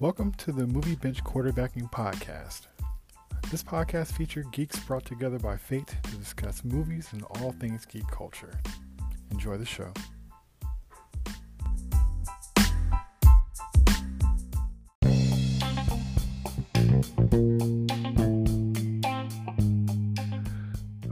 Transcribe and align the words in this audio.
Welcome 0.00 0.32
to 0.38 0.50
the 0.50 0.66
Movie 0.66 0.94
Bench 0.94 1.22
Quarterbacking 1.22 1.92
Podcast. 1.92 2.62
This 3.50 3.62
podcast 3.62 4.12
features 4.12 4.46
geeks 4.50 4.78
brought 4.80 5.04
together 5.04 5.38
by 5.38 5.58
fate 5.58 5.94
to 6.04 6.16
discuss 6.16 6.64
movies 6.64 7.10
and 7.12 7.22
all 7.22 7.52
things 7.52 7.84
geek 7.84 8.06
culture. 8.06 8.58
Enjoy 9.30 9.58
the 9.58 9.66
show. 9.66 9.92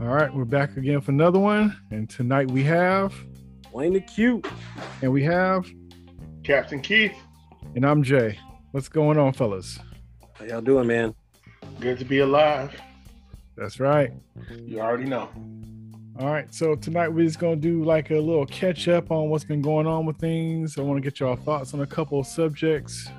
All 0.01 0.15
right, 0.15 0.33
we're 0.33 0.45
back 0.45 0.77
again 0.77 1.01
for 1.01 1.11
another 1.11 1.37
one. 1.37 1.77
And 1.91 2.09
tonight 2.09 2.49
we 2.49 2.63
have, 2.63 3.13
Wayne 3.71 3.93
Da 3.93 3.99
Que. 3.99 4.41
and 5.03 5.11
we 5.11 5.23
have, 5.25 5.69
Captain 6.43 6.81
Keith, 6.81 7.13
and 7.75 7.85
I'm 7.85 8.01
Jay. 8.01 8.39
What's 8.71 8.87
going 8.87 9.17
on, 9.17 9.33
fellas? 9.33 9.79
How 10.33 10.45
y'all 10.45 10.61
doing, 10.61 10.85
man? 10.85 11.15
good 11.79 11.97
to 11.97 12.05
be 12.05 12.19
alive. 12.19 12.79
That's 13.57 13.79
right. 13.79 14.11
You 14.63 14.79
already 14.79 15.05
know. 15.05 15.29
All 16.19 16.27
right, 16.27 16.53
so 16.53 16.75
tonight 16.75 17.07
we're 17.07 17.25
just 17.25 17.39
gonna 17.39 17.55
do 17.55 17.83
like 17.83 18.11
a 18.11 18.19
little 18.19 18.45
catch 18.45 18.87
up 18.87 19.09
on 19.09 19.29
what's 19.29 19.43
been 19.43 19.63
going 19.63 19.87
on 19.87 20.05
with 20.05 20.17
things. 20.17 20.77
I 20.77 20.81
want 20.81 20.97
to 20.97 21.01
get 21.01 21.19
y'all 21.19 21.35
thoughts 21.35 21.73
on 21.73 21.81
a 21.81 21.87
couple 21.87 22.19
of 22.19 22.27
subjects. 22.27 23.09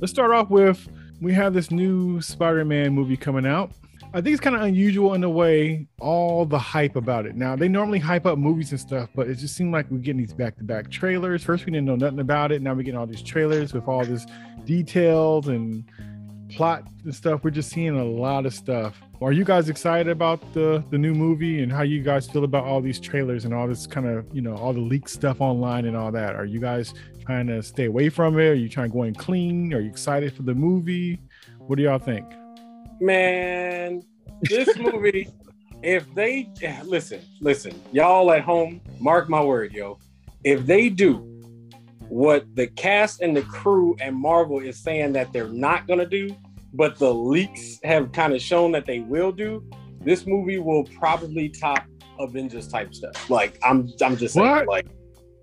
Let's 0.00 0.10
start 0.10 0.32
off 0.32 0.50
with 0.50 0.88
we 1.20 1.32
have 1.34 1.54
this 1.54 1.70
new 1.70 2.20
Spider-Man 2.20 2.92
movie 2.92 3.16
coming 3.16 3.46
out. 3.46 3.70
I 4.14 4.20
think 4.20 4.32
it's 4.32 4.40
kind 4.40 4.56
of 4.56 4.62
unusual 4.62 5.14
in 5.14 5.24
a 5.24 5.30
way, 5.30 5.86
all 6.00 6.46
the 6.46 6.58
hype 6.58 6.96
about 6.96 7.26
it. 7.26 7.36
Now 7.36 7.54
they 7.56 7.68
normally 7.68 7.98
hype 7.98 8.24
up 8.24 8.38
movies 8.38 8.70
and 8.70 8.80
stuff, 8.80 9.10
but 9.14 9.28
it 9.28 9.34
just 9.34 9.56
seemed 9.56 9.72
like 9.72 9.90
we're 9.90 9.98
getting 9.98 10.20
these 10.20 10.32
back-to-back 10.32 10.90
trailers. 10.90 11.42
First 11.42 11.66
we 11.66 11.72
didn't 11.72 11.86
know 11.86 11.96
nothing 11.96 12.20
about 12.20 12.52
it. 12.52 12.62
Now 12.62 12.72
we're 12.72 12.82
getting 12.82 12.98
all 12.98 13.06
these 13.06 13.22
trailers 13.22 13.74
with 13.74 13.86
all 13.88 14.04
this 14.04 14.26
details 14.64 15.48
and 15.48 15.84
plot 16.50 16.84
and 17.04 17.14
stuff. 17.14 17.44
We're 17.44 17.50
just 17.50 17.70
seeing 17.70 17.98
a 17.98 18.04
lot 18.04 18.46
of 18.46 18.54
stuff. 18.54 19.00
Are 19.20 19.32
you 19.32 19.44
guys 19.44 19.68
excited 19.68 20.10
about 20.10 20.52
the 20.54 20.84
the 20.90 20.98
new 20.98 21.14
movie 21.14 21.62
and 21.62 21.72
how 21.72 21.82
you 21.82 22.02
guys 22.02 22.28
feel 22.28 22.44
about 22.44 22.64
all 22.64 22.80
these 22.80 23.00
trailers 23.00 23.44
and 23.44 23.52
all 23.52 23.66
this 23.66 23.86
kind 23.86 24.06
of 24.06 24.26
you 24.32 24.42
know 24.42 24.56
all 24.56 24.72
the 24.72 24.80
leaked 24.80 25.10
stuff 25.10 25.40
online 25.40 25.84
and 25.84 25.96
all 25.96 26.12
that? 26.12 26.36
Are 26.36 26.44
you 26.44 26.60
guys 26.60 26.94
trying 27.24 27.48
to 27.48 27.62
stay 27.62 27.86
away 27.86 28.08
from 28.08 28.38
it? 28.38 28.48
Are 28.48 28.54
you 28.54 28.68
trying 28.68 28.90
to 28.90 28.94
go 28.94 29.02
in 29.02 29.14
clean? 29.14 29.74
Are 29.74 29.80
you 29.80 29.90
excited 29.90 30.34
for 30.34 30.42
the 30.42 30.54
movie? 30.54 31.18
What 31.58 31.76
do 31.76 31.82
y'all 31.82 31.98
think? 31.98 32.24
Man, 33.00 34.02
this 34.42 34.76
movie, 34.76 35.28
if 35.82 36.12
they 36.14 36.48
listen, 36.84 37.20
listen, 37.40 37.80
y'all 37.92 38.30
at 38.32 38.42
home, 38.42 38.80
mark 38.98 39.28
my 39.28 39.42
word, 39.42 39.72
yo. 39.72 39.98
If 40.44 40.64
they 40.66 40.88
do 40.88 41.18
what 42.08 42.46
the 42.54 42.68
cast 42.68 43.20
and 43.20 43.36
the 43.36 43.42
crew 43.42 43.96
and 44.00 44.16
Marvel 44.16 44.60
is 44.60 44.78
saying 44.78 45.12
that 45.14 45.32
they're 45.32 45.48
not 45.48 45.86
gonna 45.86 46.06
do, 46.06 46.34
but 46.72 46.98
the 46.98 47.12
leaks 47.12 47.78
have 47.84 48.12
kind 48.12 48.32
of 48.32 48.40
shown 48.40 48.72
that 48.72 48.86
they 48.86 49.00
will 49.00 49.32
do, 49.32 49.64
this 50.02 50.26
movie 50.26 50.58
will 50.58 50.84
probably 50.84 51.48
top 51.48 51.84
Avengers 52.18 52.68
type 52.68 52.94
stuff. 52.94 53.28
Like 53.28 53.58
I'm, 53.62 53.90
I'm 54.00 54.16
just 54.16 54.34
saying, 54.34 54.48
What? 54.48 54.66
like 54.68 54.86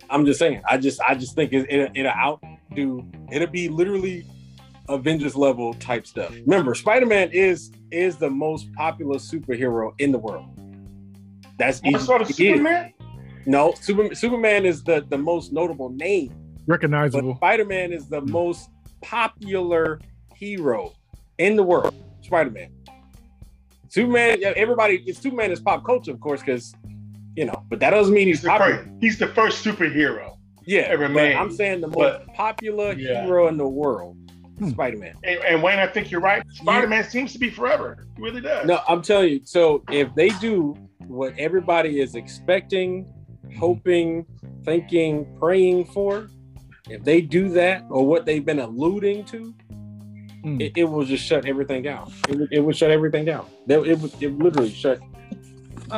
I'm 0.09 0.26
just 0.26 0.40
saying, 0.40 0.62
I 0.68 0.78
just, 0.78 1.02
I 1.02 1.16
just 1.16 1.36
think 1.36 1.54
it, 1.54 1.70
it, 1.70 1.92
it'll 1.96 2.12
outdo. 2.12 3.06
It'll 3.31 3.48
be 3.48 3.68
literally 3.70 4.26
Avengers 4.89 5.36
level 5.36 5.73
type 5.76 6.06
stuff. 6.06 6.31
Remember, 6.45 6.76
Spider-Man 6.76 7.31
is 7.31 7.72
is 7.92 8.17
the 8.17 8.30
most 8.30 8.72
popular 8.73 9.17
superhero 9.17 9.94
in 10.00 10.12
the 10.12 10.17
world. 10.20 10.48
That's 11.58 11.81
I 11.86 11.98
saw 11.98 12.17
the 12.17 12.25
he 12.25 12.31
is. 12.31 12.36
Superman. 12.58 12.94
No, 13.45 13.73
Super, 13.80 14.14
Superman 14.16 14.66
is 14.66 14.84
the 14.84 15.06
the 15.09 15.17
most 15.17 15.53
notable 15.53 15.90
name, 15.90 16.30
but 16.67 16.73
Recognizable. 16.73 17.36
Spider-Man 17.36 17.94
is 17.94 18.08
the 18.08 18.22
most 18.22 18.70
popular 19.02 20.00
hero 20.35 20.94
in 21.38 21.56
the 21.56 21.63
world. 21.63 21.94
Spider-Man. 22.22 22.69
Superman, 23.90 24.38
yeah, 24.41 24.53
everybody, 24.56 25.12
Superman 25.13 25.52
is 25.52 25.59
pop 25.59 25.86
culture, 25.86 26.12
of 26.12 26.19
course, 26.19 26.41
because 26.41 26.74
you 27.36 27.46
know, 27.46 27.63
but 27.69 27.80
that 27.80 27.91
doesn't 27.91 28.13
mean 28.13 28.28
he's 28.28 28.38
He's 28.38 28.44
the, 28.44 28.50
popular. 28.50 28.78
first, 28.78 28.90
he's 29.02 29.18
the 29.19 29.28
first 29.28 29.66
superhero. 29.66 30.38
Yeah, 30.66 30.81
ever 30.81 31.07
but 31.07 31.13
made. 31.13 31.36
I'm 31.36 31.52
saying 31.52 31.81
the 31.81 31.88
most 31.88 31.97
But- 31.97 32.28
popular 32.34 32.94
Yeah. 32.94 33.25
hero 33.25 33.47
in 33.47 33.57
the 33.57 33.68
world, 33.68 34.18
Hmm. 34.59 34.69
Spider-Man. 34.69 35.16
And, 35.24 35.40
and 35.40 35.64
Wayne, 35.64 35.80
I 35.80 35.88
think 35.88 36.12
you're 36.12 36.22
right. 36.22 36.44
Spider-Man 36.52 37.03
seems 37.09 37.34
to 37.34 37.40
be 37.40 37.50
forever. 37.50 38.06
He 38.16 38.22
really 38.22 38.41
does. 38.41 38.66
No, 38.68 38.81
I'm 38.88 39.02
telling 39.02 39.30
you. 39.30 39.41
So 39.46 39.84
if 39.90 40.14
they 40.16 40.30
do 40.30 40.75
what 41.08 41.34
everybody 41.40 42.00
is 42.00 42.16
expecting, 42.16 43.06
hoping, 43.58 44.25
thinking, 44.63 45.36
praying 45.40 45.86
for, 45.86 46.28
if 46.90 47.03
they 47.03 47.22
do 47.22 47.50
that 47.50 47.84
or 47.90 48.06
what 48.06 48.25
they've 48.25 48.46
been 48.46 48.59
alluding 48.59 49.25
to, 49.25 49.53
Hmm. 50.44 50.59
it, 50.59 50.74
it 50.75 50.84
will 50.84 51.06
just 51.06 51.24
shut 51.25 51.46
everything 51.46 51.81
down. 51.84 52.12
It 52.28 52.36
would, 52.38 52.50
it 52.52 52.59
would 52.59 52.75
shut 52.75 52.92
everything 52.92 53.24
down. 53.24 53.46
They- 53.66 53.75
It 53.75 53.97
would 54.00 54.12
it 54.22 54.38
literally 54.38 54.72
shut. 54.72 55.00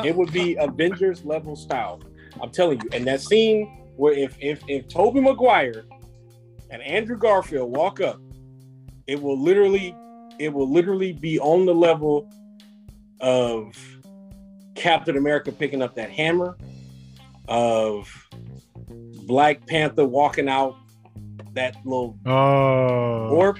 It 0.04 0.14
would 0.14 0.32
be 0.32 0.54
Avengers 0.56 1.24
level 1.24 1.56
style. 1.56 2.00
I'm 2.40 2.50
telling 2.50 2.80
you. 2.80 2.88
And 2.92 3.04
that 3.08 3.20
scene 3.20 3.66
where 3.96 4.12
if 4.12 4.36
if 4.40 4.62
if 4.68 4.86
Tobey 4.88 5.20
Maguire 5.20 5.84
and 6.70 6.80
Andrew 6.82 7.16
Garfield 7.18 7.70
walk 7.76 8.00
up, 8.00 8.20
it 9.06 9.20
will 9.20 9.40
literally 9.40 9.94
it 10.38 10.52
will 10.52 10.70
literally 10.70 11.12
be 11.12 11.38
on 11.40 11.64
the 11.64 11.74
level 11.74 12.30
of 13.20 13.74
Captain 14.74 15.16
America 15.16 15.50
picking 15.50 15.80
up 15.80 15.94
that 15.94 16.10
hammer, 16.10 16.56
of 17.48 18.28
Black 19.26 19.66
Panther 19.66 20.04
walking 20.04 20.48
out 20.48 20.76
that 21.54 21.74
little 21.84 22.18
Oh, 22.26 23.28
orb 23.30 23.58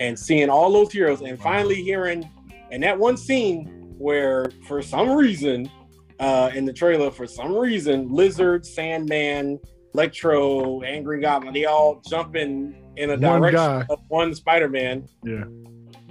and 0.00 0.18
seeing 0.18 0.50
all 0.50 0.72
those 0.72 0.92
heroes 0.92 1.20
and 1.20 1.40
finally 1.40 1.82
hearing 1.82 2.28
and 2.70 2.82
that 2.82 2.98
one 2.98 3.16
scene 3.16 3.66
where 3.98 4.50
for 4.66 4.82
some 4.82 5.10
reason 5.10 5.70
uh 6.18 6.50
in 6.54 6.64
the 6.64 6.72
trailer 6.72 7.10
for 7.10 7.26
some 7.26 7.54
reason 7.54 8.08
lizard 8.12 8.66
sandman 8.66 9.58
electro 9.94 10.82
angry 10.82 11.20
goblin 11.20 11.54
they 11.54 11.66
all 11.66 12.02
jumping 12.08 12.74
in 12.74 12.85
a 12.98 13.16
One 13.16 13.40
direction 13.40 13.54
guy. 13.56 13.86
of 13.90 14.00
one 14.08 14.34
spider-man. 14.34 15.08
Yeah. 15.24 15.44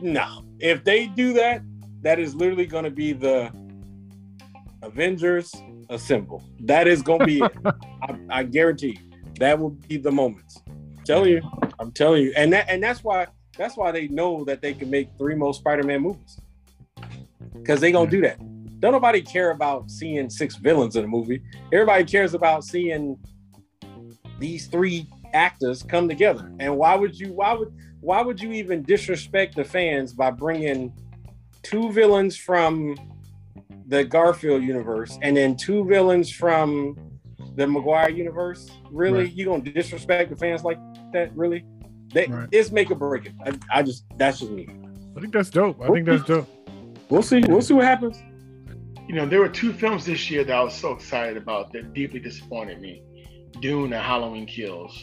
no. 0.02 0.44
If 0.60 0.84
they 0.84 1.08
do 1.08 1.34
that 1.34 1.62
that 2.02 2.20
is 2.20 2.36
literally 2.36 2.66
going 2.68 2.84
to 2.84 2.92
be 2.92 3.14
the 3.14 3.52
avengers 4.84 5.54
assemble. 5.90 6.44
That 6.62 6.88
is 6.88 7.02
going 7.02 7.20
to 7.22 7.26
be 7.26 7.40
it. 7.40 7.52
I, 8.04 8.18
I 8.30 8.44
guarantee 8.44 9.00
you 9.02 9.16
that 9.40 9.60
will 9.60 9.72
be 9.72 9.98
the 9.98 10.12
moments. 10.12 10.62
Telling 11.04 11.32
you. 11.32 11.42
I'm 11.80 11.92
telling 11.92 12.24
you. 12.24 12.34
And 12.36 12.52
that 12.54 12.70
and 12.70 12.82
that's 12.82 13.04
why 13.04 13.28
that's 13.58 13.78
why 13.78 13.92
they 13.92 14.08
know 14.08 14.44
that 14.46 14.62
they 14.62 14.74
can 14.74 14.90
make 14.90 15.10
three 15.18 15.36
more 15.36 15.54
spider-man 15.54 16.02
movies. 16.02 16.40
Because 17.54 17.80
they 17.82 17.92
gonna 17.92 18.10
do 18.10 18.22
that. 18.22 18.40
Don't 18.80 18.92
nobody 18.92 19.22
care 19.22 19.52
about 19.52 19.90
seeing 19.90 20.30
six 20.30 20.56
villains 20.56 20.96
in 20.96 21.04
a 21.04 21.08
movie. 21.08 21.42
Everybody 21.72 22.04
cares 22.04 22.34
about 22.34 22.64
seeing 22.64 23.18
these 24.40 24.68
three 24.68 25.08
actors 25.36 25.84
come 25.84 26.08
together 26.08 26.50
and 26.60 26.76
why 26.78 26.96
would 26.96 27.18
you 27.20 27.34
why 27.34 27.54
would 27.54 27.72
why 28.00 28.22
would 28.22 28.40
you 28.42 28.52
even 28.52 28.82
disrespect 28.84 29.56
the 29.56 29.64
fans 29.64 30.14
by 30.14 30.32
bringing 30.32 30.92
two 31.62 31.92
villains 31.92 32.36
from 32.38 32.96
the 33.88 34.04
garfield 34.04 34.64
universe 34.64 35.20
and 35.22 35.36
then 35.38 35.56
two 35.56 35.84
villains 35.86 36.32
from 36.32 36.96
the 37.56 37.68
Maguire 37.68 38.10
universe 38.10 38.70
really 38.92 39.26
Right. 39.26 39.34
you 39.34 39.46
gonna 39.46 39.62
disrespect 39.64 40.30
the 40.30 40.36
fans 40.38 40.64
like 40.64 40.80
that 41.14 41.36
really 41.36 41.66
they, 42.14 42.28
Right. 42.28 42.48
it's 42.52 42.72
make 42.72 42.90
or 42.92 42.96
break 42.96 43.26
it 43.26 43.34
I, 43.46 43.80
I 43.80 43.84
just 43.84 44.06
that's 44.18 44.40
just 44.40 44.52
me 44.52 44.68
I 45.18 45.20
think 45.22 45.34
that's 45.34 45.50
dope. 45.50 45.82
I 45.82 45.88
think 45.90 46.06
that's 46.06 46.24
dope. 46.24 46.48
we'll 47.10 47.22
see 47.24 47.42
we'll 47.48 47.62
see 47.62 47.74
what 47.74 47.86
happens 47.86 48.18
You 49.08 49.14
know, 49.16 49.26
there 49.28 49.40
were 49.40 49.50
two 49.64 49.72
films 49.72 50.04
this 50.06 50.32
year 50.32 50.44
that 50.44 50.56
I 50.56 50.64
was 50.64 50.74
so 50.74 50.92
excited 50.94 51.38
about 51.38 51.72
that 51.74 51.94
deeply 51.94 52.20
disappointed 52.20 52.82
me. 52.82 53.04
Dune 53.62 53.94
and 53.94 54.02
Halloween 54.12 54.48
Kills. 54.48 54.94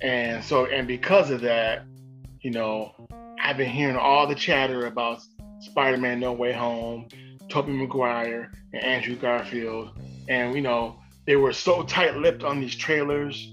And 0.00 0.44
so, 0.44 0.66
and 0.66 0.86
because 0.86 1.30
of 1.30 1.40
that, 1.42 1.84
you 2.40 2.50
know, 2.50 2.94
I've 3.42 3.56
been 3.56 3.70
hearing 3.70 3.96
all 3.96 4.26
the 4.26 4.34
chatter 4.34 4.86
about 4.86 5.22
Spider-Man 5.60 6.20
No 6.20 6.32
Way 6.32 6.52
Home, 6.52 7.08
Tobey 7.48 7.72
Maguire, 7.72 8.52
and 8.72 8.82
Andrew 8.82 9.16
Garfield. 9.16 9.98
And, 10.28 10.54
you 10.54 10.60
know, 10.60 11.00
they 11.26 11.36
were 11.36 11.52
so 11.52 11.82
tight-lipped 11.82 12.44
on 12.44 12.60
these 12.60 12.76
trailers. 12.76 13.52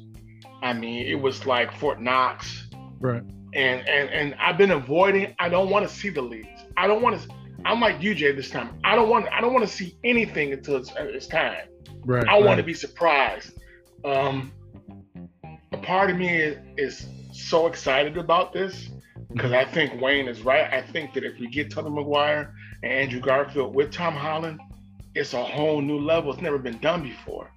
I 0.62 0.74
mean, 0.74 1.08
it 1.08 1.16
was 1.16 1.46
like 1.46 1.72
Fort 1.78 2.02
Knox. 2.02 2.68
Right. 3.00 3.24
and 3.56 3.88
and 3.88 4.10
and 4.10 4.36
I've 4.36 4.58
been 4.58 4.72
avoiding. 4.72 5.34
I 5.40 5.50
don't 5.50 5.70
want 5.70 5.88
to 5.88 5.94
see 5.94 6.10
the 6.10 6.22
leads. 6.22 6.48
I 6.78 6.88
don't 6.88 7.02
want 7.02 7.22
to. 7.22 7.30
I'm 7.64 7.80
like 7.80 8.02
you, 8.02 8.14
Jay. 8.14 8.32
This 8.34 8.50
time, 8.50 8.78
I 8.84 8.96
don't 8.96 9.10
want. 9.10 9.28
I 9.32 9.42
don't 9.42 9.54
want 9.54 9.68
to 9.68 9.74
see 9.74 9.98
anything 10.04 10.54
until 10.54 10.76
it's, 10.78 10.92
it's 10.98 11.28
time. 11.28 11.68
Right. 12.04 12.28
I 12.28 12.40
want 12.40 12.58
to 12.58 12.64
be 12.64 12.74
surprised. 12.74 13.54
Um, 14.04 14.52
a 15.76 15.82
part 15.86 16.10
of 16.10 16.18
me 16.18 16.30
is, 16.30 16.58
is 16.78 17.06
so 17.34 17.68
excited 17.68 18.18
about 18.18 18.54
this 18.54 18.90
because 19.34 19.52
I 19.52 19.66
think 19.66 20.02
Wayne 20.02 20.28
is 20.28 20.42
right. 20.42 20.72
I 20.74 20.82
think 20.82 21.14
that 21.14 21.24
if 21.24 21.38
we 21.40 21.48
get 21.48 21.70
Tobey 21.70 21.90
Maguire 21.90 22.54
and 22.82 22.92
Andrew 22.92 23.20
Garfield 23.20 23.76
with 23.76 23.92
Tom 23.92 24.16
Holland, 24.16 24.60
it's 25.14 25.34
a 25.34 25.44
whole 25.44 25.82
new 25.82 26.00
level. 26.00 26.32
It's 26.32 26.42
never 26.42 26.58
been 26.58 26.78
done 26.80 27.04
before. 27.04 27.52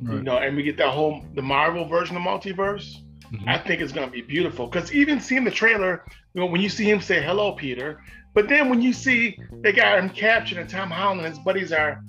You 0.00 0.22
know, 0.22 0.38
and 0.38 0.56
we 0.56 0.62
get 0.62 0.76
that 0.76 0.90
whole 0.90 1.24
the 1.34 1.42
Marvel 1.42 1.84
version 1.84 2.16
of 2.16 2.22
multiverse. 2.22 2.94
Mm-hmm. 3.32 3.48
I 3.48 3.58
think 3.58 3.82
it's 3.82 3.92
gonna 3.92 4.10
be 4.10 4.22
beautiful. 4.22 4.68
Because 4.68 4.92
even 4.92 5.20
seeing 5.20 5.44
the 5.44 5.50
trailer, 5.50 6.04
you 6.34 6.40
know, 6.40 6.46
when 6.46 6.60
you 6.60 6.68
see 6.68 6.88
him 6.88 7.00
say 7.00 7.20
hello, 7.20 7.52
Peter, 7.52 8.00
but 8.32 8.48
then 8.48 8.70
when 8.70 8.80
you 8.80 8.92
see 8.92 9.38
they 9.62 9.72
got 9.72 9.98
him 9.98 10.08
captured 10.08 10.58
and 10.58 10.70
Tom 10.70 10.90
Holland 10.90 11.20
and 11.20 11.28
his 11.28 11.38
buddies 11.40 11.72
are 11.72 12.04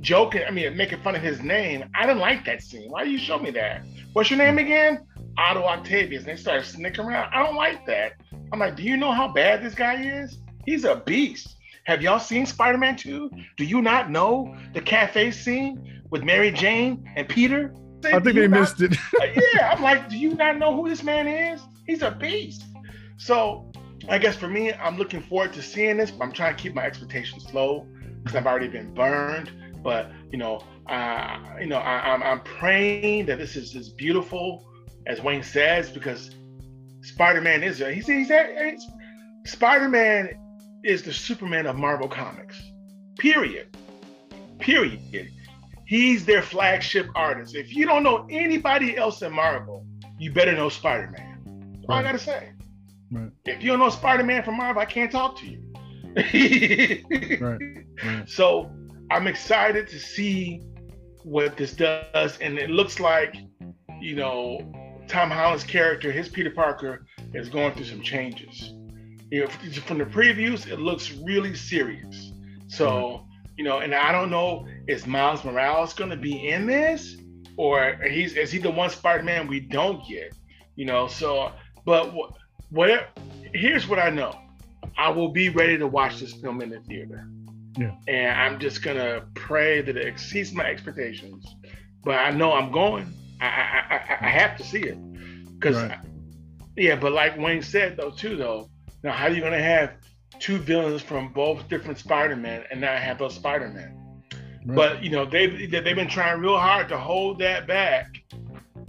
joking, 0.00 0.42
I 0.48 0.50
mean 0.50 0.76
making 0.76 1.02
fun 1.02 1.14
of 1.14 1.22
his 1.22 1.42
name, 1.42 1.84
I 1.94 2.06
didn't 2.06 2.20
like 2.20 2.46
that 2.46 2.62
scene. 2.62 2.90
Why 2.90 3.04
do 3.04 3.10
you 3.10 3.18
show 3.18 3.38
me 3.38 3.50
that? 3.50 3.82
What's 4.16 4.30
your 4.30 4.38
name 4.38 4.56
mm. 4.56 4.62
again? 4.62 5.06
Otto 5.36 5.62
Octavius. 5.64 6.20
And 6.20 6.32
they 6.32 6.40
started 6.40 6.64
snicking 6.64 7.04
around. 7.04 7.34
I 7.34 7.44
don't 7.44 7.54
like 7.54 7.84
that. 7.84 8.14
I'm 8.50 8.58
like, 8.58 8.74
do 8.74 8.82
you 8.82 8.96
know 8.96 9.12
how 9.12 9.28
bad 9.28 9.62
this 9.62 9.74
guy 9.74 10.02
is? 10.02 10.38
He's 10.64 10.84
a 10.84 10.96
beast. 10.96 11.56
Have 11.84 12.00
y'all 12.00 12.18
seen 12.18 12.46
Spider-Man 12.46 12.96
2? 12.96 13.30
Do 13.58 13.64
you 13.66 13.82
not 13.82 14.10
know 14.10 14.56
the 14.72 14.80
cafe 14.80 15.30
scene 15.32 16.02
with 16.08 16.22
Mary 16.22 16.50
Jane 16.50 17.06
and 17.14 17.28
Peter? 17.28 17.74
I 18.06 18.12
think 18.12 18.36
they 18.36 18.48
not, 18.48 18.60
missed 18.60 18.80
it. 18.80 18.96
Uh, 19.20 19.26
yeah, 19.52 19.70
I'm 19.70 19.82
like, 19.82 20.08
do 20.08 20.16
you 20.16 20.34
not 20.34 20.56
know 20.56 20.74
who 20.74 20.88
this 20.88 21.02
man 21.02 21.28
is? 21.28 21.60
He's 21.86 22.00
a 22.00 22.10
beast. 22.10 22.64
So 23.18 23.70
I 24.08 24.16
guess 24.16 24.34
for 24.34 24.48
me, 24.48 24.72
I'm 24.72 24.96
looking 24.96 25.20
forward 25.20 25.52
to 25.52 25.62
seeing 25.62 25.98
this, 25.98 26.10
but 26.10 26.24
I'm 26.24 26.32
trying 26.32 26.56
to 26.56 26.62
keep 26.62 26.72
my 26.72 26.86
expectations 26.86 27.52
low 27.52 27.86
because 28.22 28.34
I've 28.34 28.46
already 28.46 28.68
been 28.68 28.94
burned. 28.94 29.52
But 29.82 30.10
you 30.32 30.38
know, 30.38 30.62
uh, 30.88 31.38
you 31.60 31.66
know, 31.66 31.78
I, 31.78 32.14
am 32.14 32.22
I'm, 32.22 32.32
I'm 32.32 32.40
praying 32.40 33.26
that 33.26 33.38
this 33.38 33.56
is 33.56 33.74
as 33.74 33.88
beautiful 33.88 34.66
as 35.06 35.20
Wayne 35.20 35.42
says 35.42 35.90
because 35.90 36.30
Spider-Man 37.02 37.62
is 37.62 37.78
he's 37.78 38.06
he's, 38.06 38.28
he's 38.28 38.86
Spider-Man 39.44 40.30
is 40.84 41.02
the 41.02 41.12
Superman 41.12 41.66
of 41.66 41.76
Marvel 41.76 42.08
Comics. 42.08 42.60
Period. 43.18 43.76
Period. 44.58 45.30
He's 45.86 46.24
their 46.24 46.42
flagship 46.42 47.08
artist. 47.14 47.54
If 47.54 47.74
you 47.74 47.86
don't 47.86 48.02
know 48.02 48.26
anybody 48.30 48.96
else 48.96 49.22
in 49.22 49.32
Marvel, 49.32 49.86
you 50.18 50.32
better 50.32 50.52
know 50.52 50.68
Spider-Man. 50.68 51.74
That's 51.74 51.86
all 51.88 51.96
I 51.96 52.02
gotta 52.02 52.18
say. 52.18 52.52
Right. 53.10 53.30
If 53.44 53.62
you 53.62 53.70
don't 53.70 53.78
know 53.78 53.90
Spider-Man 53.90 54.42
from 54.42 54.56
Marvel, 54.56 54.82
I 54.82 54.86
can't 54.86 55.10
talk 55.10 55.38
to 55.38 55.46
you. 55.46 55.62
right. 57.40 57.84
right. 58.04 58.28
So 58.28 58.70
I'm 59.10 59.26
excited 59.26 59.86
to 59.88 59.98
see 59.98 60.62
what 61.26 61.56
this 61.56 61.72
does, 61.72 62.38
and 62.38 62.56
it 62.56 62.70
looks 62.70 63.00
like, 63.00 63.34
you 64.00 64.14
know, 64.14 64.60
Tom 65.08 65.28
Holland's 65.28 65.64
character, 65.64 66.12
his 66.12 66.28
Peter 66.28 66.50
Parker, 66.50 67.04
is 67.34 67.48
going 67.48 67.74
through 67.74 67.86
some 67.86 68.00
changes. 68.00 68.72
You 69.32 69.40
know, 69.40 69.48
from 69.48 69.98
the 69.98 70.04
previews, 70.04 70.68
it 70.70 70.78
looks 70.78 71.10
really 71.14 71.52
serious. 71.52 72.30
So, 72.68 73.26
you 73.56 73.64
know, 73.64 73.78
and 73.78 73.92
I 73.92 74.12
don't 74.12 74.30
know, 74.30 74.68
is 74.86 75.04
Miles 75.04 75.42
Morales 75.42 75.94
going 75.94 76.10
to 76.10 76.16
be 76.16 76.48
in 76.48 76.64
this, 76.64 77.16
or 77.56 77.98
he's 78.08 78.36
is 78.36 78.52
he 78.52 78.60
the 78.60 78.70
one 78.70 78.88
Spider-Man 78.88 79.48
we 79.48 79.58
don't 79.58 80.06
get? 80.08 80.32
You 80.76 80.84
know, 80.84 81.08
so 81.08 81.50
but 81.84 82.14
what, 82.70 83.18
here's 83.52 83.88
what 83.88 83.98
I 83.98 84.10
know. 84.10 84.38
I 84.96 85.10
will 85.10 85.30
be 85.30 85.48
ready 85.48 85.76
to 85.76 85.88
watch 85.88 86.20
this 86.20 86.34
film 86.34 86.62
in 86.62 86.70
the 86.70 86.78
theater. 86.80 87.28
Yeah. 87.76 87.92
And 88.08 88.40
I'm 88.40 88.58
just 88.58 88.82
gonna 88.82 89.24
pray 89.34 89.82
that 89.82 89.96
it 89.96 90.06
exceeds 90.06 90.52
my 90.52 90.64
expectations. 90.64 91.46
But 92.04 92.16
I 92.16 92.30
know 92.30 92.52
I'm 92.52 92.70
going. 92.70 93.12
I 93.40 93.46
I, 93.46 93.48
I, 93.48 94.26
I 94.26 94.30
have 94.30 94.56
to 94.58 94.64
see 94.64 94.82
it. 94.82 94.98
Because 95.54 95.76
right. 95.76 95.98
yeah, 96.76 96.96
but 96.96 97.12
like 97.12 97.38
Wayne 97.38 97.62
said 97.62 97.96
though 97.96 98.10
too 98.10 98.36
though, 98.36 98.70
now 99.02 99.12
how 99.12 99.26
are 99.26 99.30
you 99.30 99.40
gonna 99.40 99.62
have 99.62 99.94
two 100.38 100.58
villains 100.58 101.02
from 101.02 101.32
both 101.32 101.68
different 101.68 101.98
Spider-Man 101.98 102.64
and 102.70 102.80
not 102.80 102.98
have 102.98 103.18
those 103.18 103.34
Spider-Man? 103.34 103.94
Right. 104.64 104.76
But 104.76 105.02
you 105.02 105.10
know, 105.10 105.24
they've 105.24 105.70
they've 105.70 105.96
been 105.96 106.08
trying 106.08 106.40
real 106.40 106.58
hard 106.58 106.88
to 106.88 106.98
hold 106.98 107.38
that 107.40 107.66
back. 107.66 108.08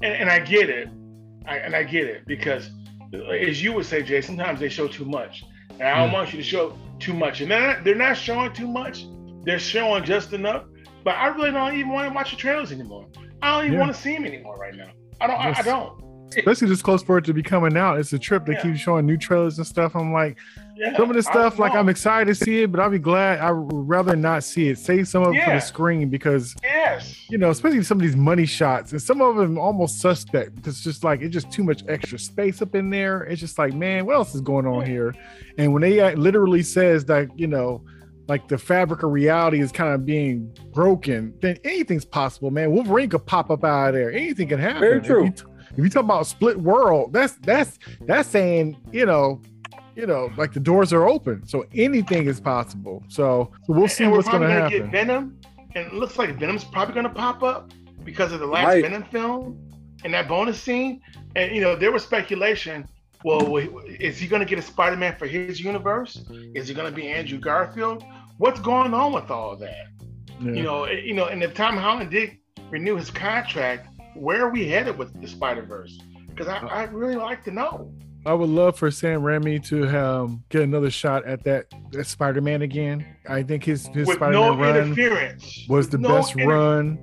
And, 0.01 0.13
and 0.13 0.29
I 0.29 0.39
get 0.39 0.69
it. 0.69 0.89
I, 1.47 1.57
and 1.57 1.75
I 1.75 1.83
get 1.83 2.05
it 2.05 2.27
because 2.27 2.69
as 3.13 3.63
you 3.63 3.73
would 3.73 3.85
say, 3.85 4.03
Jay, 4.03 4.21
sometimes 4.21 4.59
they 4.59 4.69
show 4.69 4.87
too 4.87 5.05
much. 5.05 5.43
And 5.79 5.87
I 5.87 5.97
don't 5.97 6.09
mm. 6.09 6.13
want 6.13 6.33
you 6.33 6.37
to 6.37 6.43
show 6.43 6.77
too 6.99 7.13
much. 7.13 7.41
And 7.41 7.51
they're 7.51 7.75
not, 7.75 7.83
they're 7.83 7.95
not 7.95 8.17
showing 8.17 8.53
too 8.53 8.67
much. 8.67 9.05
They're 9.43 9.59
showing 9.59 10.03
just 10.03 10.33
enough. 10.33 10.63
But 11.03 11.15
I 11.15 11.27
really 11.27 11.51
don't 11.51 11.73
even 11.73 11.91
want 11.91 12.09
to 12.09 12.13
watch 12.13 12.31
the 12.31 12.37
trailers 12.37 12.71
anymore. 12.71 13.07
I 13.41 13.55
don't 13.55 13.65
even 13.65 13.73
yeah. 13.73 13.85
want 13.85 13.95
to 13.95 14.01
see 14.01 14.13
them 14.13 14.25
anymore 14.25 14.57
right 14.57 14.75
now. 14.75 14.91
I 15.21 15.27
don't. 15.27 15.39
I, 15.39 15.53
I, 15.57 15.61
don't. 15.61 16.01
Especially 16.35 16.67
this 16.67 16.81
close 16.81 17.01
for 17.01 17.17
it 17.17 17.25
to 17.25 17.33
be 17.33 17.41
coming 17.41 17.77
out. 17.77 17.99
It's 17.99 18.11
a 18.13 18.19
trip. 18.19 18.45
They 18.45 18.53
yeah. 18.53 18.61
keep 18.61 18.75
showing 18.75 19.05
new 19.05 19.17
trailers 19.17 19.57
and 19.57 19.65
stuff. 19.65 19.95
I'm 19.95 20.11
like, 20.11 20.37
yeah, 20.75 20.95
some 20.97 21.09
of 21.09 21.15
the 21.15 21.23
stuff, 21.23 21.57
like 21.57 21.73
I'm 21.73 21.89
excited 21.89 22.25
to 22.27 22.35
see 22.35 22.63
it, 22.63 22.71
but 22.71 22.79
I'll 22.79 22.89
be 22.89 22.99
glad. 22.99 23.39
I 23.39 23.51
would 23.51 23.87
rather 23.87 24.15
not 24.15 24.43
see 24.43 24.67
it. 24.69 24.77
Save 24.77 25.07
some 25.07 25.23
of 25.23 25.33
it 25.33 25.43
for 25.43 25.51
the 25.51 25.59
screen 25.59 26.09
because, 26.09 26.55
yes, 26.61 27.25
you 27.29 27.37
know, 27.37 27.49
especially 27.49 27.81
some 27.83 27.97
of 27.97 28.01
these 28.01 28.15
money 28.15 28.45
shots 28.45 28.91
and 28.91 29.01
some 29.01 29.21
of 29.21 29.35
them 29.37 29.57
almost 29.57 29.99
suspect 29.99 30.55
because 30.55 30.75
it's 30.75 30.83
just 30.83 31.03
like 31.03 31.21
it's 31.21 31.33
just 31.33 31.51
too 31.51 31.63
much 31.63 31.83
extra 31.87 32.19
space 32.19 32.61
up 32.61 32.75
in 32.75 32.89
there. 32.89 33.23
It's 33.23 33.41
just 33.41 33.57
like, 33.57 33.73
man, 33.73 34.05
what 34.05 34.15
else 34.15 34.35
is 34.35 34.41
going 34.41 34.67
on 34.67 34.85
here? 34.85 35.15
And 35.57 35.73
when 35.73 35.81
they 35.81 35.99
uh, 35.99 36.11
literally 36.15 36.63
says 36.63 37.05
that, 37.05 37.37
you 37.39 37.47
know, 37.47 37.83
like 38.27 38.47
the 38.47 38.57
fabric 38.57 39.03
of 39.03 39.11
reality 39.11 39.61
is 39.61 39.71
kind 39.71 39.93
of 39.93 40.05
being 40.05 40.53
broken, 40.73 41.33
then 41.41 41.57
anything's 41.63 42.05
possible, 42.05 42.51
man. 42.51 42.71
Wolverine 42.71 43.09
could 43.09 43.25
pop 43.25 43.49
up 43.49 43.63
out 43.63 43.89
of 43.89 43.93
there. 43.95 44.11
Anything 44.11 44.49
can 44.49 44.59
happen. 44.59 44.81
Very 44.81 45.01
true. 45.01 45.25
If 45.25 45.39
you, 45.39 45.56
if 45.77 45.83
you 45.83 45.89
talk 45.89 46.03
about 46.03 46.25
split 46.25 46.59
world, 46.59 47.13
that's 47.13 47.33
that's 47.35 47.77
that's 48.01 48.27
saying, 48.27 48.77
you 48.91 49.05
know, 49.05 49.41
you 49.95 50.07
know, 50.07 50.31
like 50.37 50.53
the 50.53 50.59
doors 50.59 50.91
are 50.91 51.07
open, 51.07 51.47
so 51.47 51.65
anything 51.73 52.27
is 52.27 52.39
possible. 52.39 53.03
So, 53.07 53.51
so 53.65 53.73
we'll 53.73 53.87
see 53.87 54.07
what's 54.07 54.27
going 54.27 54.41
to 54.41 54.49
happen. 54.49 54.79
Get 54.79 54.91
Venom, 54.91 55.39
and 55.75 55.87
it 55.87 55.93
looks 55.93 56.17
like 56.17 56.35
Venom's 56.37 56.63
probably 56.63 56.93
going 56.93 57.07
to 57.07 57.13
pop 57.13 57.43
up 57.43 57.71
because 58.03 58.31
of 58.31 58.39
the 58.39 58.45
last 58.45 58.65
right. 58.65 58.83
Venom 58.83 59.03
film 59.03 59.59
and 60.03 60.13
that 60.13 60.27
bonus 60.27 60.61
scene. 60.61 61.01
And 61.35 61.53
you 61.53 61.61
know, 61.61 61.75
there 61.75 61.91
was 61.91 62.03
speculation. 62.03 62.87
Well, 63.23 63.57
is 63.57 64.19
he 64.19 64.27
going 64.27 64.41
to 64.41 64.45
get 64.45 64.59
a 64.59 64.61
Spider-Man 64.61 65.15
for 65.17 65.25
his 65.25 65.59
universe? 65.59 66.23
Is 66.53 66.67
he 66.67 66.73
going 66.73 66.89
to 66.89 66.95
be 66.95 67.07
Andrew 67.07 67.39
Garfield? 67.39 68.03
What's 68.37 68.59
going 68.59 68.93
on 68.93 69.11
with 69.11 69.31
all 69.31 69.51
of 69.51 69.59
that? 69.59 69.87
Yeah. 70.39 70.51
You 70.51 70.63
know, 70.63 70.83
eh, 70.83 71.01
you 71.03 71.15
know, 71.15 71.25
and 71.25 71.41
if 71.43 71.53
Tom 71.53 71.77
Holland 71.77 72.11
did 72.11 72.37
renew 72.69 72.95
his 72.95 73.09
contract, 73.09 73.96
where 74.17 74.45
are 74.45 74.49
we 74.49 74.67
headed 74.67 74.97
with 74.97 75.19
the 75.21 75.27
Spider 75.27 75.63
Verse? 75.63 75.99
Because 76.27 76.47
I, 76.47 76.59
I 76.59 76.83
really 76.83 77.15
like 77.15 77.43
to 77.45 77.51
know. 77.51 77.91
I 78.25 78.33
would 78.33 78.49
love 78.49 78.77
for 78.77 78.91
Sam 78.91 79.21
Raimi 79.21 79.65
to 79.67 79.87
um, 79.97 80.43
get 80.49 80.61
another 80.61 80.89
shot 80.89 81.25
at 81.25 81.43
that, 81.45 81.67
that 81.91 82.05
Spider 82.07 82.41
Man 82.41 82.61
again. 82.61 83.05
I 83.29 83.41
think 83.41 83.63
his 83.63 83.87
his 83.87 84.07
Spider 84.07 84.31
Man 84.31 84.31
no 84.31 84.57
run 84.57 85.39
was 85.69 85.87
the 85.89 85.97
no 85.97 86.09
best 86.09 86.35
inter- 86.35 86.47
run 86.47 86.99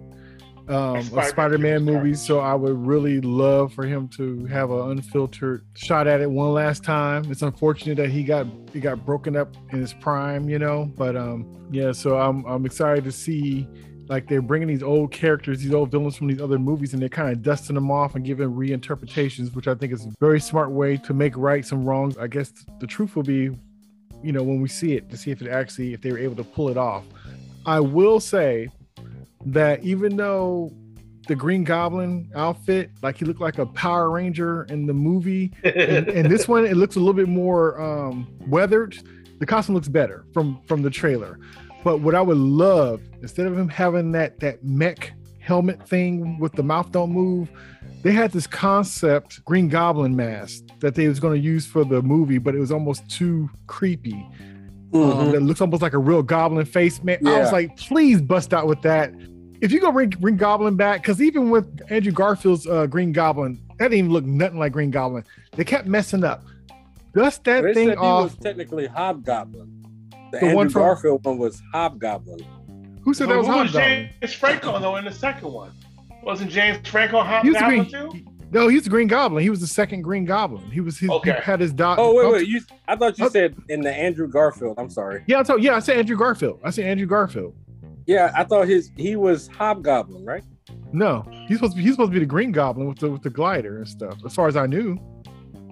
um, 0.69 0.96
of 0.96 1.25
Spider 1.25 1.58
Man 1.58 1.82
movies. 1.82 2.20
So 2.20 2.40
I 2.40 2.54
would 2.54 2.76
really 2.76 3.21
love 3.21 3.73
for 3.73 3.85
him 3.87 4.09
to 4.16 4.44
have 4.47 4.71
an 4.71 4.90
unfiltered 4.90 5.64
shot 5.75 6.06
at 6.06 6.21
it 6.21 6.30
one 6.30 6.52
last 6.52 6.85
time. 6.85 7.30
It's 7.30 7.42
unfortunate 7.42 7.97
that 7.97 8.11
he 8.11 8.23
got 8.23 8.47
he 8.73 8.80
got 8.80 9.06
broken 9.06 9.37
up 9.37 9.56
in 9.73 9.80
his 9.80 9.94
prime, 9.94 10.49
you 10.49 10.59
know. 10.59 10.90
But 10.94 11.16
um, 11.16 11.68
yeah, 11.71 11.92
so 11.92 12.18
I'm 12.18 12.44
I'm 12.44 12.66
excited 12.66 13.04
to 13.04 13.12
see 13.12 13.66
like 14.08 14.28
they're 14.28 14.42
bringing 14.42 14.68
these 14.68 14.82
old 14.82 15.12
characters, 15.12 15.61
these 15.61 15.73
old 15.73 15.90
villains 15.90 16.16
from 16.16 16.28
these 16.28 16.40
other 16.40 16.58
movies, 16.58 16.92
and 16.92 17.00
they're 17.00 17.08
kind 17.08 17.30
of 17.30 17.42
dusting 17.42 17.75
them 17.75 17.90
off 17.90 18.14
and 18.14 18.25
giving 18.25 18.49
reinterpretations, 18.49 19.54
which 19.54 19.66
I 19.68 19.75
think 19.75 19.92
is 19.92 20.04
a 20.06 20.12
very 20.20 20.40
smart 20.40 20.70
way 20.70 20.96
to 20.99 21.14
make 21.14 21.37
right 21.37 21.64
some 21.64 21.84
wrongs. 21.84 22.16
I 22.18 22.26
guess 22.26 22.52
the 22.80 22.87
truth 22.87 23.16
will 23.16 23.23
be, 23.23 23.50
you 24.23 24.32
know, 24.32 24.42
when 24.42 24.61
we 24.61 24.68
see 24.68 24.94
it 24.94 25.08
to 25.11 25.16
see 25.16 25.30
if 25.30 25.40
it 25.42 25.49
actually 25.49 25.94
if 25.94 26.00
they 26.00 26.12
were 26.12 26.18
able 26.18 26.37
to 26.37 26.44
pull 26.44 26.68
it 26.68 26.76
off. 26.76 27.04
I 27.66 27.80
will 27.80 28.20
say 28.20 28.68
that 29.46 29.82
even 29.82 30.16
though 30.16 30.73
the 31.26 31.34
Green 31.34 31.64
Goblin 31.64 32.30
outfit, 32.34 32.90
like 33.02 33.16
he 33.16 33.25
looked 33.25 33.40
like 33.40 33.58
a 33.58 33.66
Power 33.66 34.11
Ranger 34.11 34.64
in 34.64 34.87
the 34.87 34.92
movie, 34.92 35.52
and, 35.62 35.75
and 36.08 36.30
this 36.30 36.46
one 36.46 36.66
it 36.66 36.76
looks 36.76 36.96
a 36.96 36.99
little 36.99 37.14
bit 37.14 37.28
more 37.28 37.80
um, 37.80 38.28
weathered. 38.46 38.99
The 39.40 39.46
costume 39.46 39.75
looks 39.75 39.88
better 39.88 40.26
from 40.32 40.61
from 40.66 40.82
the 40.82 40.90
trailer. 40.90 41.38
But 41.85 42.00
what 42.00 42.14
I 42.14 42.23
would 42.23 42.38
love, 42.38 43.03
instead 43.21 43.47
of 43.47 43.57
him 43.57 43.69
having 43.69 44.11
that 44.12 44.41
that 44.41 44.64
mech 44.64 45.12
helmet 45.38 45.87
thing 45.87 46.38
with 46.38 46.53
the 46.55 46.62
mouth 46.62 46.91
don't 46.91 47.11
move, 47.11 47.50
they 48.03 48.12
had 48.12 48.33
this 48.33 48.47
concept 48.47 49.45
Green 49.45 49.69
Goblin 49.69 50.17
mask 50.17 50.64
that 50.81 50.95
they 50.95 51.07
was 51.07 51.21
going 51.21 51.41
to 51.41 51.47
use 51.47 51.67
for 51.67 51.85
the 51.85 52.03
movie, 52.03 52.38
but 52.38 52.55
it 52.55 52.59
was 52.59 52.73
almost 52.73 53.09
too 53.09 53.50
creepy. 53.67 54.26
Um, 54.93 55.00
mm-hmm. 55.00 55.21
Um, 55.21 55.31
that 55.33 55.41
looks 55.41 55.61
almost 55.61 55.83
like 55.83 55.93
a 55.93 55.99
real 55.99 56.23
goblin 56.23 56.64
face. 56.64 57.03
Man, 57.03 57.19
yeah. 57.21 57.33
I 57.33 57.41
was 57.41 57.53
like, 57.53 57.76
please 57.76 58.23
bust 58.23 58.55
out 58.55 58.67
with 58.67 58.81
that. 58.83 59.12
If 59.61 59.73
you 59.73 59.81
go 59.81 59.91
bring 59.91 60.11
Green 60.11 60.37
Goblin 60.37 60.76
back, 60.76 61.03
because 61.03 61.23
even 61.23 61.50
with 61.50 61.81
Andrew 61.91 62.12
Garfield's 62.12 62.67
uh, 62.67 62.87
Green 62.87 63.12
Goblin, 63.12 63.61
that 63.79 63.87
didn't 63.87 63.99
even 63.99 64.12
look 64.12 64.25
nothing 64.25 64.59
like 64.59 64.73
Green 64.73 64.91
Goblin. 64.91 65.25
They 65.53 65.64
kept 65.64 65.87
messing 65.87 66.23
up. 66.23 66.45
Dust 67.14 67.45
that 67.45 67.62
they 67.62 67.73
thing 67.73 67.97
off. 67.97 68.38
technically 68.41 68.87
Hobgoblin. 68.87 69.74
The, 70.35 70.41
the 70.41 70.47
Andrew 70.47 70.57
one 70.57 70.69
from 70.69 70.83
Garfield 70.83 71.25
one 71.25 71.38
was 71.38 71.62
Hobgoblin. 71.73 72.45
Who 73.03 73.14
said 73.14 73.29
that 73.29 73.38
was 73.38 73.47
Hobgoblin? 73.47 74.11
James 74.21 74.35
Franco 74.35 74.79
though 74.81 74.97
in 74.97 75.05
the 75.05 75.12
second 75.12 75.53
one. 75.53 75.73
Wasn't 76.23 76.50
James 76.50 76.87
Franco 76.88 77.23
Hobgoblin 77.23 77.91
too? 77.91 78.25
No, 78.50 78.69
he's 78.69 78.85
the 78.85 78.91
Green 78.91 79.09
Goblin. 79.09 79.43
He 79.43 79.50
was 79.50 79.61
the 79.61 79.67
second 79.67 80.03
Green 80.03 80.25
Goblin. 80.25 80.71
He 80.71 80.81
was 80.81 80.99
his, 80.99 81.11
okay. 81.11 81.33
he 81.33 81.41
had 81.41 81.61
his 81.61 81.73
dot. 81.73 81.99
Oh 81.99 82.14
wait, 82.14 82.25
oh, 82.25 82.33
wait. 82.33 82.49
You, 82.49 82.61
I 82.87 82.97
thought 82.97 83.19
you 83.19 83.26
oh. 83.26 83.29
said 83.29 83.57
in 83.69 83.81
the 83.81 83.93
Andrew 83.93 84.29
Garfield. 84.29 84.79
I'm 84.79 84.91
sorry. 84.91 85.25
Yeah, 85.26 85.41
I 85.41 85.43
told, 85.43 85.62
yeah, 85.62 85.75
I 85.75 85.81
said 85.81 85.99
Andrew 85.99 86.17
Garfield. 86.17 86.61
I 86.62 86.71
said 86.71 86.85
Andrew 86.85 87.07
Garfield. 87.07 87.55
Yeah, 88.07 88.33
I 88.37 88.45
thought 88.45 88.69
his 88.69 88.91
he 88.97 89.17
was 89.17 89.49
Hobgoblin, 89.49 90.25
right? 90.25 90.45
No, 90.93 91.26
he's 91.47 91.59
supposed 91.59 91.73
to 91.73 91.76
be, 91.79 91.83
he's 91.83 91.93
supposed 91.93 92.11
to 92.11 92.14
be 92.14 92.21
the 92.21 92.26
Green 92.26 92.53
Goblin 92.53 92.88
with 92.88 92.99
the 92.99 93.11
with 93.11 93.23
the 93.23 93.31
glider 93.31 93.79
and 93.79 93.88
stuff. 93.88 94.19
As 94.25 94.35
far 94.35 94.47
as 94.47 94.57
I 94.57 94.67
knew, 94.67 94.95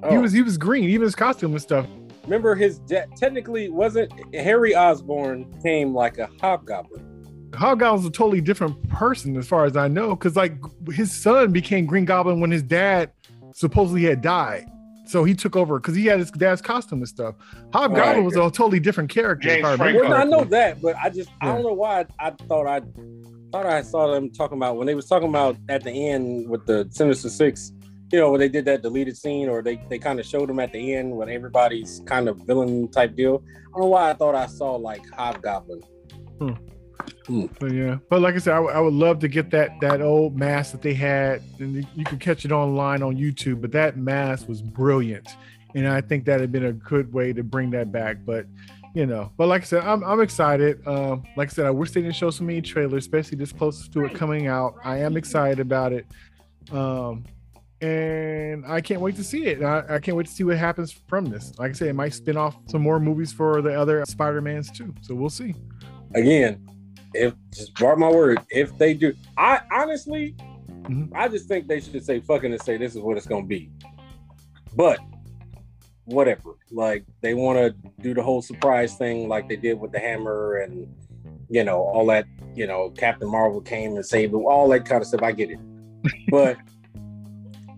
he 0.08 0.16
Oh, 0.16 0.20
was 0.20 0.32
he 0.32 0.42
was 0.42 0.58
green, 0.58 0.84
even 0.84 1.02
his 1.02 1.14
costume 1.14 1.52
and 1.52 1.62
stuff. 1.62 1.86
Remember 2.24 2.54
his 2.54 2.78
de- 2.80 3.06
technically 3.16 3.68
wasn't 3.68 4.12
Harry 4.34 4.74
Osborn 4.74 5.52
came 5.62 5.94
like 5.94 6.18
a 6.18 6.28
hobgoblin. 6.40 7.08
Hobgoblin's 7.52 8.06
a 8.06 8.10
totally 8.10 8.40
different 8.40 8.88
person 8.88 9.36
as 9.36 9.46
far 9.46 9.66
as 9.66 9.76
I 9.76 9.86
know, 9.88 10.10
because 10.16 10.36
like 10.36 10.54
his 10.90 11.12
son 11.12 11.52
became 11.52 11.84
Green 11.84 12.06
Goblin 12.06 12.40
when 12.40 12.50
his 12.50 12.62
dad 12.62 13.10
supposedly 13.54 14.04
had 14.04 14.22
died. 14.22 14.66
So 15.04 15.24
he 15.24 15.34
took 15.34 15.56
over 15.56 15.78
because 15.78 15.94
he 15.94 16.06
had 16.06 16.18
his 16.18 16.30
dad's 16.30 16.62
costume 16.62 17.00
and 17.00 17.08
stuff. 17.08 17.34
Hobgoblin 17.74 18.16
Right. 18.16 18.24
was 18.24 18.36
a 18.36 18.50
totally 18.50 18.80
different 18.80 19.10
character. 19.10 19.48
James 19.48 19.66
I 19.66 19.92
Well, 19.92 20.14
I 20.14 20.24
know 20.24 20.44
that, 20.44 20.80
but 20.80 20.96
I 20.96 21.10
just 21.10 21.28
I 21.42 21.46
don't 21.46 21.62
know 21.62 21.74
why 21.74 22.06
I, 22.18 22.28
I 22.28 22.30
thought 22.48 22.66
I 22.66 22.80
thought 23.50 23.66
I 23.66 23.82
saw 23.82 24.10
them 24.10 24.30
talking 24.30 24.56
about 24.56 24.78
when 24.78 24.86
they 24.86 24.94
was 24.94 25.06
talking 25.06 25.28
about 25.28 25.56
at 25.68 25.84
the 25.84 25.90
end 26.08 26.48
with 26.48 26.64
the 26.64 26.88
Sinister 26.90 27.28
Six. 27.28 27.72
You 28.12 28.18
know, 28.18 28.30
when 28.30 28.40
they 28.40 28.48
did 28.50 28.66
that 28.66 28.82
deleted 28.82 29.16
scene, 29.16 29.48
or 29.48 29.62
they, 29.62 29.82
they 29.88 29.98
kind 29.98 30.20
of 30.20 30.26
showed 30.26 30.48
them 30.48 30.60
at 30.60 30.70
the 30.72 30.94
end 30.94 31.10
when 31.16 31.30
everybody's 31.30 32.02
kind 32.04 32.28
of 32.28 32.36
villain 32.40 32.88
type 32.88 33.16
deal. 33.16 33.42
I 33.46 33.70
don't 33.72 33.80
know 33.80 33.86
why 33.86 34.10
I 34.10 34.14
thought 34.14 34.34
I 34.34 34.46
saw 34.46 34.72
like 34.76 35.02
Hobgoblin. 35.10 35.82
But 37.58 37.72
yeah, 37.72 37.98
but 38.10 38.20
like 38.20 38.34
I 38.34 38.38
said, 38.38 38.54
I, 38.54 38.80
would- 38.80 38.92
love 38.92 39.18
to 39.20 39.28
get 39.28 39.50
that 39.50 39.70
that 39.80 40.02
old 40.02 40.36
mask 40.36 40.72
that 40.72 40.82
they 40.82 40.92
had, 40.94 41.42
and 41.58 41.76
you, 41.76 41.84
you 41.94 42.04
can 42.04 42.18
catch 42.18 42.44
it 42.44 42.52
online 42.52 43.02
on 43.02 43.16
YouTube. 43.16 43.60
But 43.60 43.72
that 43.72 43.96
mask 43.96 44.46
was 44.48 44.60
brilliant, 44.60 45.28
and 45.74 45.88
I 45.88 46.00
think 46.00 46.24
that 46.26 46.40
had 46.40 46.52
been 46.52 46.66
a 46.66 46.72
good 46.72 47.12
way 47.12 47.32
to 47.32 47.42
bring 47.42 47.70
that 47.70 47.90
back. 47.92 48.18
But 48.26 48.46
you 48.94 49.06
know, 49.06 49.32
but 49.36 49.46
like 49.48 49.62
I 49.62 49.64
said, 49.64 49.84
I'm 49.84 50.04
I'm 50.04 50.20
excited. 50.20 50.86
Um, 50.86 51.22
like 51.36 51.48
I 51.48 51.52
said, 51.52 51.66
I 51.66 51.70
wish 51.70 51.92
they 51.92 52.02
didn't 52.02 52.16
show 52.16 52.30
so 52.30 52.44
many 52.44 52.60
trailers, 52.60 53.04
especially 53.04 53.38
this 53.38 53.52
close 53.52 53.88
to 53.88 54.04
it 54.04 54.14
coming 54.14 54.48
out. 54.48 54.74
I 54.84 54.98
am 54.98 55.16
excited 55.16 55.60
about 55.60 55.92
it, 55.92 56.06
um, 56.72 57.24
and 57.82 58.64
I 58.66 58.80
can't 58.80 59.00
wait 59.00 59.16
to 59.16 59.24
see 59.24 59.46
it. 59.46 59.62
I, 59.62 59.96
I 59.96 59.98
can't 59.98 60.16
wait 60.16 60.26
to 60.26 60.32
see 60.32 60.44
what 60.44 60.56
happens 60.56 60.92
from 61.08 61.26
this. 61.26 61.52
Like 61.58 61.70
I 61.70 61.74
said, 61.74 61.88
it 61.88 61.94
might 61.94 62.14
spin 62.14 62.36
off 62.36 62.56
some 62.68 62.80
more 62.82 63.00
movies 63.00 63.32
for 63.32 63.60
the 63.60 63.74
other 63.78 64.04
Spider 64.06 64.40
Mans 64.40 64.70
too. 64.70 64.94
So 65.02 65.14
we'll 65.14 65.30
see. 65.30 65.54
Again, 66.14 66.64
if 67.14 67.34
just 67.52 67.78
mark 67.80 67.98
my 67.98 68.10
word, 68.10 68.40
if 68.50 68.76
they 68.78 68.94
do, 68.94 69.14
I 69.36 69.60
honestly, 69.70 70.34
Mhm. 70.82 71.10
I 71.14 71.28
just 71.28 71.46
think 71.46 71.68
they 71.68 71.80
should 71.80 72.04
say 72.04 72.18
fucking 72.20 72.52
and 72.52 72.60
say 72.60 72.76
this 72.76 72.96
is 72.96 73.00
what 73.02 73.16
it's 73.16 73.26
gonna 73.26 73.46
be. 73.46 73.70
But 74.74 74.98
whatever, 76.06 76.54
like 76.70 77.04
they 77.20 77.34
want 77.34 77.58
to 77.58 77.74
do 78.02 78.14
the 78.14 78.22
whole 78.22 78.42
surprise 78.42 78.96
thing, 78.96 79.28
like 79.28 79.48
they 79.48 79.56
did 79.56 79.78
with 79.78 79.92
the 79.92 80.00
hammer 80.00 80.56
and 80.56 80.88
you 81.48 81.62
know 81.64 81.78
all 81.82 82.06
that. 82.06 82.26
You 82.54 82.66
know, 82.66 82.90
Captain 82.90 83.30
Marvel 83.30 83.60
came 83.60 83.94
and 83.94 84.04
saved 84.04 84.34
all 84.34 84.68
that 84.70 84.84
kind 84.84 85.00
of 85.00 85.06
stuff. 85.06 85.22
I 85.22 85.32
get 85.32 85.50
it, 85.50 85.58
but 86.30 86.56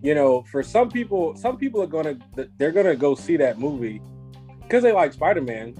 you 0.01 0.13
know, 0.15 0.43
for 0.51 0.61
some 0.63 0.89
people, 0.89 1.35
some 1.35 1.57
people 1.57 1.81
are 1.81 1.87
gonna 1.87 2.17
they're 2.57 2.71
gonna 2.71 2.95
go 2.95 3.15
see 3.15 3.37
that 3.37 3.59
movie 3.59 4.01
because 4.61 4.83
they 4.83 4.91
like 4.91 5.13
Spider 5.13 5.41
Man. 5.41 5.73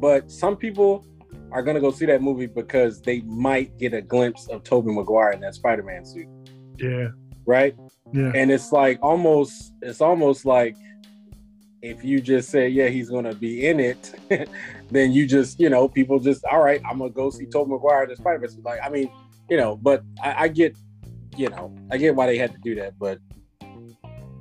But 0.00 0.30
some 0.30 0.56
people 0.56 1.06
are 1.52 1.62
gonna 1.62 1.80
go 1.80 1.90
see 1.90 2.06
that 2.06 2.20
movie 2.22 2.46
because 2.46 3.00
they 3.00 3.20
might 3.22 3.76
get 3.78 3.94
a 3.94 4.02
glimpse 4.02 4.48
of 4.48 4.64
Tobey 4.64 4.92
Maguire 4.92 5.30
in 5.32 5.40
that 5.40 5.54
Spider-Man 5.54 6.04
suit, 6.04 6.26
Yeah, 6.78 7.08
right? 7.46 7.76
yeah. 8.12 8.32
And 8.34 8.50
it's 8.50 8.72
like 8.72 8.98
almost 9.02 9.72
it's 9.80 10.00
almost 10.00 10.44
like 10.44 10.76
if 11.80 12.02
you 12.02 12.18
just 12.18 12.48
say, 12.48 12.66
yeah, 12.68 12.88
he's 12.88 13.08
gonna 13.10 13.34
be 13.34 13.66
in 13.66 13.78
it, 13.78 14.14
then 14.90 15.12
you 15.12 15.26
just, 15.26 15.60
you 15.60 15.68
know, 15.68 15.86
people 15.86 16.18
just, 16.18 16.42
all 16.46 16.62
right, 16.62 16.80
I'm 16.88 16.98
gonna 16.98 17.10
go 17.10 17.28
see 17.30 17.44
Tobey 17.46 17.70
Maguire 17.72 18.04
in 18.04 18.08
the 18.08 18.16
Spider-Man 18.16 18.48
suit. 18.50 18.64
Like, 18.64 18.80
I 18.82 18.88
mean, 18.88 19.10
you 19.50 19.56
know, 19.58 19.76
but 19.76 20.02
I, 20.22 20.44
I 20.44 20.48
get, 20.48 20.76
you 21.36 21.48
know, 21.50 21.74
I 21.90 21.96
get 21.96 22.14
why 22.14 22.26
they 22.26 22.38
had 22.38 22.52
to 22.52 22.58
do 22.62 22.74
that, 22.76 22.98
but 22.98 23.18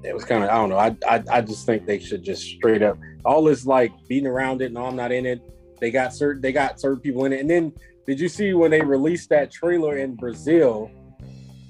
it 0.04 0.14
was 0.14 0.26
kind 0.26 0.44
of, 0.44 0.50
I 0.50 0.54
don't 0.56 0.70
know. 0.70 0.78
I, 0.78 0.96
I 1.08 1.24
I 1.38 1.42
just 1.42 1.66
think 1.66 1.86
they 1.86 2.00
should 2.00 2.24
just 2.24 2.44
straight 2.44 2.82
up 2.84 2.98
all 3.24 3.44
this 3.44 3.66
like 3.66 3.92
beating 4.10 4.28
around 4.28 4.62
it. 4.62 4.72
No, 4.74 4.86
I'm 4.86 4.96
not 4.96 5.12
in 5.12 5.26
it. 5.26 5.42
They 5.80 5.92
got 5.92 6.14
certain 6.14 6.42
they 6.42 6.52
got 6.52 6.80
certain 6.80 7.00
people 7.00 7.26
in 7.26 7.34
it. 7.34 7.40
And 7.40 7.50
then 7.50 7.74
did 8.06 8.20
you 8.20 8.28
see 8.28 8.54
when 8.54 8.72
they 8.72 8.82
released 8.82 9.30
that 9.30 9.50
trailer 9.52 9.98
in 9.98 10.16
Brazil? 10.16 10.92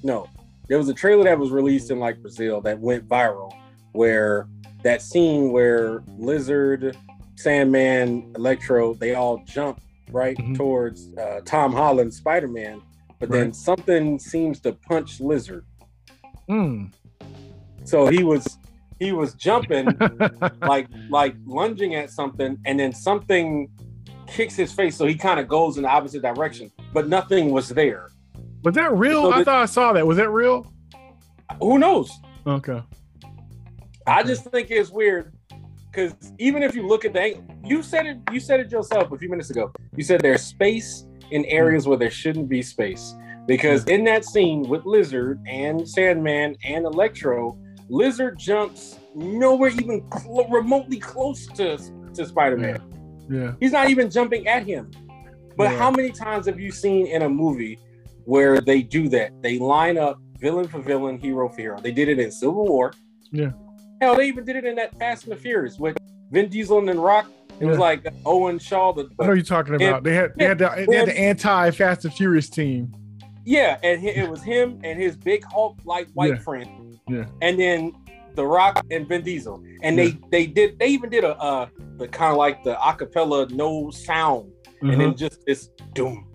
No, 0.03 0.27
there 0.67 0.77
was 0.79 0.89
a 0.89 0.93
trailer 0.93 1.23
that 1.25 1.37
was 1.37 1.51
released 1.51 1.91
in 1.91 1.99
like 1.99 2.19
Brazil 2.21 2.59
that 2.61 2.79
went 2.79 3.07
viral 3.07 3.53
where 3.91 4.47
that 4.83 5.01
scene 5.03 5.51
where 5.51 6.03
Lizard, 6.17 6.97
Sandman, 7.35 8.33
Electro, 8.35 8.95
they 8.95 9.13
all 9.13 9.43
jump 9.45 9.79
right 10.11 10.35
Mhm. 10.37 10.57
towards 10.57 11.13
uh, 11.17 11.41
Tom 11.45 11.71
Holland, 11.71 12.13
Spider 12.13 12.47
Man, 12.47 12.81
but 13.23 13.31
then 13.31 13.53
something 13.53 14.19
seems 14.19 14.59
to 14.59 14.73
punch 14.73 15.21
Lizard. 15.21 15.65
Mm. 16.49 16.91
So 17.85 18.07
he 18.07 18.21
was 18.21 18.57
he 18.99 19.13
was 19.13 19.33
jumping 19.33 19.87
like 20.61 20.87
like 21.09 21.35
lunging 21.45 21.95
at 21.95 22.09
something, 22.09 22.57
and 22.65 22.77
then 22.77 22.91
something 22.91 23.69
kicks 24.27 24.55
his 24.55 24.73
face, 24.73 24.97
so 24.97 25.05
he 25.05 25.15
kind 25.15 25.39
of 25.39 25.47
goes 25.47 25.77
in 25.77 25.83
the 25.83 25.89
opposite 25.89 26.21
direction, 26.21 26.69
but 26.93 27.07
nothing 27.07 27.51
was 27.51 27.69
there. 27.69 28.09
Was 28.65 28.75
that 28.75 28.93
real? 28.93 29.23
So 29.23 29.31
I 29.31 29.43
thought 29.45 29.61
I 29.61 29.65
saw 29.67 29.93
that. 29.93 30.05
Was 30.05 30.17
that 30.17 30.29
real? 30.29 30.69
Who 31.61 31.79
knows? 31.79 32.11
Okay. 32.45 32.81
I 34.05 34.23
just 34.23 34.43
think 34.45 34.69
it's 34.69 34.89
weird 34.89 35.33
because 35.89 36.13
even 36.39 36.61
if 36.61 36.75
you 36.75 36.85
look 36.85 37.05
at 37.05 37.13
the 37.13 37.21
ang- 37.21 37.61
you 37.63 37.81
said 37.83 38.05
it 38.05 38.17
you 38.33 38.41
said 38.41 38.59
it 38.59 38.69
yourself 38.69 39.13
a 39.13 39.17
few 39.17 39.29
minutes 39.29 39.49
ago. 39.49 39.71
You 39.95 40.03
said 40.03 40.19
there's 40.19 40.43
space 40.43 41.05
in 41.33 41.43
areas 41.45 41.87
where 41.87 41.97
there 41.97 42.11
shouldn't 42.11 42.47
be 42.47 42.61
space 42.61 43.15
because 43.47 43.83
in 43.85 44.03
that 44.05 44.23
scene 44.23 44.61
with 44.69 44.85
Lizard 44.85 45.39
and 45.47 45.87
Sandman 45.87 46.55
and 46.63 46.85
Electro, 46.85 47.57
Lizard 47.89 48.37
jumps 48.37 48.99
nowhere 49.15 49.69
even 49.71 50.01
clo- 50.09 50.47
remotely 50.47 50.99
close 50.99 51.47
to 51.47 51.77
to 52.13 52.25
Spider-Man. 52.25 52.79
Yeah. 53.29 53.53
He's 53.59 53.71
not 53.71 53.89
even 53.89 54.09
jumping 54.11 54.47
at 54.47 54.63
him. 54.65 54.91
But 55.57 55.71
Yeah. 55.71 55.77
how 55.77 55.89
many 55.91 56.11
times 56.11 56.45
have 56.45 56.59
you 56.59 56.71
seen 56.71 57.07
in 57.07 57.23
a 57.23 57.29
movie 57.29 57.79
where 58.25 58.61
they 58.61 58.81
do 58.83 59.09
that? 59.09 59.31
They 59.41 59.57
line 59.57 59.97
up 59.97 60.19
villain 60.39 60.67
for 60.67 60.79
villain, 60.79 61.17
hero 61.17 61.49
for 61.49 61.59
hero. 61.59 61.79
They 61.79 61.91
did 61.91 62.09
it 62.09 62.19
in 62.19 62.29
Civil 62.31 62.65
War. 62.67 62.93
Yeah. 63.31 63.51
Hell, 64.01 64.15
they 64.15 64.27
even 64.27 64.45
did 64.45 64.55
it 64.57 64.65
in 64.65 64.75
that 64.75 64.97
Fast 64.99 65.23
and 65.23 65.31
the 65.31 65.35
Furious 65.37 65.79
with 65.79 65.97
Vin 66.31 66.49
Diesel 66.49 66.87
and 66.87 67.03
Rock. 67.03 67.25
It 67.59 67.65
was 67.65 67.77
like 67.77 68.05
Owen 68.25 68.59
Shaw. 68.59 68.93
The, 68.93 69.09
I 69.19 69.25
know 69.27 69.33
you're 69.33 69.43
talking 69.43 69.75
about. 69.75 70.03
They 70.03 70.13
had 70.13 70.33
they 70.35 70.45
had 70.45 70.57
the 70.57 70.85
they 70.87 70.95
had 70.97 71.07
the 71.07 71.17
anti 71.19 71.71
Fast 71.71 72.05
and 72.05 72.13
Furious 72.13 72.49
team. 72.49 72.93
yeah, 73.45 73.77
and 73.83 74.03
it 74.03 74.29
was 74.29 74.41
him 74.43 74.79
and 74.83 74.99
his 74.99 75.15
big 75.15 75.43
Hulk 75.45 75.77
like 75.85 76.09
white 76.13 76.31
Yeah. 76.33 76.39
friend. 76.39 76.99
Yeah. 77.07 77.25
And 77.41 77.59
then 77.59 77.93
The 78.35 78.45
Rock 78.45 78.83
and 78.91 79.07
Vin 79.07 79.21
Diesel, 79.23 79.63
and 79.81 79.97
they 79.97 80.17
they 80.31 80.45
did 80.47 80.79
they 80.79 80.87
even 80.87 81.09
did 81.09 81.23
a 81.23 81.37
uh 81.37 81.67
the 81.97 82.07
kind 82.07 82.31
of 82.31 82.37
like 82.37 82.63
the 82.63 82.75
acapella 82.75 83.49
no 83.51 83.89
sound 83.91 84.51
and 84.81 84.91
Mhm. 84.91 84.97
then 84.97 85.15
just 85.15 85.43
it's 85.47 85.69
doom, 85.93 86.27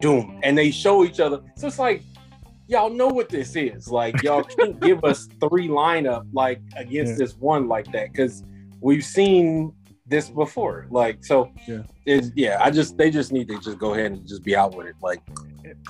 doom, 0.00 0.38
and 0.42 0.56
they 0.56 0.70
show 0.70 1.04
each 1.04 1.20
other. 1.20 1.40
So 1.56 1.66
it's 1.66 1.78
like, 1.78 2.02
y'all 2.68 2.88
know 2.90 3.08
what 3.08 3.28
this 3.28 3.56
is. 3.56 3.88
Like, 3.90 4.22
y'all 4.22 4.42
can't 4.58 4.80
give 4.80 5.04
us 5.04 5.28
three 5.40 5.68
lineup 5.68 6.26
like 6.32 6.60
against 6.76 7.12
Yeah. 7.12 7.18
this 7.18 7.36
one 7.36 7.68
like 7.68 7.90
that 7.92 8.12
because 8.12 8.44
we've 8.80 9.04
seen 9.04 9.72
this 10.08 10.28
before. 10.28 10.86
Like, 10.90 11.24
so 11.24 11.50
Yeah. 11.66 11.82
it's 12.04 12.30
yeah. 12.36 12.58
I 12.62 12.70
just 12.70 12.96
they 12.96 13.10
just 13.10 13.32
need 13.32 13.48
to 13.48 13.58
just 13.60 13.78
go 13.78 13.94
ahead 13.94 14.12
and 14.12 14.26
just 14.26 14.42
be 14.44 14.54
out 14.56 14.74
with 14.74 14.86
it. 14.86 14.94
Like, 15.02 15.20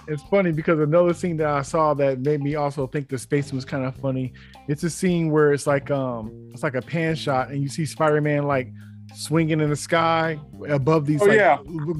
it's 0.08 0.22
funny 0.24 0.52
because 0.52 0.78
another 0.80 1.12
scene 1.12 1.36
that 1.38 1.48
I 1.48 1.62
saw 1.62 1.92
that 1.94 2.20
made 2.20 2.40
me 2.42 2.54
also 2.54 2.86
think 2.86 3.08
the 3.08 3.18
space 3.18 3.52
was 3.52 3.64
kind 3.64 3.84
of 3.84 3.94
funny. 3.96 4.32
It's 4.68 4.82
a 4.84 4.90
scene 4.90 5.30
where 5.30 5.52
it's 5.52 5.66
like 5.66 5.90
um 5.90 6.50
it's 6.52 6.62
like 6.62 6.74
a 6.74 6.82
pan 6.82 7.14
shot 7.14 7.50
and 7.50 7.62
you 7.62 7.68
see 7.68 7.84
Spider-Man 7.84 8.44
like 8.44 8.72
swinging 9.14 9.60
in 9.60 9.70
the 9.70 9.76
sky 9.76 10.38
above 10.68 11.06
these 11.06 11.22
Oh, 11.22 11.26
like 11.26 11.36
yeah. 11.38 11.58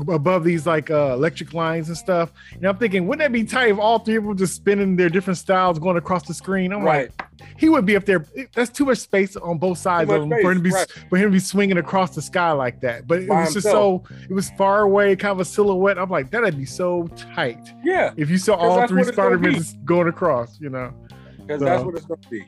above 0.09 0.43
these 0.45 0.67
like 0.67 0.91
uh 0.91 1.13
electric 1.13 1.53
lines 1.55 1.89
and 1.89 1.97
stuff. 1.97 2.33
And 2.55 2.65
I'm 2.65 2.77
thinking, 2.79 3.07
wouldn't 3.07 3.25
that 3.25 3.33
be 3.33 3.45
tight 3.45 3.69
if 3.71 3.79
all 3.79 3.99
three 3.99 4.17
of 4.17 4.25
them 4.25 4.37
just 4.37 4.55
spinning 4.57 4.97
their 4.97 5.09
different 5.11 5.39
styles 5.39 5.79
going 5.79 5.97
across 5.99 6.27
the 6.27 6.35
screen? 6.35 6.73
I'm 6.73 6.83
right? 6.83 7.11
like, 7.19 7.36
he 7.59 7.69
would 7.69 7.85
be 7.87 7.97
up 7.97 8.05
there. 8.05 8.25
That's 8.55 8.71
too 8.71 8.85
much 8.85 8.99
space 8.99 9.37
on 9.37 9.59
both 9.59 9.79
sides 9.79 10.11
of 10.11 10.23
him 10.23 10.29
for 10.31 10.51
him 10.53 10.59
to 10.59 10.63
be 10.63 10.71
space, 10.71 10.87
for 11.09 11.17
him 11.17 11.29
to 11.29 11.33
be 11.33 11.39
swinging 11.39 11.79
across 11.79 12.15
the 12.15 12.23
sky 12.23 12.53
like 12.53 12.81
that. 12.81 13.07
But 13.07 13.23
it 13.23 13.29
By 13.29 13.43
was 13.45 13.55
just 13.55 13.67
so 13.67 14.03
it 14.29 14.33
was 14.33 14.51
far 14.51 14.83
away, 14.83 15.17
kind 15.17 15.33
of 15.33 15.41
a 15.41 15.45
silhouette. 15.45 15.99
I'm 15.99 16.11
like, 16.11 16.31
that'd 16.31 16.57
be 16.57 16.65
so 16.67 17.09
tight 17.35 17.73
Yeah, 17.85 18.13
if 18.17 18.29
you 18.31 18.39
saw 18.39 18.55
all 18.55 18.87
three 18.87 18.99
what 18.99 19.09
it's 19.09 19.17
gonna 19.17 19.37
Spider-Men 19.37 19.61
be. 19.63 19.85
going 19.85 20.09
across. 20.09 20.61
You 20.61 20.71
know, 20.71 20.93
because 21.39 21.61
So- 21.61 21.65
that's 21.65 21.85
what 21.85 21.95
it's 21.97 22.07
gonna 22.07 22.21
be. 22.31 22.45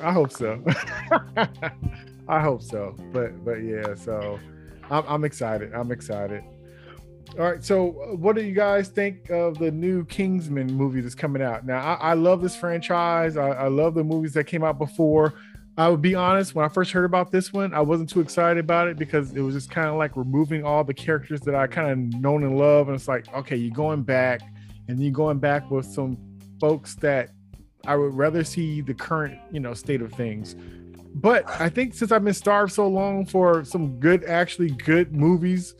I 0.00 0.12
hope 0.12 0.30
so. 0.32 0.62
I 2.28 2.40
hope 2.40 2.62
so. 2.62 2.94
But 3.12 3.44
but 3.44 3.56
yeah, 3.62 3.94
so 3.94 4.38
I'm 4.90 5.04
I'm 5.08 5.24
excited. 5.24 5.72
I'm 5.74 5.90
excited. 5.92 6.42
All 7.36 7.44
right, 7.44 7.62
so 7.62 7.90
uh, 7.90 8.16
what 8.16 8.36
do 8.36 8.42
you 8.42 8.54
guys 8.54 8.88
think 8.88 9.30
of 9.30 9.58
the 9.58 9.70
new 9.70 10.04
Kingsman 10.06 10.72
movie 10.72 11.00
that's 11.00 11.14
coming 11.14 11.42
out? 11.42 11.66
Now, 11.66 11.78
I, 11.78 12.10
I 12.10 12.12
love 12.14 12.40
this 12.40 12.56
franchise. 12.56 13.36
I, 13.36 13.50
I 13.50 13.68
love 13.68 13.94
the 13.94 14.02
movies 14.02 14.32
that 14.34 14.44
came 14.44 14.64
out 14.64 14.78
before. 14.78 15.34
I 15.76 15.88
would 15.88 16.02
be 16.02 16.14
honest, 16.14 16.54
when 16.54 16.64
I 16.64 16.68
first 16.68 16.90
heard 16.90 17.04
about 17.04 17.30
this 17.30 17.52
one, 17.52 17.72
I 17.74 17.80
wasn't 17.80 18.08
too 18.08 18.20
excited 18.20 18.58
about 18.58 18.88
it 18.88 18.98
because 18.98 19.32
it 19.34 19.40
was 19.40 19.54
just 19.54 19.70
kind 19.70 19.88
of 19.88 19.94
like 19.94 20.16
removing 20.16 20.64
all 20.64 20.82
the 20.82 20.94
characters 20.94 21.40
that 21.42 21.54
I 21.54 21.68
kind 21.68 22.14
of 22.14 22.20
known 22.20 22.42
and 22.42 22.58
love. 22.58 22.88
And 22.88 22.96
it's 22.96 23.06
like, 23.06 23.32
okay, 23.32 23.56
you're 23.56 23.74
going 23.74 24.02
back 24.02 24.40
and 24.88 25.00
you're 25.00 25.12
going 25.12 25.38
back 25.38 25.70
with 25.70 25.86
some 25.86 26.18
folks 26.60 26.96
that 26.96 27.30
I 27.86 27.94
would 27.94 28.14
rather 28.14 28.42
see 28.42 28.80
the 28.80 28.94
current, 28.94 29.38
you 29.52 29.60
know, 29.60 29.74
state 29.74 30.02
of 30.02 30.12
things. 30.14 30.56
But 31.14 31.48
I 31.48 31.68
think 31.68 31.94
since 31.94 32.10
I've 32.10 32.24
been 32.24 32.34
starved 32.34 32.72
so 32.72 32.88
long 32.88 33.24
for 33.24 33.64
some 33.64 34.00
good, 34.00 34.24
actually 34.24 34.70
good 34.70 35.14
movies, 35.14 35.74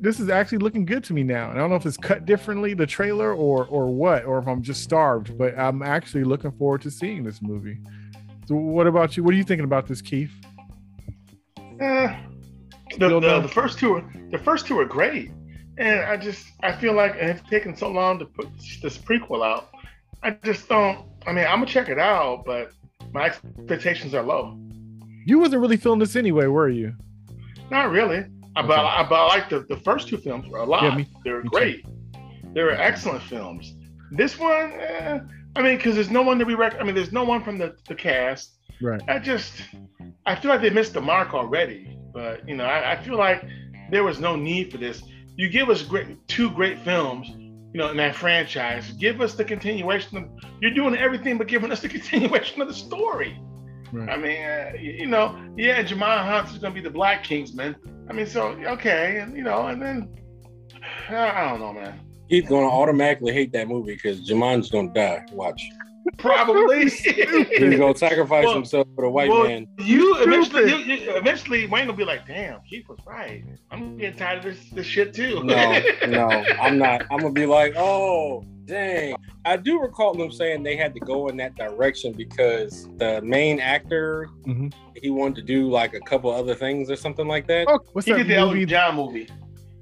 this 0.00 0.18
is 0.18 0.28
actually 0.28 0.58
looking 0.58 0.84
good 0.84 1.04
to 1.04 1.12
me 1.12 1.22
now. 1.22 1.50
And 1.50 1.58
I 1.58 1.62
don't 1.62 1.70
know 1.70 1.76
if 1.76 1.86
it's 1.86 1.96
cut 1.96 2.24
differently, 2.24 2.74
the 2.74 2.86
trailer, 2.86 3.34
or 3.34 3.66
or 3.66 3.86
what, 3.88 4.24
or 4.24 4.38
if 4.38 4.46
I'm 4.48 4.62
just 4.62 4.82
starved. 4.82 5.36
But 5.36 5.58
I'm 5.58 5.82
actually 5.82 6.24
looking 6.24 6.52
forward 6.52 6.82
to 6.82 6.90
seeing 6.90 7.24
this 7.24 7.42
movie. 7.42 7.78
So, 8.46 8.54
what 8.54 8.86
about 8.86 9.16
you? 9.16 9.24
What 9.24 9.34
are 9.34 9.36
you 9.36 9.44
thinking 9.44 9.64
about 9.64 9.86
this, 9.86 10.00
Keith? 10.00 10.32
Uh, 11.80 12.16
the, 12.98 13.08
the, 13.08 13.40
the, 13.40 13.48
first 13.48 13.78
two, 13.78 13.94
are, 13.94 14.12
the 14.30 14.38
first 14.38 14.66
two 14.66 14.78
are 14.78 14.84
great, 14.84 15.30
and 15.76 16.00
I 16.00 16.16
just 16.16 16.46
I 16.62 16.72
feel 16.72 16.94
like 16.94 17.14
it's 17.16 17.42
taken 17.48 17.76
so 17.76 17.90
long 17.90 18.18
to 18.20 18.26
put 18.26 18.48
this 18.82 18.96
prequel 18.96 19.44
out. 19.44 19.70
I 20.22 20.30
just 20.30 20.68
don't. 20.68 21.06
I 21.26 21.32
mean, 21.32 21.46
I'm 21.46 21.60
gonna 21.60 21.66
check 21.66 21.88
it 21.88 21.98
out, 21.98 22.44
but 22.44 22.72
my 23.12 23.26
expectations 23.26 24.14
are 24.14 24.22
low. 24.22 24.58
You 25.26 25.38
wasn't 25.38 25.62
really 25.62 25.76
feeling 25.76 25.98
this 25.98 26.16
anyway, 26.16 26.46
were 26.46 26.68
you? 26.68 26.94
Not 27.70 27.90
really. 27.90 28.26
Okay. 28.56 28.66
But, 28.68 28.78
I, 28.78 29.06
but 29.08 29.14
I 29.16 29.26
like 29.26 29.48
the, 29.48 29.60
the 29.68 29.76
first 29.78 30.08
two 30.08 30.16
films 30.16 30.46
a 30.46 30.64
lot. 30.64 30.82
Yeah, 30.84 30.96
me, 30.96 31.08
they 31.24 31.32
were 31.32 31.42
great. 31.42 31.84
Too. 31.84 31.90
They 32.54 32.62
were 32.62 32.70
excellent 32.70 33.22
films. 33.24 33.74
This 34.12 34.38
one, 34.38 34.72
eh, 34.72 35.18
I 35.56 35.62
mean, 35.62 35.76
because 35.76 35.96
there's 35.96 36.10
no 36.10 36.22
one 36.22 36.38
to 36.38 36.46
be 36.46 36.54
rec- 36.54 36.80
I 36.80 36.84
mean, 36.84 36.94
there's 36.94 37.12
no 37.12 37.24
one 37.24 37.42
from 37.42 37.58
the, 37.58 37.74
the 37.88 37.94
cast. 37.94 38.58
Right. 38.80 39.02
I 39.08 39.18
just, 39.18 39.52
I 40.26 40.36
feel 40.36 40.50
like 40.50 40.60
they 40.60 40.70
missed 40.70 40.94
the 40.94 41.00
mark 41.00 41.34
already. 41.34 41.98
But 42.12 42.48
you 42.48 42.56
know, 42.56 42.64
I, 42.64 42.92
I 42.92 43.02
feel 43.02 43.16
like 43.16 43.44
there 43.90 44.04
was 44.04 44.20
no 44.20 44.36
need 44.36 44.70
for 44.70 44.78
this. 44.78 45.02
You 45.36 45.48
give 45.48 45.68
us 45.68 45.82
great 45.82 46.28
two 46.28 46.48
great 46.50 46.78
films, 46.80 47.28
you 47.28 47.72
know, 47.74 47.90
in 47.90 47.96
that 47.96 48.14
franchise. 48.14 48.92
Give 48.92 49.20
us 49.20 49.34
the 49.34 49.44
continuation 49.44 50.18
of. 50.18 50.24
You're 50.60 50.74
doing 50.74 50.96
everything 50.96 51.38
but 51.38 51.48
giving 51.48 51.72
us 51.72 51.80
the 51.80 51.88
continuation 51.98 52.62
of 52.62 52.68
the 52.68 52.74
story. 52.74 53.36
Right. 53.94 54.08
I 54.10 54.16
mean, 54.16 54.42
uh, 54.42 54.72
you 54.80 55.06
know, 55.06 55.38
yeah, 55.56 55.80
Djimon 55.84 56.26
Hounsou 56.26 56.54
is 56.54 56.58
going 56.58 56.74
to 56.74 56.80
be 56.80 56.80
the 56.80 56.90
Black 56.90 57.22
Kingsman. 57.22 57.76
I 58.10 58.12
mean, 58.12 58.26
so 58.26 58.48
okay, 58.48 59.20
and 59.20 59.36
you 59.36 59.44
know, 59.44 59.68
and 59.68 59.80
then 59.80 60.12
I 61.08 61.48
don't 61.48 61.60
know, 61.60 61.72
man. 61.72 62.00
He's 62.28 62.48
going 62.48 62.68
to 62.68 62.70
automatically 62.70 63.32
hate 63.32 63.52
that 63.52 63.68
movie 63.68 63.94
because 63.94 64.28
Djimon's 64.28 64.68
going 64.68 64.92
to 64.92 65.00
die. 65.00 65.24
Watch. 65.30 65.62
Probably. 66.18 66.90
He's 66.90 67.78
gonna 67.78 67.96
sacrifice 67.96 68.44
well, 68.44 68.54
himself 68.54 68.86
for 68.94 69.04
the 69.04 69.10
white 69.10 69.30
well, 69.30 69.44
man. 69.44 69.66
You 69.78 70.20
eventually, 70.22 70.68
you, 70.68 70.96
you, 70.96 71.16
eventually, 71.16 71.66
Wayne 71.66 71.86
will 71.86 71.94
be 71.94 72.04
like, 72.04 72.26
"Damn, 72.26 72.60
Keith 72.68 72.86
was 72.88 72.98
right. 73.06 73.42
I'm 73.70 73.96
getting 73.96 74.18
tired 74.18 74.38
of 74.38 74.44
this, 74.44 74.68
this 74.70 74.86
shit 74.86 75.14
too." 75.14 75.42
No, 75.42 75.82
no, 76.08 76.28
I'm 76.28 76.76
not. 76.78 77.06
I'm 77.10 77.20
gonna 77.20 77.32
be 77.32 77.46
like, 77.46 77.74
"Oh, 77.76 78.44
dang." 78.64 79.16
I 79.44 79.56
do 79.56 79.80
recall 79.80 80.14
them 80.14 80.32
saying 80.32 80.62
they 80.62 80.76
had 80.76 80.94
to 80.94 81.00
go 81.00 81.28
in 81.28 81.36
that 81.36 81.54
direction 81.54 82.12
because 82.12 82.88
the 82.96 83.20
main 83.22 83.60
actor 83.60 84.28
mm-hmm. 84.46 84.68
he 84.96 85.10
wanted 85.10 85.36
to 85.36 85.42
do 85.42 85.70
like 85.70 85.94
a 85.94 86.00
couple 86.00 86.30
other 86.30 86.54
things 86.54 86.90
or 86.90 86.96
something 86.96 87.28
like 87.28 87.46
that. 87.48 87.66
Oh, 87.68 87.80
what's 87.92 88.06
he 88.06 88.12
that 88.12 88.18
did 88.18 88.28
the 88.28 88.36
Elton 88.36 88.66
John 88.66 88.96
movie 88.96 89.28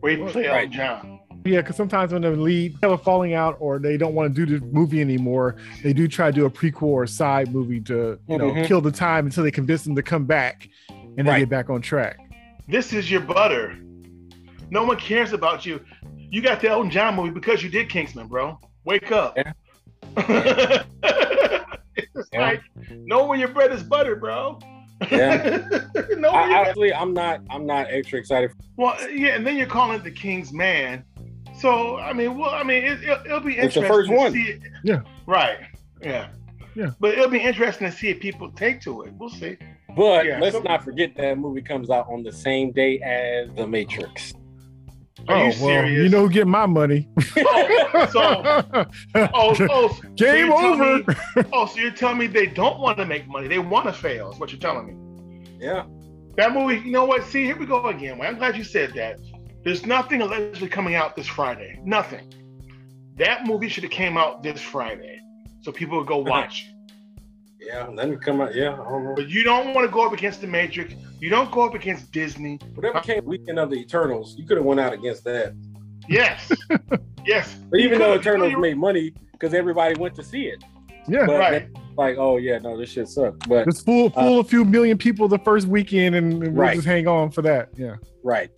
where 0.01 0.17
he 0.17 0.19
played 0.19 0.47
right. 0.47 0.65
Elton 0.65 0.73
John. 0.73 1.19
Yeah, 1.45 1.61
because 1.61 1.77
sometimes 1.77 2.13
when 2.13 2.23
the 2.23 2.31
lead 2.31 2.77
have 2.83 2.93
a 2.93 2.99
falling 2.99 3.35
out 3.35 3.57
or 3.59 3.79
they 3.79 3.97
don't 3.97 4.15
want 4.15 4.35
to 4.35 4.47
do 4.47 4.59
the 4.59 4.65
movie 4.67 5.01
anymore, 5.01 5.57
they 5.83 5.93
do 5.93 6.07
try 6.07 6.31
to 6.31 6.33
do 6.33 6.47
a 6.47 6.51
prequel 6.51 6.83
or 6.83 7.07
side 7.07 7.53
movie 7.53 7.81
to 7.81 8.19
you 8.29 8.39
know 8.39 8.51
mm-hmm. 8.51 8.65
kill 8.65 8.81
the 8.81 8.93
time 8.93 9.27
until 9.27 9.43
they 9.43 9.51
convince 9.51 9.83
them 9.85 9.97
to 9.97 10.03
come 10.03 10.25
back 10.25 10.69
and 10.89 11.27
right. 11.27 11.35
they 11.35 11.39
get 11.41 11.49
back 11.49 11.71
on 11.71 11.83
track. 11.83 12.19
This 12.69 12.93
is 12.93 13.11
your 13.11 13.21
butter. 13.21 13.77
No 14.71 14.85
one 14.85 14.99
cares 14.99 15.33
about 15.33 15.67
you. 15.67 15.81
You 16.17 16.41
got 16.41 16.61
the 16.61 16.69
Elton 16.69 16.91
John 16.91 17.17
movie 17.17 17.31
because 17.31 17.63
you 17.63 17.69
did 17.69 17.89
Kingsman, 17.91 18.29
bro. 18.29 18.59
Wake 18.85 19.13
up. 19.13 19.37
Yeah. 19.37 19.53
it's 21.95 22.29
yeah. 22.33 22.41
like 22.41 22.63
know 22.91 23.27
when 23.27 23.39
your 23.41 23.49
bread 23.49 23.73
is 23.73 23.83
butter, 23.83 24.17
bro. 24.17 24.59
Yeah. 25.11 25.67
no, 26.17 26.29
I, 26.29 26.51
actually, 26.61 26.93
I'm 26.93 27.13
not. 27.15 27.41
I'm 27.51 27.67
not 27.67 27.87
extra 27.91 28.19
excited. 28.19 28.53
Well, 28.77 28.97
yeah, 29.11 29.35
and 29.35 29.47
then 29.47 29.57
you're 29.57 29.67
calling 29.67 29.97
it 29.97 30.05
the 30.05 30.11
King's 30.11 30.53
Man, 30.53 31.05
so 31.59 31.99
I 31.99 32.13
mean, 32.13 32.39
well, 32.39 32.51
I 32.51 32.63
mean, 32.63 32.85
it, 32.85 33.01
will 33.29 33.41
be 33.41 33.55
interesting. 33.55 33.65
It's 33.65 33.75
the 33.75 33.87
first 33.87 34.11
one. 34.11 34.35
Yeah. 34.85 35.01
Right. 35.27 35.59
Yeah. 36.01 36.29
Yeah. 36.75 36.91
But 37.01 37.15
it'll 37.15 37.29
be 37.29 37.41
interesting 37.41 37.91
to 37.91 37.97
see 37.97 38.09
if 38.09 38.21
people 38.21 38.51
take 38.51 38.81
to 38.83 39.03
it. 39.03 39.13
We'll 39.15 39.29
see. 39.29 39.57
But 39.95 40.27
yeah, 40.27 40.41
let's 40.41 40.57
so, 40.57 40.63
not 40.63 40.83
forget 40.83 41.15
that 41.17 41.39
movie 41.39 41.61
comes 41.61 41.91
out 41.91 42.09
on 42.09 42.23
the 42.23 42.33
same 42.33 42.73
day 42.73 42.99
as 43.01 43.55
The 43.55 43.67
Matrix. 43.67 44.33
Are 45.29 45.37
oh, 45.37 45.49
you 45.49 45.65
well, 45.65 45.89
you 45.89 46.09
know 46.09 46.23
who 46.23 46.31
get 46.31 46.47
my 46.47 46.67
money. 46.67 47.09
oh, 47.37 48.09
so, 48.11 48.21
oh, 48.75 48.87
oh, 49.15 50.01
game 50.17 50.49
so 50.49 50.57
over. 50.57 50.99
Me, 50.99 51.05
oh, 51.53 51.67
so 51.67 51.79
you're 51.79 51.91
telling 51.93 52.19
me 52.19 52.27
they 52.27 52.47
don't 52.47 52.81
want 52.81 52.99
to 52.99 53.07
make 53.07 53.29
money? 53.29 53.47
They 53.47 53.59
want 53.59 53.87
to 53.87 53.93
fail. 53.93 54.33
Is 54.33 54.39
what 54.39 54.51
you're 54.51 54.61
telling 54.61 54.87
me? 54.87 55.47
Yeah. 55.61 55.85
That 56.37 56.53
movie. 56.53 56.81
You 56.85 56.91
know 56.91 57.05
what? 57.05 57.25
See, 57.25 57.45
here 57.45 57.57
we 57.57 57.67
go 57.67 57.87
again. 57.87 58.21
I'm 58.21 58.39
glad 58.39 58.57
you 58.57 58.65
said 58.65 58.95
that. 58.95 59.21
There's 59.65 59.87
nothing 59.87 60.23
allegedly 60.23 60.69
coming 60.69 60.97
out 60.97 61.15
this 61.15 61.29
Friday. 61.29 61.81
Nothing. 61.85 62.33
That 63.17 63.47
movie 63.47 63.69
should 63.69 63.85
have 63.85 63.93
came 63.93 64.17
out 64.17 64.43
this 64.43 64.61
Friday, 64.61 65.21
so 65.61 65.71
people 65.71 65.99
would 65.99 66.09
go 66.09 66.19
watch 66.35 66.67
it. 66.69 66.72
Yeah, 67.67 67.87
let 67.87 68.09
me 68.09 68.17
come 68.17 68.41
out. 68.41 68.55
Yeah, 68.55 68.77
but 69.17 69.29
you 69.29 69.45
don't 69.45 69.75
want 69.75 69.87
to 69.87 69.93
go 69.93 70.07
up 70.07 70.13
against 70.13 70.41
the 70.41 70.47
Matrix. 70.47 70.95
You 71.21 71.31
don't 71.31 71.51
go 71.51 71.63
up 71.63 71.75
against 71.75 72.11
Disney. 72.11 72.59
Whatever 72.75 73.01
came 73.01 73.25
weekend 73.25 73.59
of 73.59 73.71
the 73.71 73.77
Eternals, 73.77 74.37
you 74.37 74.47
could 74.47 74.57
have 74.57 74.67
went 74.67 74.81
out 74.81 74.93
against 74.93 75.25
that. 75.25 75.55
Yes, 76.09 76.51
yes. 77.25 77.55
But 77.71 77.81
even 77.81 77.99
though 77.99 78.15
Eternals 78.15 78.55
made 78.59 78.77
money 78.77 79.15
because 79.33 79.55
everybody 79.55 79.99
went 79.99 80.15
to 80.17 80.23
see 80.23 80.45
it. 80.45 80.63
Yeah, 81.09 81.27
but 81.27 81.39
right. 81.39 81.69
Like, 81.97 82.17
oh 82.17 82.39
yeah, 82.39 82.59
no, 82.59 82.79
this 82.79 82.91
shit 82.91 83.09
sucked. 83.09 83.49
But 83.49 83.69
it's 83.69 83.83
full, 83.83 84.11
full 84.11 84.39
uh, 84.39 84.41
a 84.41 84.45
few 84.45 84.65
million 84.65 84.97
people 84.97 85.29
the 85.29 85.39
first 85.39 85.67
weekend, 85.67 86.15
and 86.15 86.41
we'll 86.41 86.53
right. 86.53 86.75
just 86.75 86.87
hang 86.87 87.07
on 87.07 87.31
for 87.31 87.43
that. 87.43 87.71
Yeah, 87.77 87.97
right. 88.23 88.51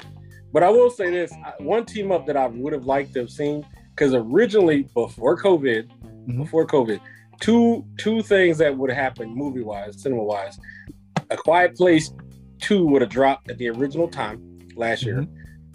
But 0.53 0.63
I 0.63 0.71
will 0.71 0.91
say 0.91 1.11
this: 1.11 1.33
one 1.59 1.85
team 1.85 2.13
up 2.13 2.27
that 2.27 2.37
I 2.37 2.47
would 2.47 2.73
have 2.73 2.85
liked 2.85 3.15
to 3.15 3.21
have 3.21 3.31
seen 3.31 3.67
because 3.91 4.15
originally 4.15 4.83
before 4.95 5.41
COVID, 5.41 5.87
mm-hmm. 5.87 6.43
before 6.43 6.67
COVID, 6.67 7.01
two 7.41 7.85
two 7.99 8.23
things 8.23 8.59
that 8.59 8.77
would 8.77 8.91
have 8.91 8.99
happened 8.99 9.35
movie 9.35 9.63
wise, 9.63 10.01
cinema 10.01 10.23
wise. 10.23 10.59
A 11.31 11.37
Quiet 11.37 11.77
Place 11.77 12.13
two 12.61 12.87
would 12.87 13.03
have 13.03 13.11
dropped 13.11 13.51
at 13.51 13.59
the 13.59 13.69
original 13.71 14.09
time 14.09 14.59
last 14.77 15.03
year. 15.03 15.21
Mm-hmm. 15.21 15.35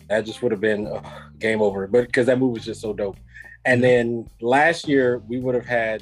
That 0.10 0.26
just 0.26 0.42
would 0.42 0.52
have 0.52 0.62
been 0.62 0.88
uh, 0.88 1.02
game 1.38 1.62
over. 1.62 1.88
But 1.88 2.08
because 2.08 2.26
that 2.28 2.40
movie 2.40 2.56
was 2.56 2.66
just 2.66 2.82
so 2.82 2.94
dope. 2.94 3.18
And 3.66 3.84
then 3.84 4.28
last 4.42 4.88
year 4.88 5.20
we 5.28 5.40
would 5.40 5.54
have 5.54 5.66
had 5.66 6.02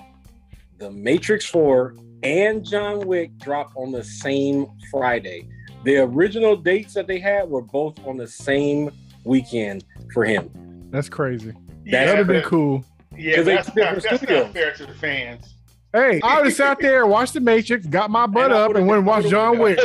The 0.78 0.91
Matrix 0.91 1.46
Four 1.46 1.96
and 2.24 2.65
John 2.65 3.06
Wick 3.06 3.38
drop 3.38 3.72
on 3.76 3.91
the 3.91 4.04
same 4.04 4.67
Friday 4.89 5.48
the 5.88 5.98
original 6.00 6.58
dates 6.58 6.93
that 6.93 7.08
they 7.08 7.17
had 7.17 7.50
were 7.50 7.62
both 7.62 8.06
on 8.06 8.17
the 8.17 8.28
same 8.28 8.91
weekend 9.24 9.86
for 10.13 10.26
him. 10.26 10.50
That's 10.89 11.08
crazy. 11.08 11.54
Yeah, 11.86 12.06
that 12.06 12.12
would 12.12 12.17
have 12.17 12.28
been 12.28 12.43
cool. 12.43 12.84
Yeah, 13.17 13.41
that's, 13.41 13.75
not, 13.75 14.01
that's 14.01 14.21
not 14.21 14.53
fair 14.53 14.73
to 14.73 14.86
the 14.86 14.93
fans. 14.93 15.56
Hey, 15.93 16.19
I 16.23 16.38
would 16.38 16.47
have 16.47 16.53
sat 16.53 16.80
there, 16.80 17.08
watched 17.08 17.34
The 17.34 17.39
Matrix, 17.39 17.88
got 17.88 18.12
my 18.12 18.27
butt 18.27 18.51
up, 18.51 18.75
and 18.75 18.88
went 18.88 18.99
and 18.99 19.08
watched 19.08 19.30
John 19.30 19.58
Wick. 19.58 19.80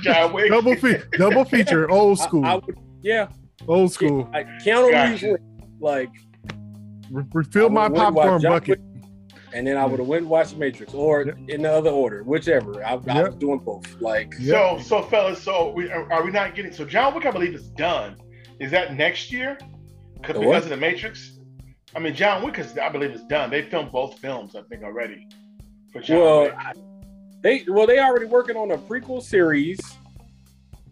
John 0.00 0.32
Wick. 0.32 0.50
double, 0.50 0.76
fe- 0.76 1.02
double 1.12 1.44
feature, 1.44 1.90
old 1.90 2.18
school. 2.18 2.44
I, 2.44 2.52
I 2.52 2.54
would, 2.56 2.78
yeah, 3.02 3.28
old 3.68 3.92
school. 3.92 4.28
Yeah, 4.32 4.44
Keanu 4.64 5.20
Reeves, 5.22 5.40
like 5.80 6.10
refill 7.10 7.68
my 7.68 7.88
popcorn 7.88 8.42
bucket 8.42 8.80
and 9.52 9.66
then 9.66 9.76
I 9.76 9.84
would 9.84 9.98
have 9.98 10.08
went 10.08 10.22
and 10.22 10.30
watched 10.30 10.56
Matrix, 10.56 10.94
or 10.94 11.24
yep. 11.24 11.36
in 11.48 11.62
the 11.62 11.72
other 11.72 11.90
order, 11.90 12.22
whichever. 12.22 12.84
I, 12.84 12.94
yep. 12.94 13.08
I 13.08 13.22
was 13.24 13.34
doing 13.36 13.58
both. 13.58 14.00
Like 14.00 14.34
so, 14.34 14.78
so 14.82 15.02
fellas. 15.02 15.42
So 15.42 15.70
we, 15.70 15.90
are 15.90 16.24
we 16.24 16.30
not 16.30 16.54
getting? 16.54 16.72
So 16.72 16.84
John 16.84 17.14
Wick, 17.14 17.26
I 17.26 17.30
believe, 17.30 17.54
is 17.54 17.70
done. 17.70 18.16
Is 18.60 18.70
that 18.70 18.94
next 18.94 19.32
year? 19.32 19.58
Because 20.20 20.64
of 20.64 20.70
the 20.70 20.76
Matrix. 20.76 21.38
I 21.94 21.98
mean, 21.98 22.14
John 22.14 22.42
Wick 22.42 22.58
is, 22.58 22.76
I 22.78 22.88
believe, 22.88 23.10
is 23.10 23.24
done. 23.24 23.50
They 23.50 23.62
filmed 23.62 23.90
both 23.90 24.18
films, 24.18 24.54
I 24.54 24.62
think, 24.62 24.82
already. 24.82 25.28
well, 26.08 26.50
I, 26.56 26.72
they 27.42 27.64
well 27.68 27.86
they 27.86 27.98
already 27.98 28.26
working 28.26 28.56
on 28.56 28.70
a 28.70 28.78
prequel 28.78 29.22
series. 29.22 29.80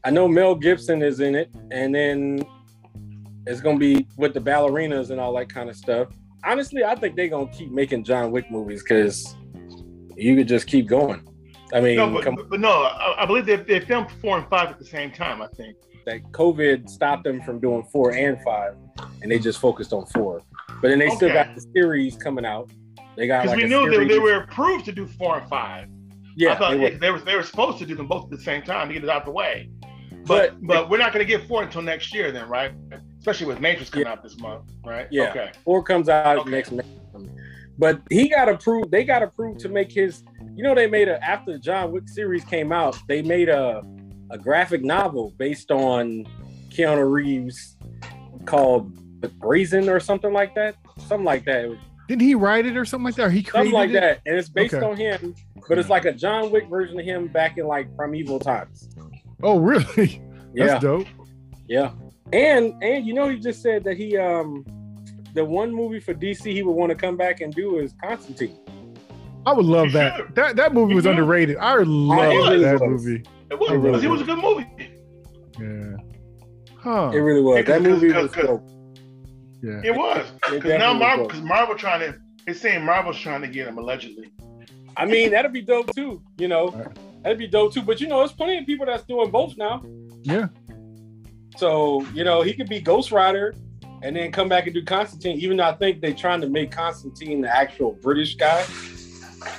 I 0.05 0.11
know 0.11 0.27
Mel 0.29 0.55
Gibson 0.55 1.03
is 1.03 1.21
in 1.21 1.35
it, 1.35 1.51
and 1.71 1.95
then 1.95 2.45
it's 3.47 3.61
gonna 3.61 3.79
be 3.79 4.07
with 4.17 4.35
the 4.35 4.41
ballerinas 4.41 5.11
and 5.11 5.21
all 5.21 5.37
that 5.37 5.49
kind 5.53 5.69
of 5.69 5.77
stuff 5.77 6.09
honestly, 6.45 6.85
I 6.85 6.95
think 6.95 7.17
they're 7.17 7.29
gonna 7.29 7.51
keep 7.51 7.71
making 7.71 8.05
John 8.05 8.31
Wick 8.31 8.51
movies 8.51 8.83
because 8.83 9.37
you 10.17 10.37
could 10.37 10.49
just 10.49 10.67
keep 10.67 10.87
going. 10.89 11.27
I 11.73 11.81
mean, 11.81 11.97
no, 11.97 12.11
but, 12.11 12.49
but 12.49 12.61
no, 12.61 12.71
I, 12.71 13.23
I, 13.23 13.27
believe 13.27 13.45
they, 13.45 13.57
they 13.57 13.81
filmed 13.81 14.11
four 14.23 14.39
and 14.39 14.49
five 14.49 14.71
at 14.71 14.79
the 14.79 14.85
same 14.85 15.11
time. 15.11 15.43
I 15.43 15.49
think 15.49 15.77
that 16.07 16.23
COVID 16.33 16.89
stopped 16.89 17.25
them 17.25 17.43
from 17.43 17.61
doing 17.61 17.85
four 17.93 18.13
and 18.13 18.43
five, 18.43 18.75
and 19.21 19.31
they 19.31 19.39
just 19.39 19.61
focused 19.61 19.93
on 19.93 20.07
four. 20.07 20.43
But 20.81 20.89
then 20.89 20.99
they 20.99 21.07
okay. 21.07 21.17
still 21.17 21.33
got 21.33 21.55
the 21.55 21.61
series 21.75 22.17
coming 22.17 22.45
out. 22.45 22.71
They 23.17 23.27
got 23.27 23.43
because 23.43 23.57
like 23.57 23.65
we 23.65 23.69
knew 23.69 23.91
they, 23.91 24.07
they 24.07 24.19
were 24.19 24.43
approved 24.43 24.85
to 24.87 24.93
do 24.93 25.07
four 25.07 25.39
and 25.39 25.49
five. 25.49 25.89
Yeah, 26.37 26.53
I 26.53 26.59
thought 26.59 26.71
they 26.71 26.79
were. 26.79 26.91
they 26.91 27.11
were 27.11 27.21
they 27.21 27.35
were 27.35 27.43
supposed 27.43 27.79
to 27.79 27.87
do 27.87 27.95
them 27.95 28.07
both 28.07 28.25
at 28.25 28.31
the 28.31 28.39
same 28.39 28.63
time 28.63 28.89
to 28.89 28.95
get 28.95 29.03
it 29.03 29.11
out 29.11 29.25
the 29.25 29.33
way. 29.33 29.71
But 30.25 30.61
but, 30.61 30.67
but 30.67 30.91
we're 30.91 30.99
not 30.99 31.13
going 31.13 31.27
to 31.27 31.31
get 31.31 31.49
four 31.49 31.63
until 31.63 31.83
next 31.83 32.15
year, 32.15 32.31
then, 32.31 32.49
right? 32.49 32.73
especially 33.19 33.47
with 33.47 33.61
Matrix 33.61 33.91
coming 33.91 34.07
yeah. 34.07 34.13
out 34.13 34.23
this 34.23 34.39
month, 34.39 34.71
right? 34.85 35.07
Yeah. 35.11 35.31
Okay. 35.31 35.53
Four 35.65 35.83
comes 35.83 36.09
out 36.09 36.39
okay. 36.39 36.51
next 36.51 36.73
month. 36.73 36.87
But 37.77 38.01
he 38.11 38.29
got 38.29 38.49
approved. 38.49 38.91
They 38.91 39.05
got 39.05 39.23
approved 39.23 39.61
to 39.61 39.69
make 39.69 39.93
his. 39.93 40.25
You 40.55 40.65
know, 40.65 40.75
they 40.75 40.87
made 40.89 41.09
a 41.09 41.23
after 41.25 41.53
the 41.53 41.59
John 41.59 41.93
Wick 41.93 42.09
series 42.09 42.45
came 42.45 42.73
out. 42.73 42.99
They 43.07 43.23
made 43.23 43.49
a 43.49 43.83
a 44.31 44.39
graphic 44.39 44.83
novel 44.83 45.35
based 45.37 45.71
on 45.71 46.27
Keanu 46.71 47.11
Reeves 47.11 47.77
called 48.47 48.93
The 49.21 49.29
brazen 49.29 49.89
or 49.89 50.01
something 50.01 50.33
like 50.33 50.55
that. 50.55 50.77
Something 50.99 51.25
like 51.25 51.45
that. 51.47 51.77
Didn't 52.09 52.23
he 52.23 52.35
write 52.35 52.65
it 52.67 52.77
or 52.77 52.85
something 52.85 53.05
like 53.05 53.17
that? 53.17 53.27
Or 53.27 53.31
he 53.31 53.43
created 53.43 53.71
Something 53.71 53.73
like 53.75 53.91
it? 53.91 54.01
that. 54.01 54.21
And 54.25 54.39
it's 54.39 54.49
based 54.49 54.75
Okay. 54.75 54.87
on 54.87 54.97
him, 54.97 55.35
but 55.69 55.79
it's 55.79 55.91
like 55.91 56.05
a 56.07 56.13
John 56.13 56.51
Wick 56.51 56.67
version 56.69 56.99
of 56.99 57.05
him 57.05 57.27
back 57.29 57.59
in 57.59 57.67
like 57.67 57.95
primeval 57.97 58.39
times. 58.39 58.89
Oh, 59.43 59.59
really? 59.59 60.23
Yeah. 60.55 60.67
That's 60.69 60.83
dope. 60.83 61.07
Yeah. 61.69 61.91
And 62.33 62.73
and 62.83 63.07
you 63.07 63.13
know 63.13 63.29
he 63.29 63.39
just 63.39 63.61
said 63.63 63.85
that 63.85 63.99
he 63.99 64.17
um 64.17 64.65
the 65.35 65.45
one 65.45 65.71
movie 65.75 66.01
for 66.01 66.15
DC 66.15 66.51
he 66.51 66.63
would 66.63 66.73
want 66.73 66.89
to 66.89 66.97
come 66.97 67.19
back 67.19 67.43
and 67.43 67.55
do 67.55 67.79
is 67.79 67.93
Constantine. 68.03 68.57
I 69.45 69.53
would 69.53 69.67
love 69.67 69.93
that. 69.93 70.35
That 70.35 70.57
that 70.57 70.73
movie 70.73 70.95
was 70.95 71.05
underrated. 71.05 71.59
I 71.59 71.75
love 71.83 72.19
really 72.19 72.61
that 72.65 72.81
was. 72.81 73.05
movie. 73.05 73.23
It 73.51 73.59
was, 73.59 73.71
It 73.71 73.75
really 73.77 74.05
it 74.05 74.09
was 74.09 74.21
a 74.23 74.25
good 74.25 74.39
movie. 74.39 74.67
Yeah. 75.61 75.97
Huh. 76.79 77.11
It 77.13 77.19
really 77.19 77.43
was. 77.43 77.65
That 77.67 77.83
movie 77.83 78.11
was 78.11 78.33
dope. 78.33 78.63
Yeah. 79.63 79.81
It 79.85 79.95
was. 79.95 80.27
Because 80.51 80.79
now 80.79 80.95
Marvel, 80.95 81.27
because 81.27 81.43
Marvel 81.43 81.75
trying 81.77 82.01
to, 82.01 82.19
it's 82.47 82.61
saying 82.61 82.85
Marvel's 82.85 83.19
trying 83.19 83.43
to 83.43 83.49
get 83.49 83.69
him 83.69 83.79
allegedly. 83.79 84.31
I 84.97 85.05
mean, 85.05 85.31
that'd 85.31 85.53
be 85.53 85.63
dope 85.63 85.95
too, 85.95 86.23
you 86.39 86.49
know. 86.49 86.71
Right. 86.71 86.99
That'd 87.23 87.39
be 87.39 87.47
dope 87.47 87.73
too. 87.73 87.83
But 87.83 88.01
you 88.01 88.09
know, 88.09 88.19
there's 88.19 88.33
plenty 88.33 88.59
of 88.59 88.67
people 88.67 88.87
that's 88.87 89.05
doing 89.05 89.31
both 89.31 89.57
now. 89.57 89.83
Yeah. 90.23 90.49
So, 91.57 92.07
you 92.15 92.25
know, 92.25 92.43
he 92.43 92.53
could 92.53 92.69
be 92.69 92.81
Ghost 92.81 93.13
Rider 93.13 93.55
and 94.03 94.15
then 94.15 94.31
come 94.31 94.49
back 94.49 94.67
and 94.67 94.75
do 94.75 94.85
Constantine, 94.85 95.39
even 95.39 95.57
though 95.57 95.65
I 95.65 95.75
think 95.75 96.01
they're 96.01 96.15
trying 96.15 96.41
to 96.41 96.49
make 96.49 96.71
Constantine 96.71 97.41
the 97.41 97.55
actual 97.55 97.93
British 97.93 98.37
guy. 98.37 98.65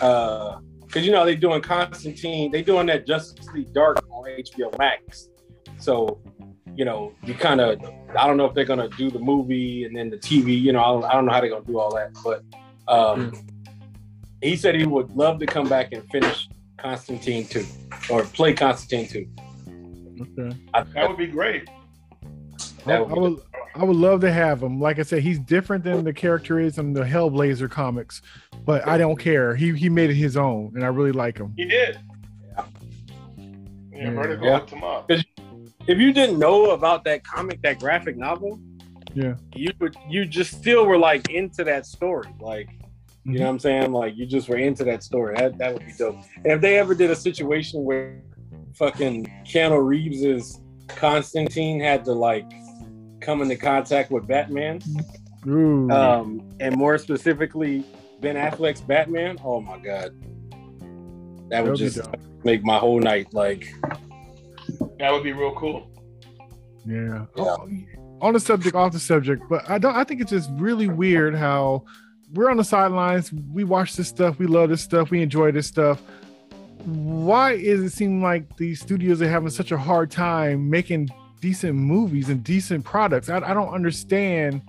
Uh 0.02 0.60
because 0.90 1.06
you 1.06 1.12
know 1.12 1.24
they're 1.24 1.36
doing 1.36 1.62
Constantine, 1.62 2.52
they 2.52 2.64
doing 2.64 2.88
that 2.88 3.06
Justice 3.06 3.48
League 3.54 3.72
Dark 3.74 4.04
on 4.10 4.26
HBO 4.26 4.76
Max. 4.80 5.30
So, 5.78 6.20
you 6.80 6.86
know, 6.86 7.12
you 7.26 7.34
kind 7.34 7.60
of 7.60 7.78
I 8.18 8.26
don't 8.26 8.38
know 8.38 8.46
if 8.46 8.54
they're 8.54 8.64
gonna 8.64 8.88
do 8.88 9.12
the 9.12 9.20
movie 9.20 9.84
and 9.84 9.94
then 9.94 10.10
the 10.10 10.16
TV, 10.18 10.58
you 10.60 10.72
know, 10.72 10.80
I 10.82 10.88
don't, 10.94 11.04
I 11.04 11.12
don't 11.12 11.26
know 11.26 11.34
how 11.34 11.42
they're 11.42 11.50
gonna 11.50 11.66
do 11.66 11.78
all 11.78 11.94
that, 11.94 12.16
but 12.24 12.42
um 12.88 13.34
he 14.42 14.56
said 14.56 14.76
he 14.76 14.86
would 14.86 15.12
love 15.12 15.40
to 15.40 15.46
come 15.46 15.68
back 15.68 15.92
and 15.92 16.10
finish 16.10 16.48
Constantine 16.78 17.46
2 17.48 17.66
or 18.10 18.24
play 18.24 18.54
Constantine 18.54 19.10
2. 19.10 20.22
Okay. 20.40 20.58
I, 20.74 20.84
That 20.84 21.10
would 21.10 21.18
be 21.18 21.28
great. 21.28 21.70
I, 22.86 22.94
I 22.94 23.02
would 23.02 23.42
I 23.76 23.84
would 23.84 23.98
love 23.98 24.22
to 24.22 24.32
have 24.32 24.64
him. 24.64 24.80
Like 24.80 25.00
I 25.00 25.02
said, 25.02 25.22
he's 25.22 25.38
different 25.38 25.84
than 25.84 26.06
the 26.06 26.14
character 26.14 26.62
is 26.62 26.78
in 26.78 26.94
the 26.94 27.02
Hellblazer 27.04 27.70
comics, 27.70 28.22
but 28.66 28.88
I 28.88 28.98
don't 28.98 29.20
care. 29.20 29.54
He 29.54 29.74
he 29.76 29.90
made 29.90 30.12
it 30.12 30.16
his 30.16 30.38
own, 30.38 30.72
and 30.76 30.86
I 30.86 30.88
really 30.88 31.12
like 31.12 31.38
him. 31.38 31.54
He 31.58 31.66
did. 31.66 32.00
Yeah. 32.56 32.66
Yeah, 33.38 33.46
Yeah. 33.92 34.12
Vertigo 34.12 34.46
Yeah. 34.46 34.60
hooked 34.60 34.70
him 34.72 34.84
up. 34.86 35.12
If 35.88 35.98
you 35.98 36.14
didn't 36.14 36.40
know 36.40 36.72
about 36.72 37.04
that 37.06 37.24
comic, 37.24 37.62
that 37.62 37.80
graphic 37.80 38.18
novel, 38.18 38.60
Yeah. 39.14 39.36
you 39.56 39.72
would 39.80 39.96
you 40.08 40.26
just 40.26 40.52
still 40.58 40.86
were 40.86 40.98
like 40.98 41.30
into 41.30 41.64
that 41.64 41.86
story. 41.86 42.30
Like, 42.40 42.70
you 43.26 43.40
know 43.40 43.46
what 43.46 43.52
I'm 43.52 43.60
saying? 43.60 43.92
Like 43.92 44.16
you 44.16 44.26
just 44.26 44.50
were 44.50 44.58
into 44.58 44.84
that 44.86 45.04
story. 45.04 45.36
That 45.36 45.58
that 45.58 45.74
would 45.74 45.86
be 45.86 45.94
dope. 45.98 46.18
And 46.38 46.48
if 46.48 46.62
they 46.62 46.78
ever 46.78 46.94
did 46.96 47.12
a 47.12 47.16
situation 47.16 47.84
where 47.84 48.22
fucking 48.76 49.26
Keanu 49.46 49.84
Reeves's 49.86 50.60
Constantine 50.88 51.80
had 51.80 52.06
to 52.06 52.14
like 52.14 52.50
come 53.22 53.42
into 53.42 53.56
contact 53.56 54.12
with 54.12 54.28
Batman, 54.28 54.80
Ooh. 55.48 55.90
um, 55.92 56.48
and 56.60 56.76
more 56.76 56.98
specifically 56.98 57.84
Ben 58.22 58.36
Affleck's 58.36 58.82
Batman, 58.82 59.38
oh 59.44 59.60
my 59.62 59.78
god. 59.80 60.14
That 61.50 61.64
would 61.66 61.80
That'd 61.80 61.80
be 61.80 61.86
just 61.86 62.10
make 62.44 62.64
my 62.64 62.78
whole 62.78 63.00
night 63.00 63.34
like 63.34 63.74
That 65.00 65.12
would 65.12 65.24
be 65.24 65.32
real 65.34 65.54
cool. 65.56 65.90
Yeah. 66.86 67.26
Yeah. 67.36 67.46
Oh, 67.46 67.68
On 68.22 68.34
the 68.34 68.40
subject, 68.40 68.76
off 68.76 68.92
the 68.94 69.00
subject, 69.00 69.44
but 69.50 69.70
I 69.70 69.78
don't. 69.78 69.96
I 69.96 70.04
think 70.04 70.22
it's 70.22 70.32
just 70.32 70.50
really 70.54 70.88
weird 70.88 71.36
how 71.36 71.86
we're 72.34 72.50
on 72.50 72.58
the 72.58 72.64
sidelines. 72.64 73.32
We 73.54 73.64
watch 73.64 73.96
this 73.96 74.08
stuff. 74.08 74.40
We 74.40 74.46
love 74.48 74.70
this 74.70 74.82
stuff. 74.82 75.10
We 75.12 75.22
enjoy 75.22 75.52
this 75.52 75.68
stuff. 75.68 76.02
Why 76.86 77.54
is 77.54 77.82
it 77.82 77.90
seem 77.92 78.22
like 78.22 78.56
these 78.58 78.80
studios 78.80 79.22
are 79.22 79.28
having 79.30 79.50
such 79.50 79.72
a 79.72 79.78
hard 79.78 80.10
time 80.12 80.70
making 80.70 81.10
decent 81.42 81.76
movies 81.76 82.30
and 82.30 82.44
decent 82.44 82.86
products? 82.86 83.30
I, 83.30 83.38
I 83.38 83.54
don't 83.54 83.74
understand 83.74 84.62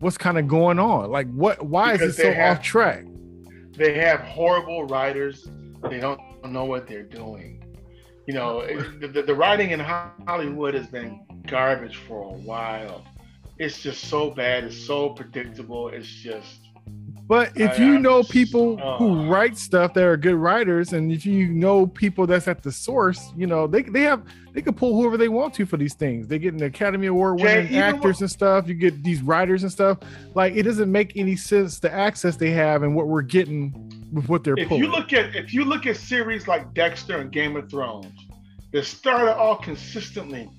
what's 0.00 0.18
kind 0.18 0.38
of 0.38 0.48
going 0.48 0.78
on. 0.78 1.10
Like, 1.10 1.30
what? 1.32 1.62
Why 1.64 1.92
Because 1.92 2.10
is 2.14 2.18
it 2.18 2.22
so 2.22 2.32
have- 2.32 2.58
off 2.58 2.62
track? 2.62 3.04
They 3.76 3.94
have 3.98 4.20
horrible 4.20 4.84
writers. 4.84 5.48
They 5.90 5.98
don't 6.00 6.20
know 6.46 6.64
what 6.64 6.86
they're 6.86 7.02
doing. 7.02 7.63
You 8.26 8.34
know, 8.34 8.66
the, 9.00 9.22
the 9.22 9.34
writing 9.34 9.70
in 9.72 9.80
Hollywood 9.80 10.74
has 10.74 10.86
been 10.86 11.20
garbage 11.46 11.96
for 11.96 12.22
a 12.22 12.38
while. 12.38 13.04
It's 13.58 13.82
just 13.82 14.08
so 14.08 14.30
bad. 14.30 14.64
It's 14.64 14.76
so 14.86 15.10
predictable. 15.10 15.88
It's 15.88 16.08
just 16.08 16.63
But 17.26 17.52
if 17.56 17.72
I- 17.72 17.82
you 17.82 17.98
know 17.98 18.22
people 18.22 18.78
oh. 18.82 18.98
who 18.98 19.30
write 19.30 19.56
stuff 19.56 19.94
that 19.94 20.04
are 20.04 20.16
good 20.16 20.34
writers, 20.34 20.92
and 20.92 21.10
if 21.10 21.24
you 21.24 21.48
know 21.48 21.86
people 21.86 22.26
that's 22.26 22.48
at 22.48 22.62
the 22.62 22.70
source, 22.70 23.32
you 23.34 23.46
know 23.46 23.66
they 23.66 23.82
they 23.82 24.02
have 24.02 24.22
they 24.52 24.60
can 24.60 24.74
pull 24.74 24.94
whoever 24.94 25.16
they 25.16 25.28
want 25.28 25.54
to 25.54 25.64
for 25.64 25.78
these 25.78 25.94
things. 25.94 26.28
They 26.28 26.38
get 26.38 26.52
an 26.52 26.62
Academy 26.62 27.06
Award 27.06 27.40
winning 27.40 27.76
actors 27.76 28.20
and 28.20 28.30
stuff. 28.30 28.68
You 28.68 28.74
get 28.74 29.02
these 29.02 29.22
writers 29.22 29.62
and 29.62 29.72
stuff. 29.72 29.98
Like 30.34 30.54
it 30.54 30.64
doesn't 30.64 30.92
make 30.92 31.16
any 31.16 31.34
sense 31.34 31.78
the 31.78 31.92
access 31.92 32.36
they 32.36 32.50
have 32.50 32.82
and 32.82 32.94
what 32.94 33.08
we're 33.08 33.22
getting 33.22 33.72
with 34.12 34.28
what 34.28 34.44
they're 34.44 34.54
if 34.58 34.68
pulling. 34.68 34.84
you 34.84 34.90
look 34.90 35.14
at 35.14 35.34
if 35.34 35.54
you 35.54 35.64
look 35.64 35.86
at 35.86 35.96
series 35.96 36.46
like 36.46 36.74
Dexter 36.74 37.18
and 37.18 37.32
Game 37.32 37.56
of 37.56 37.70
Thrones, 37.70 38.12
they 38.70 38.82
started 38.82 39.34
all 39.34 39.56
consistently 39.56 40.50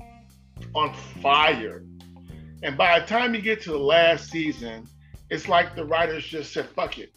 on 0.73 0.95
fire, 1.21 1.83
and 2.63 2.75
by 2.75 2.99
the 2.99 3.05
time 3.05 3.35
you 3.35 3.41
get 3.41 3.61
to 3.61 3.71
the 3.71 3.77
last 3.77 4.31
season, 4.31 4.87
it's 5.29 5.47
like 5.47 5.75
the 5.75 5.85
writers 5.85 6.25
just 6.25 6.53
said, 6.53 6.67
"Fuck 6.69 6.97
it, 6.99 7.13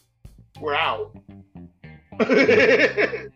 we're 0.61 0.75
out." 0.75 1.16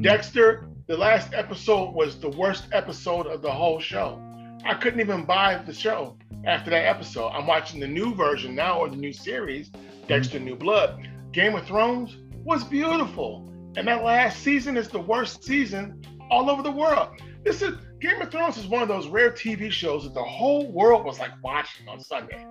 Dexter, 0.00 0.68
the 0.86 0.96
last 0.96 1.34
episode 1.34 1.94
was 1.94 2.18
the 2.18 2.30
worst 2.30 2.66
episode 2.72 3.26
of 3.26 3.42
the 3.42 3.50
whole 3.50 3.80
show. 3.80 4.20
I 4.64 4.74
couldn't 4.74 5.00
even 5.00 5.24
buy 5.24 5.56
the 5.58 5.74
show 5.74 6.16
after 6.46 6.70
that 6.70 6.86
episode. 6.86 7.28
I'm 7.28 7.46
watching 7.46 7.80
the 7.80 7.88
new 7.88 8.14
version 8.14 8.54
now 8.54 8.80
or 8.80 8.88
the 8.88 8.96
new 8.96 9.12
series, 9.12 9.70
Dexter 10.08 10.38
New 10.38 10.56
Blood. 10.56 11.08
Game 11.32 11.54
of 11.54 11.66
Thrones 11.66 12.16
was 12.44 12.64
beautiful. 12.64 13.50
And 13.76 13.88
that 13.88 14.04
last 14.04 14.40
season 14.42 14.76
is 14.76 14.88
the 14.88 15.00
worst 15.00 15.44
season 15.44 16.02
all 16.30 16.48
over 16.48 16.62
the 16.62 16.70
world. 16.70 17.08
This 17.44 17.60
is 17.60 17.76
Game 18.00 18.20
of 18.22 18.30
Thrones 18.30 18.56
is 18.56 18.66
one 18.66 18.82
of 18.82 18.88
those 18.88 19.08
rare 19.08 19.30
TV 19.30 19.70
shows 19.70 20.04
that 20.04 20.14
the 20.14 20.22
whole 20.22 20.70
world 20.70 21.04
was 21.04 21.18
like 21.18 21.32
watching 21.42 21.88
on 21.88 22.00
Sunday. 22.00 22.46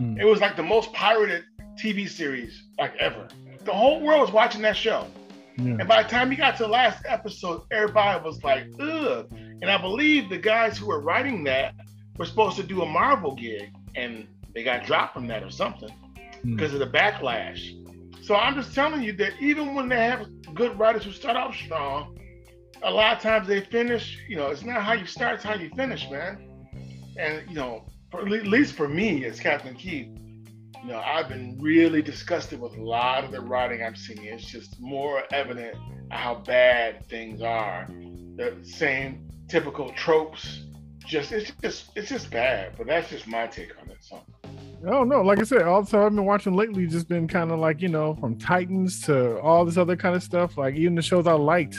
Mm. 0.00 0.20
It 0.20 0.24
was 0.24 0.40
like 0.40 0.56
the 0.56 0.62
most 0.62 0.92
pirated 0.92 1.44
TV 1.76 2.08
series 2.08 2.62
like 2.78 2.94
ever. 2.96 3.28
The 3.64 3.72
whole 3.72 4.00
world 4.00 4.20
was 4.20 4.32
watching 4.32 4.62
that 4.62 4.76
show. 4.76 5.06
Yeah. 5.58 5.76
And 5.78 5.88
by 5.88 6.02
the 6.02 6.08
time 6.08 6.30
you 6.30 6.36
got 6.38 6.56
to 6.56 6.64
the 6.64 6.68
last 6.68 7.04
episode, 7.06 7.62
everybody 7.70 8.22
was 8.24 8.42
like, 8.42 8.66
ugh. 8.80 9.26
And 9.30 9.70
I 9.70 9.78
believe 9.80 10.28
the 10.28 10.38
guys 10.38 10.76
who 10.78 10.86
were 10.86 11.00
writing 11.00 11.44
that 11.44 11.74
were 12.16 12.24
supposed 12.24 12.56
to 12.56 12.62
do 12.62 12.82
a 12.82 12.86
Marvel 12.86 13.34
gig 13.34 13.70
and 13.94 14.26
they 14.54 14.64
got 14.64 14.84
dropped 14.86 15.14
from 15.14 15.26
that 15.28 15.42
or 15.42 15.50
something 15.50 15.90
Hmm. 16.42 16.56
because 16.56 16.72
of 16.72 16.80
the 16.80 16.86
backlash. 16.86 17.78
So 18.24 18.34
I'm 18.34 18.54
just 18.54 18.74
telling 18.74 19.02
you 19.02 19.12
that 19.14 19.32
even 19.40 19.74
when 19.74 19.88
they 19.88 19.96
have 19.96 20.26
good 20.54 20.78
writers 20.78 21.04
who 21.04 21.12
start 21.12 21.36
off 21.36 21.54
strong, 21.54 22.18
a 22.82 22.90
lot 22.90 23.16
of 23.16 23.22
times 23.22 23.46
they 23.46 23.60
finish, 23.60 24.18
you 24.28 24.36
know, 24.36 24.46
it's 24.48 24.64
not 24.64 24.82
how 24.82 24.92
you 24.92 25.06
start, 25.06 25.34
it's 25.36 25.44
how 25.44 25.54
you 25.54 25.70
finish, 25.76 26.08
man. 26.10 26.48
And, 27.16 27.48
you 27.48 27.54
know, 27.54 27.84
at 28.20 28.28
least 28.28 28.74
for 28.74 28.88
me 28.88 29.24
as 29.24 29.40
Captain 29.40 29.74
Keith, 29.74 30.08
you 30.82 30.88
know, 30.88 30.98
I've 30.98 31.28
been 31.28 31.58
really 31.60 32.02
disgusted 32.02 32.60
with 32.60 32.76
a 32.76 32.82
lot 32.82 33.24
of 33.24 33.30
the 33.30 33.40
writing 33.40 33.82
I'm 33.82 33.94
seeing. 33.94 34.24
It's 34.24 34.44
just 34.44 34.80
more 34.80 35.22
evident 35.32 35.76
how 36.10 36.36
bad 36.46 37.06
things 37.06 37.40
are. 37.40 37.88
The 38.36 38.56
same 38.62 39.28
typical 39.48 39.90
tropes. 39.92 40.64
Just 41.06 41.32
it's 41.32 41.52
just 41.62 41.90
it's 41.96 42.08
just 42.08 42.30
bad. 42.30 42.74
But 42.76 42.86
that's 42.86 43.10
just 43.10 43.26
my 43.26 43.46
take 43.46 43.70
on 43.80 43.90
it. 43.90 43.98
So. 44.00 44.20
I 44.84 44.90
don't 44.90 45.08
know. 45.08 45.22
like 45.22 45.38
I 45.38 45.44
said, 45.44 45.62
all 45.62 45.82
the 45.82 45.86
stuff 45.86 46.06
I've 46.06 46.14
been 46.14 46.24
watching 46.24 46.54
lately 46.54 46.86
just 46.88 47.08
been 47.08 47.28
kind 47.28 47.52
of 47.52 47.60
like, 47.60 47.80
you 47.80 47.88
know, 47.88 48.16
from 48.16 48.36
Titans 48.36 49.00
to 49.02 49.38
all 49.40 49.64
this 49.64 49.76
other 49.76 49.94
kind 49.94 50.16
of 50.16 50.24
stuff. 50.24 50.58
Like 50.58 50.74
even 50.74 50.96
the 50.96 51.02
shows 51.02 51.28
I 51.28 51.34
liked, 51.34 51.78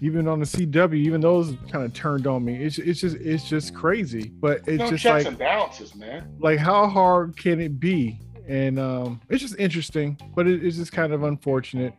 even 0.00 0.28
on 0.28 0.40
the 0.40 0.46
CW, 0.46 0.94
even 0.94 1.20
those 1.20 1.54
kind 1.70 1.84
of 1.84 1.92
turned 1.92 2.26
on 2.26 2.44
me. 2.44 2.56
It's 2.56 2.78
it's 2.78 3.00
just 3.00 3.16
it's 3.16 3.48
just 3.48 3.74
crazy. 3.74 4.28
But 4.40 4.66
it's 4.66 4.78
no 4.78 4.90
just 4.90 5.02
checks 5.02 5.24
like 5.24 5.26
and 5.26 5.38
balances, 5.38 5.94
man. 5.94 6.36
like 6.38 6.58
how 6.58 6.86
hard 6.86 7.36
can 7.36 7.60
it 7.60 7.80
be? 7.80 8.20
And 8.46 8.78
um 8.78 9.20
it's 9.28 9.42
just 9.42 9.58
interesting, 9.58 10.18
but 10.34 10.46
it, 10.46 10.64
it's 10.64 10.76
just 10.76 10.92
kind 10.92 11.12
of 11.12 11.24
unfortunate. 11.24 11.94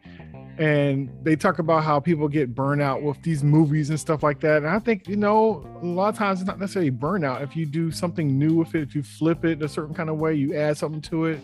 And 0.58 1.10
they 1.24 1.38
talk 1.38 1.60
about 1.60 1.86
how 1.86 2.02
people 2.02 2.28
get 2.28 2.54
burnout 2.54 3.02
with 3.02 3.22
these 3.24 3.46
movies 3.46 3.92
and 3.92 4.00
stuff 4.00 4.24
like 4.24 4.42
that. 4.42 4.58
And 4.58 4.68
I 4.68 4.78
think, 4.80 5.08
you 5.08 5.16
know, 5.16 5.66
a 5.82 5.86
lot 5.86 6.10
of 6.10 6.18
times 6.18 6.42
it's 6.42 6.48
not 6.48 6.60
necessarily 6.60 6.92
burnout. 6.92 7.42
If 7.42 7.56
you 7.56 7.66
do 7.66 7.92
something 7.92 8.38
new 8.38 8.56
with 8.56 8.76
it, 8.76 8.82
if 8.82 8.94
you 8.94 9.02
flip 9.02 9.46
it 9.46 9.62
a 9.62 9.70
certain 9.70 9.96
kind 9.96 10.10
of 10.10 10.18
way, 10.18 10.34
you 10.34 10.58
add 10.58 10.78
something 10.78 11.00
to 11.04 11.28
it, 11.28 11.40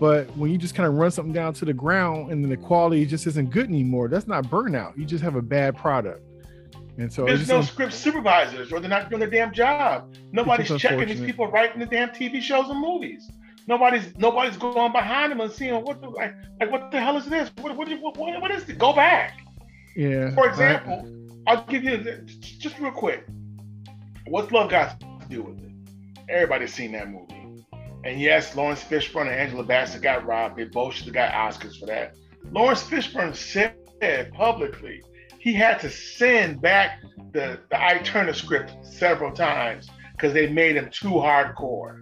But 0.00 0.26
when 0.36 0.50
you 0.50 0.58
just 0.58 0.74
kind 0.74 0.88
of 0.88 0.94
run 0.94 1.10
something 1.10 1.32
down 1.32 1.54
to 1.54 1.64
the 1.64 1.72
ground 1.72 2.32
and 2.32 2.42
then 2.42 2.50
the 2.50 2.56
quality 2.56 3.06
just 3.06 3.26
isn't 3.26 3.50
good 3.50 3.68
anymore, 3.68 4.08
that's 4.08 4.26
not 4.26 4.44
burnout. 4.44 4.96
You 4.98 5.04
just 5.04 5.22
have 5.22 5.36
a 5.36 5.42
bad 5.42 5.76
product. 5.76 6.20
And 6.96 7.12
so 7.12 7.24
there's 7.24 7.48
no 7.48 7.62
script 7.62 7.92
supervisors, 7.92 8.72
or 8.72 8.78
they're 8.78 8.88
not 8.88 9.10
doing 9.10 9.20
their 9.20 9.30
damn 9.30 9.52
job. 9.52 10.14
Nobody's 10.32 10.76
checking 10.78 11.08
these 11.08 11.20
people 11.20 11.48
writing 11.48 11.80
the 11.80 11.86
damn 11.86 12.10
TV 12.10 12.40
shows 12.40 12.68
and 12.68 12.78
movies. 12.78 13.30
Nobody's 13.66 14.16
nobody's 14.16 14.56
going 14.56 14.92
behind 14.92 15.32
them 15.32 15.40
and 15.40 15.50
seeing 15.50 15.74
what 15.82 16.00
the 16.00 16.08
like, 16.08 16.34
like 16.60 16.70
what 16.70 16.90
the 16.90 17.00
hell 17.00 17.16
is 17.16 17.26
this? 17.26 17.50
What 17.60 17.76
what 17.76 17.88
what, 17.88 18.16
what, 18.16 18.40
what 18.40 18.50
is 18.50 18.68
it? 18.68 18.78
Go 18.78 18.92
back. 18.92 19.40
Yeah. 19.96 20.34
For 20.34 20.48
example, 20.48 21.08
I, 21.46 21.56
will 21.56 21.62
give 21.64 21.82
you 21.82 21.98
just 22.26 22.78
real 22.78 22.92
quick. 22.92 23.26
What's 24.26 24.52
love 24.52 24.70
got 24.70 25.00
to 25.00 25.06
do 25.28 25.42
with 25.42 25.58
it? 25.58 25.72
Everybody's 26.28 26.72
seen 26.72 26.92
that 26.92 27.10
movie. 27.10 27.33
And 28.04 28.20
yes, 28.20 28.54
Laurence 28.54 28.82
Fishburne 28.82 29.28
and 29.28 29.40
Angela 29.40 29.64
Bassett 29.64 30.02
got 30.02 30.26
robbed. 30.26 30.56
They 30.56 30.64
both 30.64 30.94
should 30.94 31.06
have 31.06 31.14
got 31.14 31.32
Oscars 31.32 31.80
for 31.80 31.86
that. 31.86 32.16
Laurence 32.52 32.82
Fishburne 32.82 33.34
said 33.34 34.32
publicly 34.34 35.00
he 35.44 35.52
had 35.52 35.78
to 35.80 35.90
send 35.90 36.60
back 36.62 37.02
the, 37.32 37.60
the 37.70 37.82
Ike 37.82 38.04
Turner 38.04 38.32
script 38.32 38.74
several 38.82 39.30
times 39.30 39.90
because 40.12 40.32
they 40.32 40.48
made 40.48 40.76
him 40.76 40.88
too 40.90 41.10
hardcore. 41.10 42.00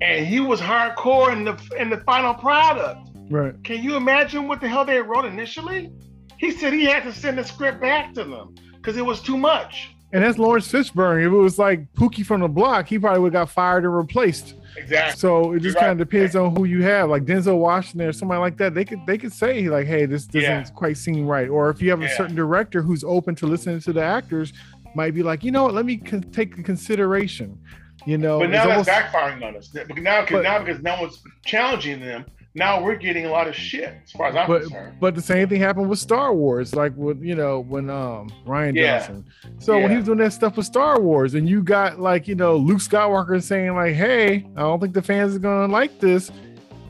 And 0.00 0.26
he 0.26 0.40
was 0.40 0.60
hardcore 0.60 1.32
in 1.32 1.44
the 1.44 1.60
in 1.78 1.90
the 1.90 1.98
final 1.98 2.34
product. 2.34 3.10
Right. 3.30 3.54
Can 3.62 3.82
you 3.82 3.96
imagine 3.96 4.48
what 4.48 4.60
the 4.60 4.68
hell 4.68 4.84
they 4.84 5.00
wrote 5.00 5.26
initially? 5.26 5.92
He 6.38 6.50
said 6.50 6.72
he 6.72 6.84
had 6.84 7.04
to 7.04 7.12
send 7.12 7.38
the 7.38 7.44
script 7.44 7.80
back 7.80 8.14
to 8.14 8.24
them 8.24 8.54
because 8.76 8.96
it 8.96 9.04
was 9.04 9.20
too 9.20 9.36
much. 9.36 9.91
And 10.12 10.22
that's 10.22 10.38
Laurence 10.38 10.70
Fishburne. 10.70 11.20
If 11.20 11.32
it 11.32 11.36
was 11.36 11.58
like 11.58 11.90
Pookie 11.94 12.24
from 12.24 12.42
the 12.42 12.48
block, 12.48 12.86
he 12.86 12.98
probably 12.98 13.20
would 13.20 13.32
have 13.32 13.46
got 13.46 13.52
fired 13.52 13.84
and 13.84 13.96
replaced. 13.96 14.54
Exactly. 14.76 15.18
So 15.18 15.52
it 15.52 15.60
just 15.60 15.78
kind 15.78 15.92
of 15.92 15.98
depends 15.98 16.36
on 16.36 16.54
who 16.54 16.64
you 16.64 16.82
have, 16.82 17.08
like 17.10 17.24
Denzel 17.24 17.58
Washington 17.58 18.08
or 18.08 18.12
somebody 18.12 18.40
like 18.40 18.56
that. 18.58 18.74
They 18.74 18.84
could 18.84 19.04
they 19.06 19.18
could 19.18 19.32
say 19.32 19.68
like, 19.68 19.86
"Hey, 19.86 20.06
this 20.06 20.26
doesn't 20.26 20.42
yeah. 20.42 20.64
quite 20.74 20.96
seem 20.96 21.26
right." 21.26 21.48
Or 21.48 21.70
if 21.70 21.80
you 21.82 21.90
have 21.90 22.00
a 22.00 22.04
yeah. 22.04 22.16
certain 22.16 22.36
director 22.36 22.82
who's 22.82 23.04
open 23.04 23.34
to 23.36 23.46
listening 23.46 23.80
to 23.80 23.92
the 23.92 24.02
actors, 24.02 24.52
might 24.94 25.14
be 25.14 25.22
like, 25.22 25.44
you 25.44 25.50
know 25.50 25.64
what, 25.64 25.74
let 25.74 25.84
me 25.86 25.96
con- 25.96 26.22
take 26.22 26.56
the 26.56 26.62
consideration. 26.62 27.58
You 28.04 28.18
know, 28.18 28.40
but 28.40 28.50
now 28.50 28.66
that's 28.66 28.88
almost, 28.88 28.88
backfiring 28.88 29.46
on 29.46 29.56
us. 29.56 29.72
Now, 29.74 30.22
because 30.22 30.42
now 30.42 30.58
because 30.58 30.82
no 30.82 31.00
one's 31.00 31.22
challenging 31.44 32.00
them, 32.00 32.24
now 32.54 32.82
we're 32.82 32.96
getting 32.96 33.24
a 33.24 33.30
lot 33.30 33.48
of 33.48 33.54
shit 33.54 33.94
as 34.04 34.12
far 34.12 34.28
as 34.28 34.36
I'm 34.36 34.46
but, 34.46 34.62
concerned. 34.62 34.96
But 35.00 35.14
the 35.14 35.22
same 35.22 35.48
thing 35.48 35.60
happened 35.60 35.88
with 35.88 35.98
Star 35.98 36.34
Wars, 36.34 36.74
like 36.74 36.94
with 36.96 37.22
you 37.22 37.34
know 37.34 37.60
when 37.60 37.88
um 37.88 38.30
Rian 38.46 38.74
yeah. 38.74 38.98
Johnson. 38.98 39.24
So 39.58 39.76
yeah. 39.76 39.82
when 39.82 39.90
he 39.90 39.96
was 39.96 40.06
doing 40.06 40.18
that 40.18 40.32
stuff 40.32 40.56
with 40.56 40.66
Star 40.66 41.00
Wars, 41.00 41.34
and 41.34 41.48
you 41.48 41.62
got 41.62 41.98
like 41.98 42.28
you 42.28 42.34
know 42.34 42.56
Luke 42.56 42.78
Skywalker 42.78 43.42
saying 43.42 43.74
like, 43.74 43.94
"Hey, 43.94 44.46
I 44.56 44.60
don't 44.60 44.80
think 44.80 44.94
the 44.94 45.02
fans 45.02 45.34
are 45.34 45.38
gonna 45.38 45.72
like 45.72 45.98
this." 45.98 46.30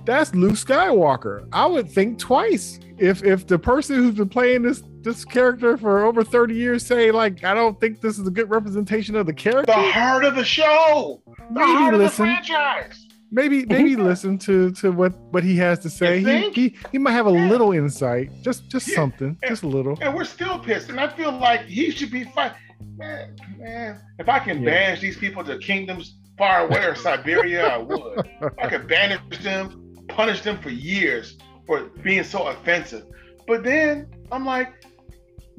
That's 0.05 0.35
Luke 0.35 0.55
Skywalker. 0.55 1.46
I 1.53 1.66
would 1.66 1.88
think 1.88 2.18
twice 2.18 2.81
if 2.98 3.22
if 3.22 3.46
the 3.46 3.59
person 3.59 3.96
who's 3.96 4.14
been 4.16 4.29
playing 4.29 4.62
this 4.62 4.83
this 5.03 5.25
character 5.25 5.77
for 5.77 6.05
over 6.05 6.22
30 6.22 6.55
years 6.55 6.87
say 6.87 7.11
like 7.11 7.44
I 7.44 7.55
don't 7.55 7.79
think 7.81 8.01
this 8.01 8.18
is 8.18 8.27
a 8.27 8.31
good 8.31 8.51
representation 8.51 9.14
of 9.14 9.27
the 9.27 9.33
character. 9.33 9.72
The 9.72 9.90
heart 9.92 10.25
of 10.25 10.35
the 10.35 10.44
show. 10.44 11.22
The 11.27 11.44
Maybe 11.51 11.72
heart 11.72 11.94
listen. 11.94 12.29
of 12.29 12.37
the 12.37 12.46
franchise 12.46 13.07
maybe 13.33 13.64
maybe 13.68 13.97
listen 13.97 14.38
to 14.38 14.71
to 14.73 14.92
what 14.92 15.18
what 15.33 15.42
he 15.42 15.57
has 15.57 15.81
to 15.81 15.90
say. 15.90 16.21
He, 16.21 16.51
he 16.51 16.77
he 16.92 16.99
might 16.99 17.12
have 17.12 17.27
a 17.27 17.33
yeah. 17.33 17.49
little 17.49 17.73
insight, 17.73 18.31
just 18.42 18.68
just 18.68 18.87
yeah. 18.88 18.95
something, 18.95 19.37
and, 19.42 19.49
just 19.49 19.64
a 19.64 19.66
little. 19.66 19.99
And 20.01 20.14
we're 20.14 20.25
still 20.25 20.59
pissed, 20.59 20.90
and 20.90 21.01
I 21.01 21.09
feel 21.09 21.33
like 21.33 21.64
he 21.64 21.90
should 21.90 22.11
be 22.11 22.25
fine. 22.25 22.53
Man, 22.97 23.37
man, 23.59 24.01
if 24.18 24.29
I 24.29 24.38
can 24.38 24.62
yeah. 24.62 24.71
banish 24.71 25.01
these 25.01 25.16
people 25.16 25.42
to 25.45 25.59
kingdoms 25.59 26.18
far 26.38 26.66
away 26.66 26.85
or 26.85 26.95
Siberia, 27.07 27.66
I 27.66 27.79
would. 27.79 28.31
I 28.59 28.68
could 28.68 28.87
banish 28.87 29.21
them, 29.42 29.97
punish 30.09 30.42
them 30.42 30.61
for 30.61 30.71
years 30.71 31.38
for 31.66 31.85
being 32.03 32.25
so 32.25 32.49
offensive. 32.49 33.07
But 33.47 33.64
then 33.64 34.09
I'm 34.31 34.45
like, 34.45 34.85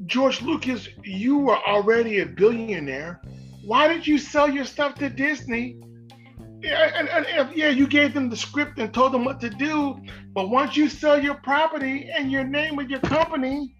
George 0.06 0.42
Lucas, 0.42 0.88
you 1.02 1.38
were 1.38 1.58
already 1.58 2.20
a 2.20 2.26
billionaire. 2.26 3.20
Why 3.64 3.88
did 3.88 4.06
you 4.06 4.18
sell 4.18 4.48
your 4.48 4.64
stuff 4.64 4.94
to 4.96 5.08
Disney 5.08 5.78
yeah, 6.64 6.90
and, 6.96 7.08
and, 7.10 7.26
and, 7.26 7.56
yeah, 7.56 7.68
you 7.68 7.86
gave 7.86 8.14
them 8.14 8.30
the 8.30 8.36
script 8.36 8.78
and 8.78 8.92
told 8.92 9.12
them 9.12 9.24
what 9.24 9.38
to 9.42 9.50
do, 9.50 10.00
but 10.32 10.48
once 10.48 10.76
you 10.76 10.88
sell 10.88 11.22
your 11.22 11.34
property 11.34 12.10
and 12.10 12.32
your 12.32 12.42
name 12.42 12.74
with 12.74 12.88
your 12.88 13.00
company, 13.00 13.76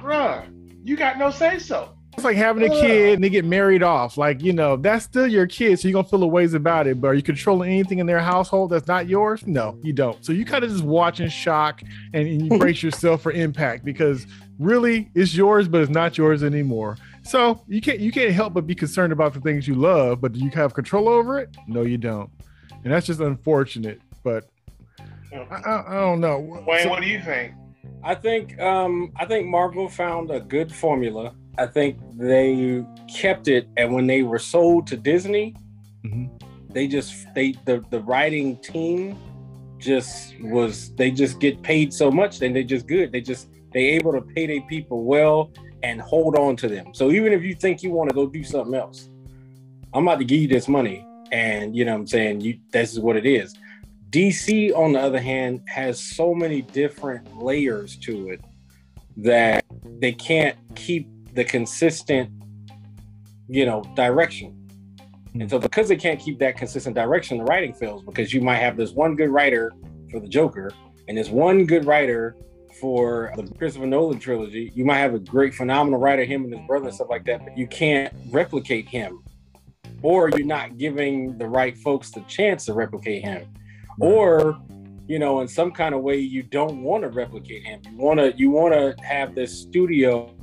bruh, 0.00 0.48
you 0.84 0.96
got 0.96 1.18
no 1.18 1.30
say 1.30 1.58
so. 1.58 1.94
It's 2.14 2.24
like 2.24 2.36
having 2.36 2.64
a 2.64 2.68
kid 2.68 3.14
and 3.14 3.24
they 3.24 3.28
get 3.28 3.44
married 3.44 3.82
off. 3.82 4.16
Like, 4.16 4.42
you 4.42 4.52
know, 4.52 4.76
that's 4.76 5.04
still 5.04 5.26
your 5.26 5.46
kid, 5.46 5.78
so 5.78 5.88
you're 5.88 5.94
gonna 5.94 6.08
feel 6.08 6.22
a 6.22 6.26
ways 6.26 6.54
about 6.54 6.86
it. 6.86 7.00
But 7.00 7.08
are 7.08 7.14
you 7.14 7.22
controlling 7.22 7.70
anything 7.70 7.98
in 7.98 8.06
their 8.06 8.20
household 8.20 8.70
that's 8.70 8.88
not 8.88 9.08
yours? 9.08 9.46
No, 9.46 9.78
you 9.82 9.92
don't. 9.92 10.24
So 10.24 10.32
you 10.32 10.44
kind 10.44 10.64
of 10.64 10.70
just 10.70 10.84
watch 10.84 11.20
in 11.20 11.28
shock 11.28 11.82
and, 12.12 12.26
and 12.26 12.42
you 12.42 12.58
brace 12.58 12.82
yourself 12.84 13.22
for 13.22 13.30
impact 13.32 13.84
because 13.84 14.26
really 14.58 15.10
it's 15.14 15.34
yours, 15.34 15.68
but 15.68 15.80
it's 15.80 15.90
not 15.90 16.18
yours 16.18 16.42
anymore. 16.42 16.98
So 17.28 17.60
you 17.68 17.82
can't 17.82 18.00
you 18.00 18.10
can't 18.10 18.32
help 18.32 18.54
but 18.54 18.66
be 18.66 18.74
concerned 18.74 19.12
about 19.12 19.34
the 19.34 19.40
things 19.40 19.68
you 19.68 19.74
love, 19.74 20.22
but 20.22 20.32
do 20.32 20.40
you 20.40 20.48
have 20.50 20.72
control 20.72 21.10
over 21.10 21.38
it? 21.38 21.54
No, 21.66 21.82
you 21.82 21.98
don't, 21.98 22.30
and 22.82 22.90
that's 22.90 23.06
just 23.06 23.20
unfortunate. 23.20 24.00
But 24.24 24.48
I, 25.30 25.36
I, 25.36 25.84
I 25.88 26.00
don't 26.00 26.20
know. 26.20 26.38
Wayne, 26.66 26.84
so, 26.84 26.88
what 26.88 27.02
do 27.02 27.06
you 27.06 27.20
think? 27.20 27.52
I 28.02 28.14
think 28.14 28.58
um, 28.58 29.12
I 29.16 29.26
think 29.26 29.46
Marvel 29.46 29.90
found 29.90 30.30
a 30.30 30.40
good 30.40 30.74
formula. 30.74 31.34
I 31.58 31.66
think 31.66 31.98
they 32.16 32.82
kept 33.14 33.46
it, 33.46 33.68
and 33.76 33.92
when 33.92 34.06
they 34.06 34.22
were 34.22 34.38
sold 34.38 34.86
to 34.86 34.96
Disney, 34.96 35.54
mm-hmm. 36.06 36.34
they 36.70 36.88
just 36.88 37.26
they 37.34 37.52
the 37.66 37.84
the 37.90 38.00
writing 38.00 38.56
team 38.56 39.18
just 39.76 40.34
was 40.40 40.94
they 40.94 41.10
just 41.10 41.40
get 41.40 41.60
paid 41.60 41.92
so 41.92 42.10
much, 42.10 42.38
then 42.38 42.54
they 42.54 42.64
just 42.64 42.86
good. 42.86 43.12
They 43.12 43.20
just 43.20 43.50
they 43.74 43.80
able 43.80 44.12
to 44.12 44.22
pay 44.22 44.46
their 44.46 44.62
people 44.62 45.04
well 45.04 45.52
and 45.82 46.00
hold 46.00 46.36
on 46.36 46.56
to 46.56 46.68
them. 46.68 46.92
So 46.94 47.10
even 47.10 47.32
if 47.32 47.42
you 47.42 47.54
think 47.54 47.82
you 47.82 47.90
want 47.90 48.10
to 48.10 48.14
go 48.14 48.26
do 48.26 48.42
something 48.44 48.74
else, 48.74 49.08
I'm 49.92 50.06
about 50.06 50.18
to 50.18 50.24
give 50.24 50.40
you 50.40 50.48
this 50.48 50.68
money, 50.68 51.06
and 51.32 51.74
you 51.74 51.84
know 51.84 51.94
I'm 51.94 52.06
saying 52.06 52.40
you 52.40 52.58
this 52.70 52.92
is 52.92 53.00
what 53.00 53.16
it 53.16 53.26
is. 53.26 53.54
DC, 54.10 54.74
on 54.74 54.92
the 54.92 55.00
other 55.00 55.20
hand, 55.20 55.62
has 55.66 56.02
so 56.02 56.34
many 56.34 56.62
different 56.62 57.36
layers 57.36 57.96
to 57.98 58.30
it 58.30 58.40
that 59.18 59.64
they 60.00 60.12
can't 60.12 60.56
keep 60.74 61.08
the 61.34 61.44
consistent, 61.44 62.30
you 63.48 63.66
know, 63.66 63.82
direction. 63.94 64.54
And 65.34 65.48
so 65.50 65.58
because 65.58 65.88
they 65.88 65.96
can't 65.96 66.18
keep 66.18 66.38
that 66.38 66.56
consistent 66.56 66.94
direction, 66.94 67.38
the 67.38 67.44
writing 67.44 67.74
fails 67.74 68.02
because 68.02 68.32
you 68.32 68.40
might 68.40 68.56
have 68.56 68.76
this 68.76 68.92
one 68.92 69.14
good 69.14 69.30
writer 69.30 69.72
for 70.10 70.20
the 70.20 70.28
Joker 70.28 70.72
and 71.06 71.16
this 71.16 71.28
one 71.28 71.66
good 71.66 71.84
writer 71.84 72.34
for 72.80 73.32
the 73.36 73.44
Christopher 73.54 73.86
Nolan 73.86 74.18
trilogy. 74.18 74.72
You 74.74 74.84
might 74.84 74.98
have 74.98 75.14
a 75.14 75.18
great, 75.18 75.54
phenomenal 75.54 76.00
writer, 76.00 76.24
him 76.24 76.44
and 76.44 76.52
his 76.52 76.66
brother 76.66 76.86
and 76.86 76.94
stuff 76.94 77.08
like 77.10 77.24
that, 77.26 77.44
but 77.44 77.56
you 77.56 77.66
can't 77.66 78.12
replicate 78.30 78.88
him. 78.88 79.22
Or 80.02 80.30
you're 80.30 80.46
not 80.46 80.78
giving 80.78 81.36
the 81.38 81.46
right 81.46 81.76
folks 81.76 82.10
the 82.10 82.20
chance 82.22 82.66
to 82.66 82.72
replicate 82.72 83.24
him. 83.24 83.52
Or, 84.00 84.58
you 85.06 85.18
know, 85.18 85.40
in 85.40 85.48
some 85.48 85.72
kind 85.72 85.94
of 85.94 86.02
way 86.02 86.18
you 86.18 86.42
don't 86.42 86.82
want 86.82 87.02
to 87.02 87.08
replicate 87.08 87.64
him. 87.64 87.80
You 87.90 87.96
wanna 87.96 88.32
you 88.36 88.50
wanna 88.50 88.94
have 89.02 89.34
this 89.34 89.60
studio 89.60 90.34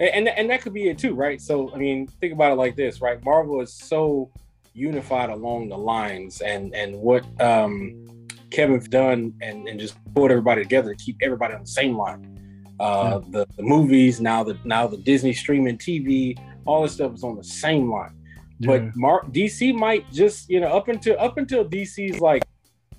and 0.00 0.28
and 0.28 0.50
that 0.50 0.62
could 0.62 0.74
be 0.74 0.88
it 0.88 0.98
too, 0.98 1.14
right? 1.14 1.40
So 1.40 1.72
I 1.74 1.78
mean, 1.78 2.06
think 2.20 2.32
about 2.32 2.52
it 2.52 2.56
like 2.56 2.76
this, 2.76 3.00
right? 3.00 3.22
Marvel 3.24 3.60
is 3.60 3.72
so 3.72 4.30
unified 4.74 5.30
along 5.30 5.68
the 5.68 5.78
lines 5.78 6.40
and 6.40 6.74
and 6.74 6.96
what 6.96 7.24
um 7.40 8.04
Kevin's 8.50 8.88
done 8.88 9.34
and, 9.42 9.68
and 9.68 9.78
just 9.78 9.96
put 10.14 10.30
everybody 10.30 10.62
together 10.62 10.94
to 10.94 11.04
keep 11.04 11.16
everybody 11.22 11.54
on 11.54 11.60
the 11.60 11.66
same 11.66 11.96
line. 11.96 12.34
Uh, 12.80 13.20
yeah. 13.22 13.30
the, 13.30 13.46
the 13.56 13.62
movies, 13.62 14.20
now 14.20 14.44
the 14.44 14.56
now 14.64 14.86
the 14.86 14.96
Disney 14.98 15.32
streaming 15.32 15.76
TV, 15.78 16.38
all 16.64 16.82
this 16.82 16.92
stuff 16.92 17.12
is 17.14 17.24
on 17.24 17.36
the 17.36 17.44
same 17.44 17.90
line. 17.90 18.14
Yeah. 18.60 18.68
But 18.68 18.96
Mark 18.96 19.32
DC 19.32 19.74
might 19.74 20.10
just, 20.12 20.48
you 20.48 20.60
know, 20.60 20.68
up 20.68 20.88
until 20.88 21.18
up 21.18 21.38
until 21.38 21.64
DC's 21.64 22.20
like, 22.20 22.44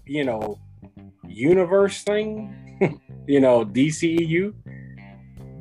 you 0.06 0.24
know, 0.24 0.60
universe 1.28 2.04
thing, 2.04 3.00
you 3.28 3.40
know, 3.40 3.66
DCEU, 3.66 4.54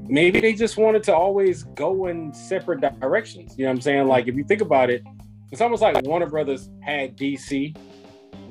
maybe 0.08 0.40
they 0.40 0.54
just 0.54 0.76
wanted 0.76 1.02
to 1.04 1.14
always 1.14 1.64
go 1.74 2.06
in 2.06 2.32
separate 2.32 2.80
directions. 3.00 3.56
You 3.56 3.64
know 3.64 3.70
what 3.70 3.76
I'm 3.76 3.80
saying? 3.82 4.08
Like 4.08 4.26
if 4.26 4.34
you 4.34 4.44
think 4.44 4.62
about 4.62 4.90
it, 4.90 5.04
it's 5.52 5.60
almost 5.60 5.82
like 5.82 6.02
Warner 6.04 6.26
Brothers 6.26 6.68
had 6.80 7.16
DC 7.16 7.76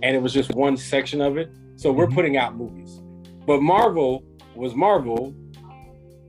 and 0.03 0.15
it 0.15 0.21
was 0.21 0.33
just 0.33 0.53
one 0.55 0.77
section 0.77 1.21
of 1.21 1.37
it. 1.37 1.51
So 1.75 1.91
we're 1.91 2.05
mm-hmm. 2.05 2.15
putting 2.15 2.37
out 2.37 2.55
movies. 2.55 3.01
But 3.45 3.61
Marvel 3.61 4.23
was 4.55 4.75
Marvel, 4.75 5.33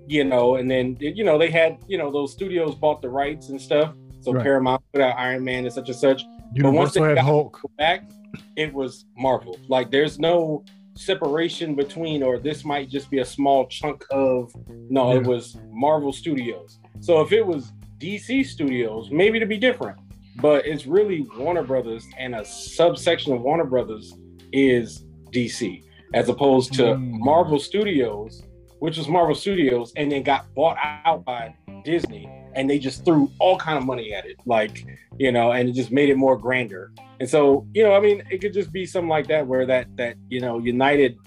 you 0.06 0.24
know, 0.24 0.56
and 0.56 0.70
then 0.70 0.96
you 1.00 1.24
know 1.24 1.38
they 1.38 1.50
had 1.50 1.78
you 1.86 1.98
know 1.98 2.10
those 2.10 2.32
studios 2.32 2.74
bought 2.74 3.02
the 3.02 3.08
rights 3.08 3.48
and 3.48 3.60
stuff. 3.60 3.94
So 4.20 4.32
right. 4.32 4.42
Paramount 4.42 4.82
put 4.92 5.02
out 5.02 5.16
Iron 5.16 5.44
Man 5.44 5.64
and 5.64 5.72
such 5.72 5.88
and 5.88 5.98
such. 5.98 6.22
You 6.54 6.62
but 6.62 6.72
once 6.72 6.94
they 6.94 7.00
had 7.00 7.18
Hulk 7.18 7.60
back, 7.76 8.08
it 8.56 8.72
was 8.72 9.06
Marvel. 9.16 9.58
Like 9.68 9.90
there's 9.90 10.18
no 10.18 10.64
separation 10.94 11.74
between, 11.74 12.22
or 12.22 12.38
this 12.38 12.64
might 12.64 12.88
just 12.88 13.10
be 13.10 13.18
a 13.18 13.24
small 13.24 13.66
chunk 13.66 14.04
of. 14.10 14.54
No, 14.90 15.12
yeah. 15.12 15.20
it 15.20 15.26
was 15.26 15.56
Marvel 15.70 16.12
Studios. 16.12 16.78
So 17.00 17.20
if 17.20 17.32
it 17.32 17.46
was 17.46 17.72
DC 17.98 18.46
Studios, 18.46 19.10
maybe 19.10 19.38
to 19.38 19.46
be 19.46 19.58
different 19.58 19.98
but 20.40 20.66
it's 20.66 20.86
really 20.86 21.26
Warner 21.36 21.62
Brothers, 21.62 22.06
and 22.18 22.34
a 22.34 22.44
subsection 22.44 23.32
of 23.32 23.42
Warner 23.42 23.64
Brothers 23.64 24.14
is 24.52 25.04
DC. 25.32 25.82
as 26.14 26.30
opposed 26.30 26.72
to 26.72 26.84
Mm. 26.84 27.18
Marvel 27.18 27.58
Studios, 27.58 28.42
which 28.78 28.96
was 28.96 29.08
Marvel 29.08 29.34
Studios, 29.34 29.92
and 29.96 30.10
then 30.10 30.22
got 30.22 30.46
bought 30.54 30.78
out 31.04 31.22
by 31.22 31.54
Disney, 31.84 32.26
and 32.54 32.68
they 32.70 32.78
just 32.78 33.04
threw 33.04 33.30
all 33.38 33.58
kind 33.58 33.76
of 33.76 33.84
money 33.84 34.14
at 34.14 34.24
it, 34.24 34.36
like 34.46 34.86
you 35.18 35.30
know, 35.32 35.52
and 35.52 35.68
it 35.68 35.72
just 35.72 35.90
made 35.90 36.08
it 36.08 36.16
more 36.16 36.38
grander. 36.38 36.92
And 37.20 37.28
so, 37.28 37.66
you 37.74 37.82
know, 37.82 37.92
I 37.94 38.00
mean, 38.00 38.22
it 38.30 38.38
could 38.40 38.54
just 38.54 38.72
be 38.72 38.86
something 38.86 39.08
like 39.10 39.26
that, 39.26 39.46
where 39.46 39.66
that 39.66 39.94
that 39.96 40.16
you 40.30 40.40
know, 40.40 40.58
United 40.58 41.18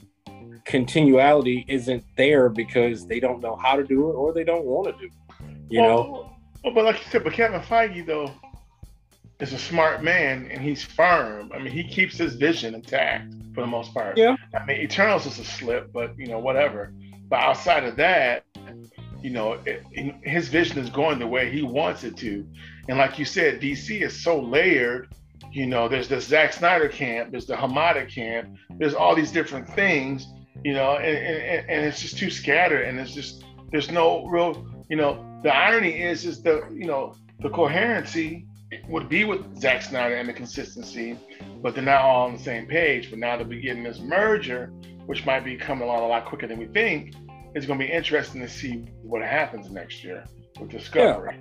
continuality 0.65 1.65
isn't 1.67 2.03
there 2.17 2.49
because 2.49 3.05
they 3.07 3.19
don't 3.19 3.41
know 3.41 3.55
how 3.55 3.75
to 3.75 3.83
do 3.83 4.09
it 4.09 4.13
or 4.13 4.33
they 4.33 4.43
don't 4.43 4.65
want 4.65 4.87
to 4.87 4.93
do. 4.99 5.05
It, 5.05 5.11
you 5.69 5.81
know, 5.81 5.95
Well, 5.95 6.37
well, 6.63 6.73
but 6.73 6.85
like 6.85 6.97
you 6.97 7.11
said, 7.11 7.23
but 7.23 7.33
Kevin 7.33 7.61
Feige 7.61 8.05
though 8.05 8.31
is 9.41 9.53
a 9.53 9.57
smart 9.59 10.03
man 10.03 10.47
and 10.51 10.61
he's 10.61 10.83
firm. 10.83 11.51
I 11.53 11.59
mean, 11.59 11.73
he 11.73 11.83
keeps 11.83 12.17
his 12.17 12.35
vision 12.35 12.75
intact 12.75 13.33
for 13.53 13.61
the 13.61 13.67
most 13.67 13.93
part. 13.93 14.17
Yeah. 14.17 14.35
I 14.53 14.65
mean, 14.65 14.81
Eternals 14.81 15.25
is 15.25 15.39
a 15.39 15.43
slip, 15.45 15.91
but 15.91 16.17
you 16.17 16.27
know, 16.27 16.39
whatever. 16.39 16.93
But 17.29 17.39
outside 17.39 17.83
of 17.83 17.95
that, 17.97 18.43
you 19.21 19.29
know, 19.31 19.53
it, 19.65 19.83
it- 19.91 20.15
his 20.23 20.47
vision 20.49 20.77
is 20.79 20.89
going 20.89 21.19
the 21.19 21.27
way 21.27 21.49
he 21.51 21.61
wants 21.61 22.03
it 22.03 22.17
to. 22.17 22.45
And 22.89 22.97
like 22.97 23.17
you 23.19 23.25
said, 23.25 23.61
DC 23.61 24.01
is 24.01 24.21
so 24.23 24.39
layered. 24.39 25.09
You 25.51 25.65
know, 25.65 25.87
there's 25.89 26.07
the 26.07 26.21
Zack 26.21 26.53
Snyder 26.53 26.87
camp, 26.87 27.31
there's 27.31 27.45
the 27.45 27.55
Hamada 27.55 28.07
camp, 28.09 28.55
there's 28.77 28.93
all 28.93 29.15
these 29.15 29.31
different 29.31 29.67
things. 29.67 30.25
You 30.63 30.73
know, 30.73 30.95
and, 30.97 31.17
and, 31.17 31.69
and 31.69 31.85
it's 31.85 32.01
just 32.01 32.17
too 32.17 32.29
scattered, 32.29 32.83
and 32.83 32.99
it's 32.99 33.13
just 33.13 33.43
there's 33.71 33.89
no 33.89 34.25
real. 34.27 34.65
You 34.89 34.97
know, 34.97 35.25
the 35.43 35.53
irony 35.53 36.01
is 36.01 36.25
is 36.25 36.41
the 36.43 36.63
you 36.71 36.85
know 36.85 37.15
the 37.39 37.49
coherency 37.49 38.45
would 38.87 39.09
be 39.09 39.23
with 39.25 39.59
Zack 39.59 39.81
Snyder 39.81 40.15
and 40.15 40.27
the 40.27 40.33
consistency, 40.33 41.17
but 41.61 41.75
they're 41.75 41.83
not 41.83 42.01
all 42.01 42.27
on 42.27 42.33
the 42.33 42.39
same 42.43 42.65
page. 42.67 43.09
But 43.09 43.19
now 43.19 43.37
that 43.37 43.47
we're 43.47 43.61
getting 43.61 43.83
this 43.83 43.99
merger, 43.99 44.67
which 45.05 45.25
might 45.25 45.43
be 45.43 45.55
coming 45.57 45.83
along 45.83 46.01
a 46.03 46.07
lot 46.07 46.25
quicker 46.25 46.47
than 46.47 46.57
we 46.57 46.67
think, 46.67 47.13
it's 47.53 47.65
going 47.65 47.79
to 47.79 47.85
be 47.85 47.91
interesting 47.91 48.41
to 48.41 48.47
see 48.47 48.85
what 49.03 49.21
happens 49.21 49.69
next 49.69 50.03
year 50.03 50.23
with 50.59 50.69
Discovery. 50.69 51.37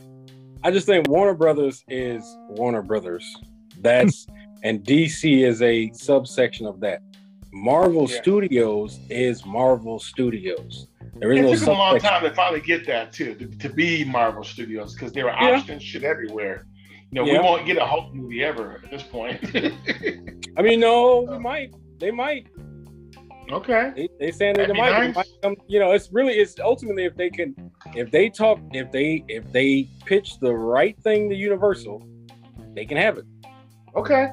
I 0.62 0.70
just 0.70 0.86
think 0.86 1.08
Warner 1.08 1.34
Brothers 1.34 1.84
is 1.88 2.22
Warner 2.50 2.82
Brothers. 2.82 3.24
That's 3.80 4.26
and 4.62 4.84
DC 4.84 5.42
is 5.46 5.62
a 5.62 5.90
subsection 5.92 6.66
of 6.66 6.80
that. 6.80 7.00
Marvel 7.52 8.08
Yeah. 8.10 8.20
Studios 8.20 8.98
is 9.08 9.46
Marvel 9.46 9.98
Studios. 9.98 10.88
There 11.16 11.32
is 11.32 11.38
It 11.38 11.42
no 11.42 11.50
took 11.52 11.60
them 11.60 11.68
a 11.70 11.78
long 11.78 11.98
time 11.98 12.22
to 12.22 12.34
finally 12.34 12.60
get 12.60 12.86
that 12.86 13.12
too, 13.12 13.34
to, 13.36 13.46
to 13.46 13.68
be 13.70 14.04
Marvel 14.04 14.44
Studios, 14.44 14.94
because 14.94 15.12
there 15.12 15.24
were 15.24 15.30
Yeah. 15.30 15.60
optioning 15.60 15.80
shit 15.80 16.04
everywhere. 16.04 16.66
You 17.12 17.20
know, 17.20 17.26
Yeah. 17.26 17.32
we 17.40 17.44
won't 17.44 17.66
get 17.66 17.76
a 17.76 17.84
Hulk 17.84 18.14
movie 18.14 18.44
ever 18.44 18.80
at 18.84 18.90
this 18.90 19.02
point. 19.02 19.38
I 20.56 20.62
mean, 20.62 20.80
no, 20.80 21.22
we 21.22 21.38
might. 21.38 21.74
They 21.98 22.10
might. 22.10 22.46
okay. 23.50 23.92
They, 23.96 24.08
they 24.18 24.30
saying 24.30 24.54
that 24.54 24.68
That'd 24.68 24.76
they 24.76 24.80
might, 24.80 24.90
they 25.00 25.06
nice. 25.08 25.16
might 25.16 25.28
come. 25.42 25.56
You 25.66 25.80
know, 25.80 25.92
it's 25.92 26.10
really 26.12 26.34
it's 26.34 26.58
ultimately 26.60 27.04
if 27.04 27.16
they 27.16 27.30
can, 27.30 27.54
if 27.94 28.10
they 28.10 28.30
talk, 28.30 28.60
if 28.72 28.90
they 28.92 29.24
if 29.28 29.50
they 29.52 29.88
pitch 30.06 30.38
the 30.40 30.54
right 30.54 30.96
thing 31.02 31.28
to 31.30 31.34
Universal, 31.36 32.02
they 32.74 32.84
can 32.86 32.96
have 32.96 33.18
it. 33.18 33.24
Okay. 33.96 34.28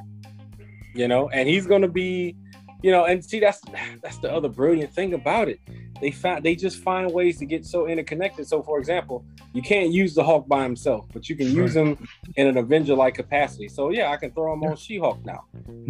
you 0.94 1.08
know 1.08 1.30
and 1.30 1.50
he's 1.50 1.66
going 1.66 1.82
to 1.82 1.88
be 1.88 2.36
you 2.84 2.92
know 2.92 3.06
and 3.06 3.24
see 3.24 3.40
that's 3.40 3.62
that's 4.04 4.18
the 4.20 4.32
other 4.32 4.50
brilliant 4.50 4.94
thing 4.94 5.14
about 5.14 5.48
it. 5.50 5.60
They 6.00 6.12
find 6.12 6.44
they 6.44 6.56
just 6.56 6.78
find 6.80 7.12
ways 7.12 7.40
to 7.40 7.46
get 7.46 7.66
so 7.66 7.88
interconnected. 7.88 8.48
So 8.48 8.62
for 8.62 8.78
example 8.80 9.26
you 9.54 9.62
can't 9.62 9.92
use 9.92 10.14
the 10.14 10.24
Hulk 10.24 10.48
by 10.48 10.64
himself 10.64 11.06
but 11.14 11.28
you 11.30 11.36
can 11.36 11.48
use 11.48 11.76
him 11.76 11.98
in 12.36 12.48
an 12.48 12.58
avenger 12.58 12.94
like 12.96 13.16
capacity. 13.16 13.68
So 13.68 13.90
yeah 13.90 14.12
i 14.12 14.18
can 14.18 14.32
throw 14.32 14.54
him 14.54 14.64
on 14.64 14.76
she-hulk 14.76 15.26
now 15.26 15.46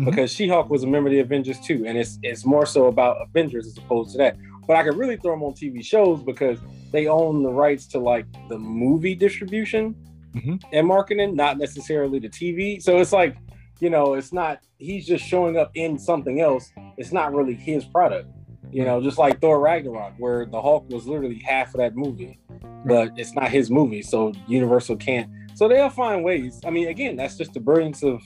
because 0.05 0.31
she-hulk 0.31 0.69
was 0.69 0.83
a 0.83 0.87
member 0.87 1.09
of 1.09 1.13
the 1.13 1.19
avengers 1.19 1.59
too 1.59 1.83
and 1.85 1.97
it's 1.97 2.17
it's 2.23 2.45
more 2.45 2.65
so 2.65 2.85
about 2.87 3.17
avengers 3.21 3.67
as 3.67 3.77
opposed 3.77 4.11
to 4.13 4.17
that. 4.19 4.37
But 4.67 4.75
i 4.77 4.83
can 4.83 4.97
really 4.97 5.17
throw 5.17 5.33
him 5.33 5.43
on 5.43 5.53
tv 5.53 5.83
shows 5.83 6.23
because 6.23 6.59
they 6.91 7.07
own 7.07 7.43
the 7.43 7.49
rights 7.51 7.85
to 7.87 7.99
like 7.99 8.25
the 8.49 8.57
movie 8.57 9.15
distribution 9.15 9.95
Mhm. 10.35 10.61
and 10.71 10.85
marketing 10.85 11.35
not 11.35 11.57
necessarily 11.57 12.19
the 12.19 12.29
tv 12.29 12.81
so 12.81 12.97
it's 12.99 13.13
like 13.13 13.35
you 13.79 13.89
know, 13.89 14.13
it's 14.15 14.33
not 14.33 14.59
he's 14.77 15.05
just 15.05 15.25
showing 15.25 15.57
up 15.57 15.71
in 15.75 15.97
something 15.97 16.41
else. 16.41 16.71
It's 16.97 17.11
not 17.11 17.33
really 17.33 17.53
his 17.53 17.85
product. 17.85 18.29
You 18.71 18.83
know, 18.83 19.01
just 19.01 19.17
like 19.17 19.39
Thor 19.39 19.59
Ragnarok, 19.61 20.13
where 20.17 20.45
the 20.45 20.61
Hulk 20.61 20.89
was 20.89 21.07
literally 21.07 21.39
half 21.45 21.69
of 21.69 21.77
that 21.77 21.95
movie, 21.95 22.37
but 22.85 23.11
it's 23.15 23.33
not 23.33 23.49
his 23.49 23.71
movie, 23.71 24.01
so 24.01 24.33
Universal 24.47 24.97
can't. 24.97 25.29
So 25.55 25.67
they'll 25.69 25.89
find 25.89 26.23
ways. 26.23 26.59
I 26.65 26.69
mean, 26.69 26.89
again, 26.89 27.15
that's 27.15 27.37
just 27.37 27.53
the 27.53 27.61
brilliance 27.61 28.03
of 28.03 28.21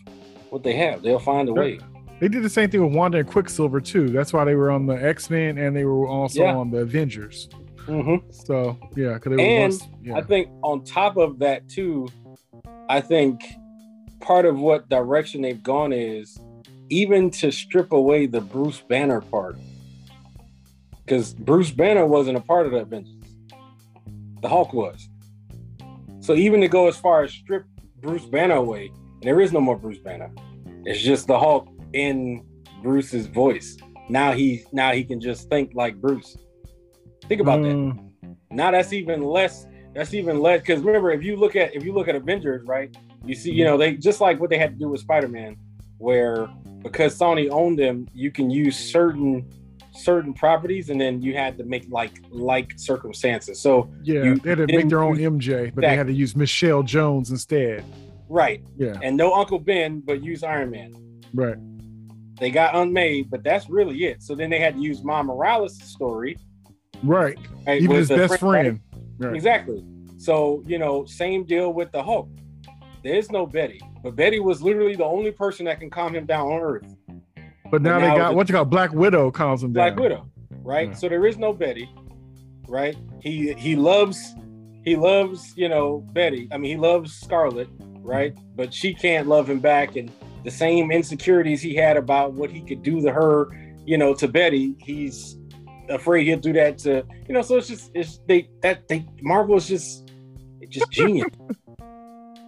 what 0.49 0.63
they 0.63 0.73
have. 0.73 1.03
They'll 1.03 1.19
find 1.19 1.47
a 1.47 1.53
way. 1.53 1.79
They 2.19 2.27
did 2.27 2.43
the 2.43 2.49
same 2.49 2.69
thing 2.69 2.83
with 2.83 2.93
Wanda 2.95 3.19
and 3.19 3.27
Quicksilver 3.27 3.79
too. 3.81 4.09
That's 4.09 4.33
why 4.33 4.43
they 4.45 4.55
were 4.55 4.71
on 4.71 4.85
the 4.87 4.93
X 4.95 5.29
Men 5.29 5.57
and 5.57 5.75
they 5.75 5.85
were 5.85 6.07
also 6.07 6.41
Yeah. 6.41 6.55
on 6.55 6.71
the 6.71 6.79
Avengers. 6.79 7.47
hmm 7.85 8.15
So 8.31 8.77
yeah, 8.95 9.13
because 9.13 9.29
they 9.31 9.35
were 9.37 9.41
And 9.41 9.61
once, 9.73 9.87
yeah. 10.03 10.15
I 10.17 10.21
think 10.21 10.49
on 10.63 10.83
top 10.83 11.17
of 11.17 11.39
that 11.39 11.67
too, 11.69 12.07
I 12.89 12.99
think 13.01 13.43
part 14.21 14.45
of 14.45 14.59
what 14.59 14.89
direction 14.89 15.41
they've 15.41 15.61
gone 15.61 15.91
is 15.91 16.39
even 16.89 17.29
to 17.31 17.51
strip 17.51 17.91
away 17.91 18.25
the 18.25 18.41
Bruce 18.41 18.81
Banner 18.81 19.21
part. 19.21 19.57
Because 21.03 21.33
Bruce 21.33 21.71
Banner 21.71 22.05
wasn't 22.05 22.37
a 22.37 22.41
part 22.41 22.65
of 22.65 22.73
the 22.73 22.79
Avengers. 22.79 23.15
The 24.41 24.49
Hulk 24.49 24.73
was. 24.73 25.09
So 26.19 26.33
even 26.33 26.61
to 26.61 26.67
go 26.67 26.87
as 26.87 26.97
far 26.97 27.23
as 27.23 27.31
strip 27.31 27.65
Bruce 28.01 28.25
Banner 28.25 28.55
away, 28.55 28.87
and 28.87 29.23
there 29.23 29.41
is 29.41 29.51
no 29.51 29.61
more 29.61 29.77
Bruce 29.77 29.99
Banner. 29.99 30.31
It's 30.85 31.01
just 31.01 31.27
the 31.27 31.37
Hulk 31.37 31.67
in 31.93 32.45
Bruce's 32.81 33.27
voice. 33.27 33.77
Now 34.09 34.31
he 34.31 34.63
now 34.71 34.91
he 34.91 35.03
can 35.03 35.21
just 35.21 35.49
think 35.49 35.71
like 35.73 35.95
Bruce. 36.01 36.37
Think 37.27 37.41
about 37.41 37.61
that 37.63 37.75
Mm, 38.23 38.35
now 38.51 38.71
that's 38.71 38.93
even 38.93 39.21
less 39.21 39.65
that's 39.95 40.13
even 40.13 40.39
less 40.39 40.61
because 40.61 40.81
remember 40.81 41.11
if 41.11 41.23
you 41.23 41.35
look 41.35 41.55
at 41.55 41.73
if 41.75 41.83
you 41.83 41.93
look 41.93 42.07
at 42.07 42.15
avengers 42.15 42.63
right 42.65 42.95
you 43.25 43.35
see 43.35 43.51
you 43.51 43.63
know 43.63 43.77
they 43.77 43.93
just 43.95 44.21
like 44.21 44.39
what 44.39 44.49
they 44.49 44.57
had 44.57 44.71
to 44.71 44.79
do 44.79 44.89
with 44.89 45.01
spider-man 45.01 45.55
where 45.97 46.47
because 46.81 47.17
sony 47.17 47.49
owned 47.51 47.77
them 47.77 48.07
you 48.13 48.31
can 48.31 48.49
use 48.49 48.77
certain 48.77 49.47
certain 49.93 50.33
properties 50.33 50.89
and 50.89 50.99
then 50.99 51.21
you 51.21 51.33
had 51.33 51.57
to 51.57 51.63
make 51.63 51.85
like 51.89 52.11
like 52.31 52.71
circumstances 52.77 53.59
so 53.59 53.91
Yeah, 54.03 54.23
You 54.23 54.35
they 54.37 54.49
had 54.49 54.57
to 54.59 54.67
make 54.67 54.87
their 54.89 55.03
own 55.03 55.17
MJ, 55.17 55.73
but 55.75 55.81
they 55.81 55.95
had 55.95 56.07
to 56.07 56.13
use 56.13 56.35
Michelle 56.35 56.81
Jones 56.81 57.29
instead. 57.29 57.83
right 58.29 58.63
Yeah, 58.77 58.97
and 59.03 59.15
no 59.17 59.33
uncle 59.33 59.59
ben 59.59 59.99
but 59.99 60.23
use 60.23 60.43
iron 60.43 60.71
man 60.71 60.93
right. 61.33 61.57
they 62.39 62.49
got 62.51 62.73
unmade 62.73 63.29
but 63.29 63.43
that's 63.43 63.69
really 63.69 64.05
it 64.05 64.23
so 64.23 64.33
then 64.33 64.49
they 64.49 64.59
had 64.59 64.75
to 64.75 64.81
use 64.81 65.03
Miles 65.03 65.27
morales 65.27 65.77
story 65.83 66.37
Right. 67.03 67.37
right, 67.67 67.81
Even 67.81 67.95
his 67.97 68.09
best 68.09 68.39
friend- 68.39 68.39
friend. 68.39 68.79
Right. 69.17 69.35
Exactly. 69.35 69.83
So, 70.17 70.61
you 70.67 70.77
know, 70.77 71.03
same 71.05 71.45
deal 71.45 71.73
with 71.73 71.91
the 71.91 72.01
Hulk. 72.03 72.29
There's 73.03 73.31
no 73.31 73.45
Betty, 73.45 73.81
but 74.03 74.15
Betty 74.15 74.39
was 74.39 74.61
literally 74.61 74.95
the 74.95 75.05
only 75.05 75.31
person 75.31 75.65
that 75.65 75.79
can 75.79 75.89
calm 75.89 76.15
him 76.15 76.25
down 76.25 76.47
on 76.47 76.61
Earth. 76.61 76.95
But 77.71 77.81
now 77.81 77.99
they 77.99 78.07
got 78.07 78.35
what 78.35 78.47
you 78.49 78.55
call 78.55 78.65
Black 78.65 78.91
Widow 78.91 79.31
calms 79.31 79.63
him 79.63 79.73
Black 79.73 79.91
down. 79.91 79.97
Black 79.97 80.09
Widow, 80.09 80.31
right? 80.63 80.89
Yeah. 80.89 80.95
So 80.95 81.09
there 81.09 81.25
is 81.25 81.37
no 81.37 81.53
Betty, 81.53 81.89
right? 82.67 82.95
He 83.21 83.53
he 83.53 83.75
loves 83.75 84.35
he 84.83 84.95
loves, 84.95 85.53
you 85.55 85.69
know, 85.69 85.99
Betty. 86.11 86.47
I 86.51 86.57
mean, 86.57 86.71
he 86.71 86.77
loves 86.77 87.13
Scarlet, 87.13 87.69
right? 88.01 88.37
But 88.55 88.73
she 88.73 88.93
can't 88.93 89.27
love 89.27 89.49
him 89.49 89.59
back 89.59 89.95
and 89.95 90.11
the 90.43 90.51
same 90.51 90.91
insecurities 90.91 91.61
he 91.61 91.75
had 91.75 91.97
about 91.97 92.33
what 92.33 92.49
he 92.49 92.61
could 92.61 92.81
do 92.81 93.01
to 93.01 93.11
her, 93.11 93.49
you 93.85 93.97
know, 93.97 94.13
to 94.15 94.27
Betty, 94.27 94.75
he's 94.79 95.37
afraid 95.89 96.25
he'll 96.25 96.39
do 96.39 96.53
that 96.53 96.77
to, 96.79 97.05
you 97.27 97.33
know, 97.33 97.41
so 97.41 97.57
it's 97.57 97.67
just 97.67 97.91
it's 97.93 98.19
they 98.27 98.49
that 98.61 98.87
they 98.87 99.05
Marvel 99.21 99.57
is 99.57 99.67
just 99.67 100.11
just 100.69 100.91
genius. 100.91 101.29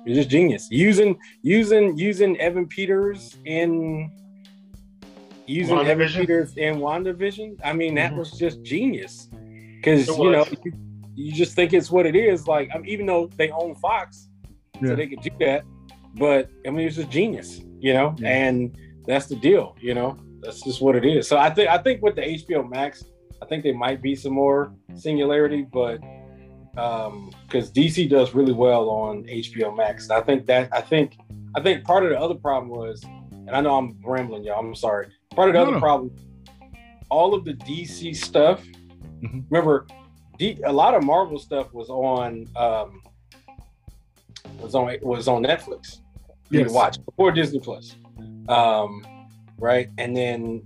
It's 0.05 0.17
just 0.17 0.29
genius. 0.29 0.67
Using 0.71 1.17
using 1.41 1.97
using 1.97 2.37
Evan 2.39 2.67
Peters 2.67 3.37
in 3.45 4.11
using 5.45 5.77
Evan 5.79 6.07
Peters 6.09 6.55
in 6.57 6.75
WandaVision. 6.77 7.57
I 7.63 7.73
mean, 7.73 7.95
that 7.95 8.13
Mhm. 8.13 8.17
was 8.17 8.31
just 8.31 8.61
genius. 8.63 9.29
Because 9.77 10.07
you 10.07 10.31
know, 10.31 10.45
you, 10.63 10.71
you 11.15 11.31
just 11.33 11.55
think 11.55 11.73
it's 11.73 11.91
what 11.91 12.05
it 12.05 12.15
is. 12.15 12.47
Like, 12.47 12.69
I 12.73 12.77
mean, 12.77 12.87
even 12.89 13.05
though 13.05 13.27
they 13.37 13.49
own 13.51 13.75
Fox, 13.75 14.29
Yeah. 14.81 14.89
so 14.89 14.95
they 14.95 15.07
could 15.07 15.21
do 15.21 15.29
that. 15.41 15.63
But 16.15 16.49
I 16.65 16.69
mean, 16.69 16.87
it's 16.87 16.95
just 16.95 17.09
genius, 17.09 17.61
you 17.79 17.93
know. 17.93 18.15
Yeah. 18.17 18.29
And 18.29 18.77
that's 19.05 19.25
the 19.27 19.35
deal, 19.35 19.75
you 19.81 19.93
know. 19.93 20.17
That's 20.41 20.61
just 20.61 20.81
what 20.81 20.95
it 20.95 21.05
is. 21.05 21.27
So 21.27 21.37
I 21.37 21.49
think 21.49 21.69
I 21.69 21.77
think 21.77 22.01
with 22.01 22.15
the 22.15 22.21
HBO 22.27 22.63
Max, 22.63 23.03
I 23.41 23.45
think 23.45 23.63
there 23.63 23.73
might 23.73 24.01
be 24.01 24.15
some 24.15 24.33
more 24.33 24.73
singularity, 24.95 25.65
but 25.71 25.99
um 26.77 27.31
because 27.45 27.71
DC 27.71 28.09
does 28.09 28.33
really 28.33 28.51
well 28.53 28.89
on 28.89 29.23
HBO 29.25 29.75
Max. 29.75 30.09
And 30.09 30.13
I 30.13 30.21
think 30.21 30.45
that 30.47 30.69
I 30.71 30.81
think 30.81 31.17
I 31.55 31.61
think 31.61 31.83
part 31.83 32.03
of 32.03 32.09
the 32.09 32.19
other 32.19 32.35
problem 32.35 32.69
was, 32.69 33.03
and 33.03 33.51
I 33.51 33.61
know 33.61 33.75
I'm 33.77 33.97
rambling, 34.03 34.43
y'all. 34.43 34.59
I'm 34.59 34.73
sorry. 34.75 35.07
Part 35.35 35.49
of 35.49 35.53
the 35.53 35.59
No, 35.59 35.63
other 35.65 35.71
no. 35.73 35.79
problem, 35.79 36.11
all 37.09 37.33
of 37.35 37.45
the 37.45 37.53
DC 37.53 38.15
stuff. 38.15 38.63
Mhm. 39.21 39.45
Remember, 39.49 39.85
D, 40.37 40.59
a 40.65 40.73
lot 40.73 40.95
of 40.95 41.03
Marvel 41.03 41.37
stuff 41.37 41.71
was 41.73 41.89
on 41.89 42.47
um 42.55 43.01
was 44.61 44.73
on 44.73 44.95
was 45.03 45.27
on 45.27 45.43
Netflix. 45.43 45.99
You 46.49 46.61
Yes. 46.61 46.71
watch 46.73 46.97
before 47.05 47.31
Disney 47.31 47.59
Plus, 47.59 47.95
um, 48.47 49.05
right? 49.59 49.89
And 49.97 50.15
then 50.15 50.63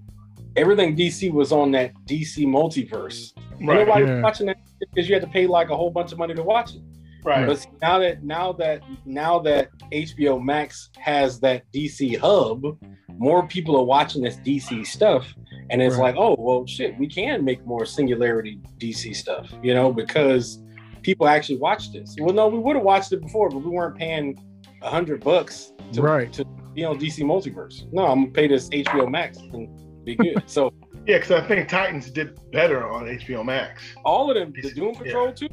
everything 0.55 0.95
DC 0.95 1.31
was 1.31 1.51
on 1.51 1.71
that 1.71 1.93
DC 2.05 2.45
multiverse. 2.45 3.33
Right. 3.61 3.85
Nobody 3.85 4.05
Yeah. 4.05 4.13
was 4.15 4.23
watching 4.23 4.45
that 4.47 4.57
because 4.79 5.07
you 5.07 5.15
had 5.15 5.23
to 5.23 5.29
pay 5.29 5.47
like 5.47 5.69
a 5.69 5.75
whole 5.75 5.89
bunch 5.89 6.11
of 6.11 6.17
money 6.17 6.33
to 6.33 6.43
watch 6.43 6.75
it. 6.75 6.81
Right. 7.23 7.45
But 7.45 7.59
see, 7.59 7.69
now 7.81 7.99
that 7.99 8.23
now 8.23 8.53
that 8.53 8.83
now 9.05 9.39
that 9.39 9.69
HBO 9.91 10.41
Max 10.43 10.89
has 10.99 11.39
that 11.41 11.63
DC 11.73 12.17
hub, 12.17 12.77
more 13.17 13.45
people 13.47 13.75
are 13.75 13.83
watching 13.83 14.21
this 14.21 14.37
DC 14.37 14.85
stuff, 14.85 15.33
and 15.69 15.81
it's 15.81 15.95
Right. 15.95 16.13
like, 16.13 16.15
oh 16.17 16.35
well, 16.39 16.65
shit, 16.65 16.97
we 16.97 17.07
can 17.07 17.43
make 17.43 17.65
more 17.65 17.85
singularity 17.85 18.59
DC 18.77 19.13
stuff, 19.15 19.51
you 19.61 19.73
know, 19.73 19.91
because 19.91 20.63
people 21.01 21.27
actually 21.27 21.57
watch 21.57 21.91
this. 21.91 22.15
Well, 22.19 22.33
no, 22.33 22.47
we 22.47 22.59
would 22.59 22.75
have 22.75 22.85
watched 22.85 23.11
it 23.11 23.21
before, 23.21 23.49
but 23.49 23.59
we 23.59 23.69
weren't 23.71 23.97
paying 23.97 24.37
a 24.81 24.89
hundred 24.89 25.23
bucks 25.23 25.73
to, 25.93 26.01
Right. 26.01 26.31
to 26.33 26.45
be 26.73 26.85
on 26.85 26.97
DC 26.99 27.23
Multiverse. 27.23 27.91
No, 27.91 28.05
I'm 28.05 28.21
gonna 28.21 28.31
pay 28.31 28.47
this 28.47 28.69
HBO 28.69 29.09
Max 29.09 29.37
and 29.37 29.67
be 30.07 30.15
good. 30.15 30.43
so 30.47 30.73
Yeah, 31.05 31.17
because 31.19 31.31
I 31.31 31.47
think 31.47 31.69
Titans 31.69 32.09
did 32.11 32.37
better 32.51 32.85
on 32.87 33.05
HBO 33.05 33.45
Max. 33.45 33.81
all 34.03 34.29
of 34.29 34.35
them, 34.35 34.53
the 34.61 34.71
Doom 34.73 34.93
Patrol 34.95 35.31
too. 35.31 35.47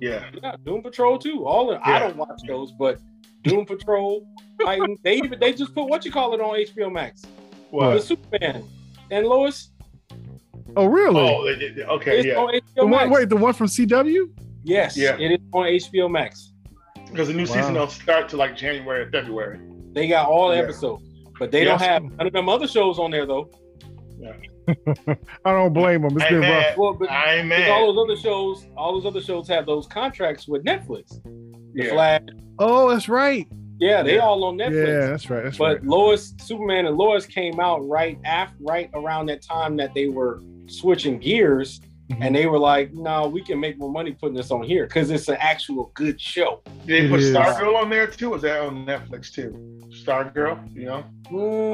Yeah. 0.00 0.30
Yeah, 0.42 0.56
Doom 0.64 0.82
Patrol 0.82 1.18
too. 1.18 1.44
All 1.44 1.70
of 1.70 1.80
I 1.84 1.90
Yeah. 1.92 1.98
don't 2.00 2.16
watch 2.16 2.40
those, 2.48 2.72
but 2.72 2.98
Doom 3.42 3.66
Patrol, 3.66 4.26
Titan, 4.64 4.96
they 5.02 5.16
even 5.16 5.38
they 5.38 5.52
just 5.52 5.74
put 5.74 5.84
what 5.88 6.04
you 6.06 6.10
call 6.12 6.32
it 6.34 6.40
on 6.40 6.54
HBO 6.56 6.90
Max. 6.90 7.22
What? 7.70 7.94
The 7.94 8.00
Superman 8.00 8.64
and 9.10 9.26
Lois. 9.26 9.70
Oh, 10.76 10.86
really? 10.86 11.20
Oh, 11.20 11.44
they 11.44 11.56
did- 11.58 11.78
okay, 11.80 12.18
It's 12.18 12.26
yeah. 12.26 12.36
on 12.36 12.52
the 12.76 12.82
one, 12.86 12.90
Max. 12.90 13.10
wait, 13.10 13.28
the 13.28 13.36
one 13.36 13.52
from 13.52 13.66
CW? 13.66 14.30
Yes, 14.62 14.96
Yeah. 14.96 15.16
it 15.18 15.32
is 15.32 15.38
on 15.52 15.66
HBO 15.66 16.08
Max. 16.10 16.52
Because 17.06 17.28
the 17.28 17.34
new 17.34 17.40
Wow. 17.44 17.54
season 17.54 17.74
don't 17.74 17.90
start 17.90 18.28
till 18.28 18.38
like 18.38 18.56
January 18.56 19.02
or 19.02 19.10
February. 19.10 19.58
They 19.92 20.06
got 20.08 20.28
all 20.28 20.48
the 20.48 20.56
Yeah. 20.56 20.62
episodes, 20.62 21.02
but 21.38 21.50
they 21.50 21.60
Yeah. 21.64 21.70
don't 21.76 21.80
have 21.82 22.02
none 22.04 22.26
of 22.28 22.32
them 22.32 22.48
other 22.48 22.68
shows 22.68 22.98
on 22.98 23.10
there 23.10 23.26
though. 23.26 23.50
I 25.44 25.52
don't 25.52 25.72
blame 25.72 26.02
them. 26.02 26.12
It's 26.16 26.24
I 26.24 26.30
been 26.30 26.40
rough. 26.40 26.76
Well, 26.76 26.94
but 26.94 27.10
I 27.10 27.36
ain't 27.36 27.48
mad. 27.48 27.70
all 27.70 27.92
those 27.92 28.04
other 28.10 28.20
shows, 28.20 28.66
all 28.76 28.92
those 28.94 29.06
other 29.06 29.20
shows 29.20 29.48
have 29.48 29.66
those 29.66 29.86
contracts 29.86 30.46
with 30.46 30.64
Netflix. 30.64 31.20
The 31.74 31.84
Yeah. 31.84 31.90
Flash, 31.92 32.20
Oh, 32.58 32.88
that's 32.90 33.08
right. 33.08 33.46
yeah, 33.78 34.02
they 34.02 34.16
Yeah. 34.16 34.20
all 34.20 34.44
on 34.44 34.56
Netflix. 34.58 34.86
Yeah, 34.86 35.06
that's 35.08 35.30
right. 35.30 35.44
That's 35.44 35.58
But 35.58 35.76
right. 35.78 35.84
Lois, 35.84 36.34
Superman, 36.40 36.86
and 36.86 36.96
Lois 36.96 37.26
came 37.26 37.58
out 37.60 37.86
right 37.88 38.18
after, 38.24 38.56
right 38.60 38.90
around 38.94 39.26
that 39.26 39.42
time 39.42 39.76
that 39.78 39.92
they 39.94 40.08
were 40.08 40.40
switching 40.66 41.18
gears, 41.18 41.80
Mhm. 42.10 42.18
and 42.20 42.34
they 42.36 42.46
were 42.46 42.58
like, 42.58 42.92
"No, 42.92 43.28
we 43.28 43.42
can 43.42 43.58
make 43.60 43.78
more 43.78 43.90
money 43.90 44.12
putting 44.12 44.36
this 44.36 44.50
on 44.50 44.62
here 44.62 44.86
because 44.86 45.10
it's 45.10 45.28
an 45.28 45.36
actual 45.40 45.90
good 45.94 46.20
show." 46.20 46.60
Did 46.86 47.04
they 47.04 47.08
put 47.08 47.20
It 47.20 47.26
is. 47.26 47.34
Stargirl 47.36 47.76
on 47.76 47.88
there 47.90 48.06
too? 48.06 48.30
Was 48.30 48.42
that 48.42 48.60
on 48.60 48.84
Netflix 48.84 49.32
too? 49.32 49.52
Stargirl, 49.90 50.58
you 50.74 50.86
know? 50.86 51.04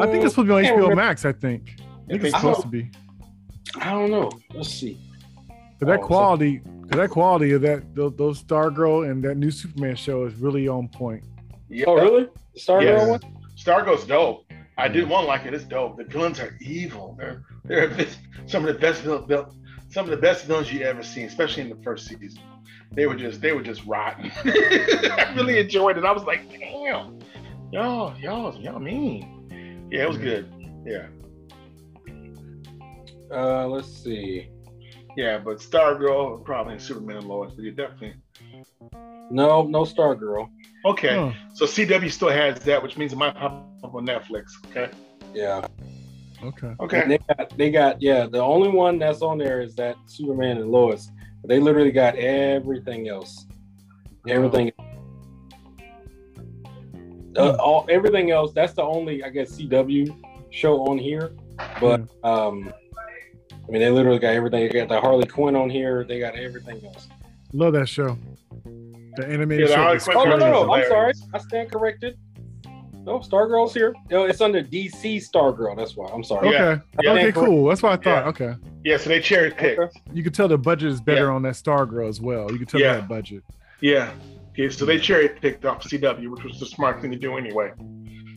I 0.00 0.06
think 0.06 0.24
it's 0.24 0.34
supposed 0.34 0.36
to 0.36 0.44
be 0.44 0.52
on 0.52 0.64
HBO. 0.64 0.94
Max. 0.94 1.24
I 1.24 1.32
think. 1.32 1.76
I 2.06 2.10
think 2.10 2.22
think 2.22 2.34
it's 2.34 2.36
supposed 2.36 2.62
to 2.62 2.68
be. 2.68 2.90
I 3.80 3.90
don't 3.92 4.10
know. 4.10 4.30
Let's 4.54 4.68
see. 4.70 4.98
But 5.78 5.86
that 5.88 6.00
Oh, 6.00 6.02
so- 6.02 6.62
that 6.96 7.10
quality 7.10 7.52
of 7.52 7.62
that 7.62 7.94
those, 7.94 8.14
those 8.16 8.42
Stargirl 8.42 9.10
and 9.10 9.22
that 9.24 9.36
new 9.36 9.50
Superman 9.50 9.96
show 9.96 10.24
is 10.24 10.34
really 10.36 10.68
on 10.68 10.88
point. 10.88 11.22
Yeah. 11.68 11.86
Oh, 11.88 11.94
really? 11.96 12.28
The 12.54 12.60
Stargirl 12.60 12.82
Yes. 12.82 13.08
one? 13.08 13.20
Stargirl's 13.56 14.06
dope. 14.06 14.44
I 14.78 14.88
did 14.88 15.08
one 15.08 15.26
like 15.26 15.44
it. 15.46 15.54
It's 15.54 15.64
dope. 15.64 15.96
The 15.96 16.04
villains 16.04 16.38
are 16.38 16.56
evil. 16.60 17.16
They're 17.18 17.42
they're 17.64 17.90
some 18.46 18.64
of 18.66 18.72
the 18.72 18.78
best 18.80 19.02
villains, 19.02 19.54
some 19.90 20.04
of 20.04 20.10
the 20.10 20.16
best 20.16 20.44
villains 20.44 20.72
you 20.72 20.82
ever 20.82 21.02
seen, 21.02 21.26
especially 21.26 21.62
in 21.62 21.70
the 21.70 21.82
first 21.82 22.06
season. 22.06 22.40
They 22.92 23.06
were 23.06 23.16
just 23.16 23.40
they 23.40 23.52
were 23.52 23.62
just 23.62 23.84
rotten. 23.84 24.30
I 24.44 25.32
really 25.36 25.58
enjoyed 25.58 25.98
it. 25.98 26.04
I 26.04 26.12
was 26.12 26.22
like, 26.24 26.48
damn, 26.50 27.18
y'all 27.72 28.16
y'all 28.18 28.54
y'all 28.60 28.78
mean. 28.78 29.88
Yeah, 29.90 30.04
it 30.04 30.08
was 30.08 30.18
good. 30.18 30.52
Yeah, 30.86 31.06
Uh, 33.32 33.66
let's 33.66 33.88
see. 33.88 34.48
yeah. 35.16 35.38
But 35.38 35.58
Stargirl 35.58 36.44
probably 36.44 36.74
and 36.74 36.82
Superman 36.82 37.18
and 37.18 37.26
Lois, 37.28 37.52
but 37.54 37.64
you 37.64 37.72
definitely 37.72 38.14
No, 39.30 39.62
no 39.64 39.82
Stargirl. 39.82 40.48
okay. 40.84 41.14
Huh. 41.16 41.32
So 41.54 41.64
CW 41.64 42.10
still 42.10 42.28
has 42.30 42.60
that, 42.60 42.82
which 42.82 42.96
means 42.96 43.12
it 43.12 43.16
might 43.16 43.34
pop 43.34 43.66
up 43.82 43.94
on 43.94 44.06
Netflix. 44.06 44.44
Okay, 44.70 44.90
Yeah. 45.34 45.66
Okay. 46.44 46.74
okay. 46.80 47.08
They 47.08 47.18
got, 47.18 47.56
they 47.58 47.70
got, 47.70 48.02
yeah. 48.02 48.26
The 48.26 48.40
only 48.40 48.68
one 48.68 48.98
that's 48.98 49.22
on 49.22 49.38
there 49.38 49.62
is 49.62 49.74
that 49.76 49.96
Superman 50.06 50.58
and 50.58 50.70
Lois. 50.70 51.10
They 51.44 51.58
literally 51.58 51.92
got 51.92 52.14
everything 52.16 53.08
else. 53.08 53.46
Everything. 54.28 54.70
Uh, 57.36 57.56
all 57.60 57.86
everything 57.88 58.30
else. 58.30 58.52
That's 58.52 58.72
the 58.72 58.82
only, 58.82 59.22
I 59.22 59.28
guess, 59.30 59.52
CW 59.52 60.14
show 60.50 60.86
on 60.88 60.98
here. 60.98 61.32
But 61.80 62.02
um, 62.24 62.72
I 63.66 63.70
mean, 63.72 63.80
they 63.80 63.90
literally 63.90 64.18
got 64.18 64.34
everything. 64.34 64.68
They 64.68 64.72
got 64.80 64.88
the 64.88 65.00
Harley 65.00 65.26
Quinn 65.26 65.56
on 65.56 65.68
here. 65.70 66.04
They 66.04 66.18
got 66.20 66.36
everything 66.36 66.84
else. 66.86 67.08
Love 67.52 67.72
that 67.72 67.88
show. 67.88 68.16
The 69.16 69.26
animated 69.26 69.70
Yeah, 69.70 69.94
the 69.94 69.98
show. 69.98 70.12
Quinn 70.12 70.18
Oh 70.18 70.24
no, 70.24 70.36
no, 70.36 70.64
no! 70.66 70.72
I'm 70.72 70.88
sorry. 70.88 71.12
I 71.34 71.38
stand 71.38 71.72
corrected. 71.72 72.18
No, 73.04 73.20
Stargirl's 73.20 73.72
here. 73.72 73.94
No, 74.10 74.24
it's 74.24 74.40
under 74.40 74.62
DC 74.62 75.22
Stargirl. 75.30 75.76
That's 75.76 75.96
why. 75.96 76.08
I'm 76.12 76.24
sorry. 76.24 76.48
Okay. 76.48 76.56
Yeah. 76.58 76.78
Yeah. 77.02 77.12
Okay, 77.12 77.32
cool. 77.32 77.66
That's 77.68 77.82
what 77.82 77.92
I 77.92 77.96
thought. 78.02 78.24
Yeah. 78.24 78.46
Okay. 78.48 78.54
Yeah, 78.84 78.96
so 78.96 79.08
they 79.08 79.20
cherry 79.20 79.50
picked. 79.52 79.78
Okay. 79.80 80.00
You 80.12 80.24
could 80.24 80.34
tell 80.34 80.48
the 80.48 80.58
budget 80.58 80.90
is 80.90 81.00
better 81.00 81.26
Yeah. 81.26 81.32
on 81.32 81.42
that 81.42 81.54
Stargirl 81.54 82.08
as 82.08 82.20
well. 82.20 82.50
You 82.50 82.58
could 82.58 82.68
tell 82.68 82.80
Yeah. 82.80 82.94
that 82.94 83.08
budget. 83.08 83.44
Yeah. 83.80 84.10
Okay, 84.50 84.70
so 84.70 84.84
they 84.84 84.98
cherry 84.98 85.28
picked 85.28 85.64
off 85.64 85.82
CW, 85.84 86.30
which 86.30 86.42
was 86.42 86.58
the 86.58 86.66
smart 86.66 87.00
thing 87.00 87.10
to 87.12 87.16
do 87.16 87.36
anyway. 87.36 87.72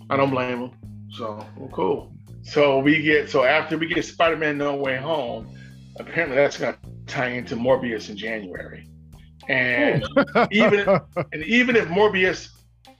I 0.10 0.18
don't 0.18 0.30
blame 0.30 0.60
them. 0.60 0.72
So 1.12 1.44
well, 1.58 1.70
cool. 1.72 2.14
So 2.44 2.80
we 2.80 3.02
get 3.02 3.30
so 3.30 3.44
after 3.44 3.78
we 3.78 3.88
get 3.88 4.04
Spider-Man 4.06 4.58
No 4.58 4.76
Way 4.76 4.98
Home, 4.98 5.56
apparently 6.00 6.38
that's 6.38 6.58
gonna 6.58 6.78
tie 7.08 7.30
into 7.30 7.56
Morbius 7.56 8.10
in 8.10 8.18
January. 8.18 8.88
And 9.48 10.04
hmm. 10.04 10.44
even 10.52 10.88
and 11.34 11.44
even 11.44 11.76
if 11.76 11.88
Morbius 11.88 12.50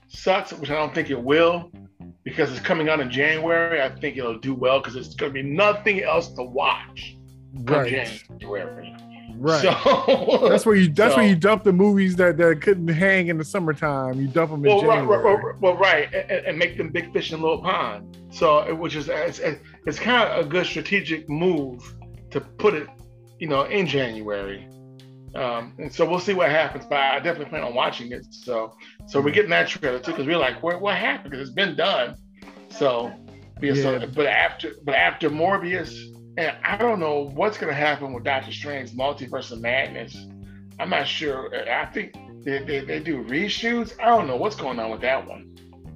sucks, 0.08 0.52
which 0.52 0.70
I 0.70 0.74
don't 0.74 0.94
think 0.94 1.10
it 1.10 1.20
will, 1.20 1.70
because 2.24 2.50
it's 2.50 2.60
coming 2.60 2.88
out 2.88 3.00
in 3.00 3.10
January, 3.10 3.82
I 3.82 3.88
think 3.88 4.16
it'll 4.16 4.38
do 4.38 4.54
well 4.54 4.80
because 4.80 4.96
it's 4.96 5.14
gonna 5.14 5.32
be 5.32 5.42
nothing 5.42 6.02
else 6.02 6.28
to 6.34 6.42
watch 6.42 7.16
right. 7.54 8.08
January. 8.40 8.94
Right. 9.42 9.62
So 9.62 10.48
that's 10.50 10.66
where 10.66 10.74
you. 10.76 10.92
That's 10.92 11.16
where 11.16 11.26
you 11.26 11.34
dump 11.34 11.64
the 11.64 11.72
movies 11.72 12.14
that, 12.16 12.36
that 12.36 12.60
couldn't 12.60 12.88
hang 12.88 13.28
in 13.28 13.38
the 13.38 13.44
summertime. 13.44 14.20
You 14.20 14.28
dump 14.28 14.50
them 14.50 14.66
in 14.66 14.70
well, 14.76 14.84
right, 14.84 14.98
January. 14.98 15.22
right, 15.34 15.42
right, 15.44 15.60
well, 15.60 15.76
right, 15.78 16.12
and, 16.14 16.46
and 16.46 16.58
make 16.58 16.76
them 16.76 16.90
big 16.90 17.10
fish 17.14 17.32
in 17.32 17.38
a 17.38 17.42
little 17.42 17.62
pond. 17.62 18.18
So, 18.30 18.58
it- 18.68 18.76
which 18.76 18.94
is 18.96 19.08
it's, 19.08 19.40
it's 19.86 19.98
kind 19.98 20.28
of 20.28 20.44
a 20.44 20.48
good 20.48 20.66
strategic 20.66 21.26
move 21.30 21.94
to 22.32 22.40
put 22.42 22.74
it, 22.74 22.86
you 23.38 23.48
know, 23.48 23.62
in 23.64 23.86
January. 23.86 24.68
Um, 25.34 25.74
and 25.78 25.90
so 25.90 26.08
we'll 26.08 26.20
see 26.20 26.34
what 26.34 26.50
happens. 26.50 26.84
But 26.84 26.98
I 26.98 27.14
definitely 27.20 27.46
plan 27.46 27.62
on 27.62 27.74
watching 27.74 28.12
it. 28.12 28.26
So, 28.30 28.76
so 29.06 29.22
we're 29.22 29.30
getting 29.30 29.50
that 29.50 29.68
trailer 29.68 30.00
too 30.00 30.10
because 30.12 30.26
we're 30.26 30.36
like, 30.36 30.62
what, 30.62 30.82
what 30.82 30.96
happened? 30.96 31.30
Because 31.30 31.48
it's 31.48 31.54
been 31.54 31.76
done. 31.76 32.16
So, 32.68 33.10
Yeah. 33.62 33.74
so, 33.74 34.06
but 34.14 34.26
after, 34.26 34.72
but 34.84 34.96
after 34.96 35.30
Morbius, 35.30 35.96
and 36.40 36.56
I 36.64 36.76
don't 36.76 37.00
know 37.00 37.30
what's 37.34 37.58
gonna 37.58 37.72
happen 37.74 38.12
with 38.12 38.24
Doctor 38.24 38.52
Strange 38.52 38.90
Multiverse 38.92 39.52
of 39.52 39.60
Madness. 39.60 40.26
I'm 40.78 40.88
not 40.90 41.06
sure. 41.06 41.50
I 41.70 41.84
think 41.86 42.14
they, 42.44 42.62
they, 42.64 42.80
they 42.80 43.00
do 43.00 43.22
reshoots. 43.24 43.94
I 44.00 44.06
don't 44.06 44.26
know 44.26 44.36
what's 44.36 44.56
going 44.56 44.78
on 44.78 44.90
with 44.90 45.02
that 45.02 45.26
one. 45.26 45.46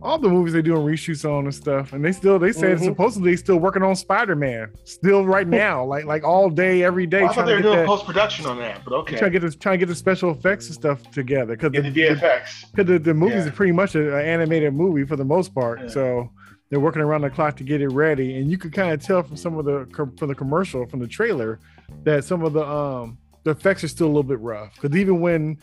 All 0.02 0.18
the 0.18 0.28
movies 0.28 0.52
they're 0.52 0.60
doing 0.60 0.82
reshoots 0.84 1.24
on 1.24 1.44
and 1.44 1.54
stuff, 1.54 1.94
and 1.94 2.04
they 2.04 2.12
still 2.12 2.38
they 2.38 2.52
said 2.52 2.76
Mhm. 2.76 2.84
supposedly 2.84 3.34
still 3.38 3.56
working 3.56 3.82
on 3.82 3.96
Spider 3.96 4.36
Man, 4.36 4.70
still 4.84 5.24
right 5.24 5.48
now, 5.64 5.82
like 5.82 6.04
like 6.04 6.24
all 6.24 6.50
day, 6.50 6.82
every 6.84 7.06
day, 7.06 7.22
Well, 7.22 7.30
I 7.30 7.34
thought 7.34 7.44
trying 7.44 7.46
they 7.56 7.62
to 7.62 7.68
were 7.68 7.74
get 7.74 7.76
doing 7.76 7.86
post 7.88 8.04
production 8.04 8.44
on 8.44 8.58
that, 8.58 8.82
but 8.84 8.92
okay. 8.92 9.16
trying 9.16 9.32
to 9.32 9.38
get 9.38 9.46
this, 9.46 9.56
trying 9.56 9.74
to 9.74 9.78
get 9.78 9.88
the 9.88 9.94
special 9.94 10.30
effects 10.30 10.66
and 10.66 10.74
stuff 10.74 11.10
together 11.10 11.56
because 11.56 11.70
Yeah, 11.72 11.80
the, 11.80 11.90
the 11.90 12.00
VFX. 12.20 12.70
Because 12.72 12.86
the, 12.86 12.98
the 12.98 13.14
movie's 13.14 13.46
Yeah. 13.46 13.52
pretty 13.54 13.72
much 13.72 13.94
an 13.94 14.12
animated 14.12 14.74
movie 14.74 15.04
for 15.04 15.16
the 15.16 15.24
most 15.24 15.54
part. 15.54 15.80
Yeah. 15.80 15.88
So 15.88 16.30
they're 16.74 16.80
working 16.80 17.02
around 17.02 17.20
the 17.20 17.30
clock 17.30 17.56
to 17.56 17.62
get 17.62 17.80
it 17.80 17.88
ready. 17.90 18.36
And 18.36 18.50
you 18.50 18.58
could 18.58 18.72
kind 18.72 18.90
of 18.92 19.00
tell 19.00 19.22
from 19.22 19.36
some 19.36 19.56
of 19.56 19.64
the 19.64 19.86
from 19.94 20.26
the 20.28 20.34
commercial, 20.34 20.84
from 20.86 20.98
the 20.98 21.06
trailer, 21.06 21.60
that 22.02 22.24
some 22.24 22.42
of 22.42 22.52
the 22.52 22.66
um 22.66 23.16
the 23.44 23.52
effects 23.52 23.84
are 23.84 23.88
still 23.88 24.06
a 24.06 24.08
little 24.08 24.24
bit 24.24 24.40
rough. 24.40 24.74
Because 24.74 24.96
even 24.96 25.20
when 25.20 25.56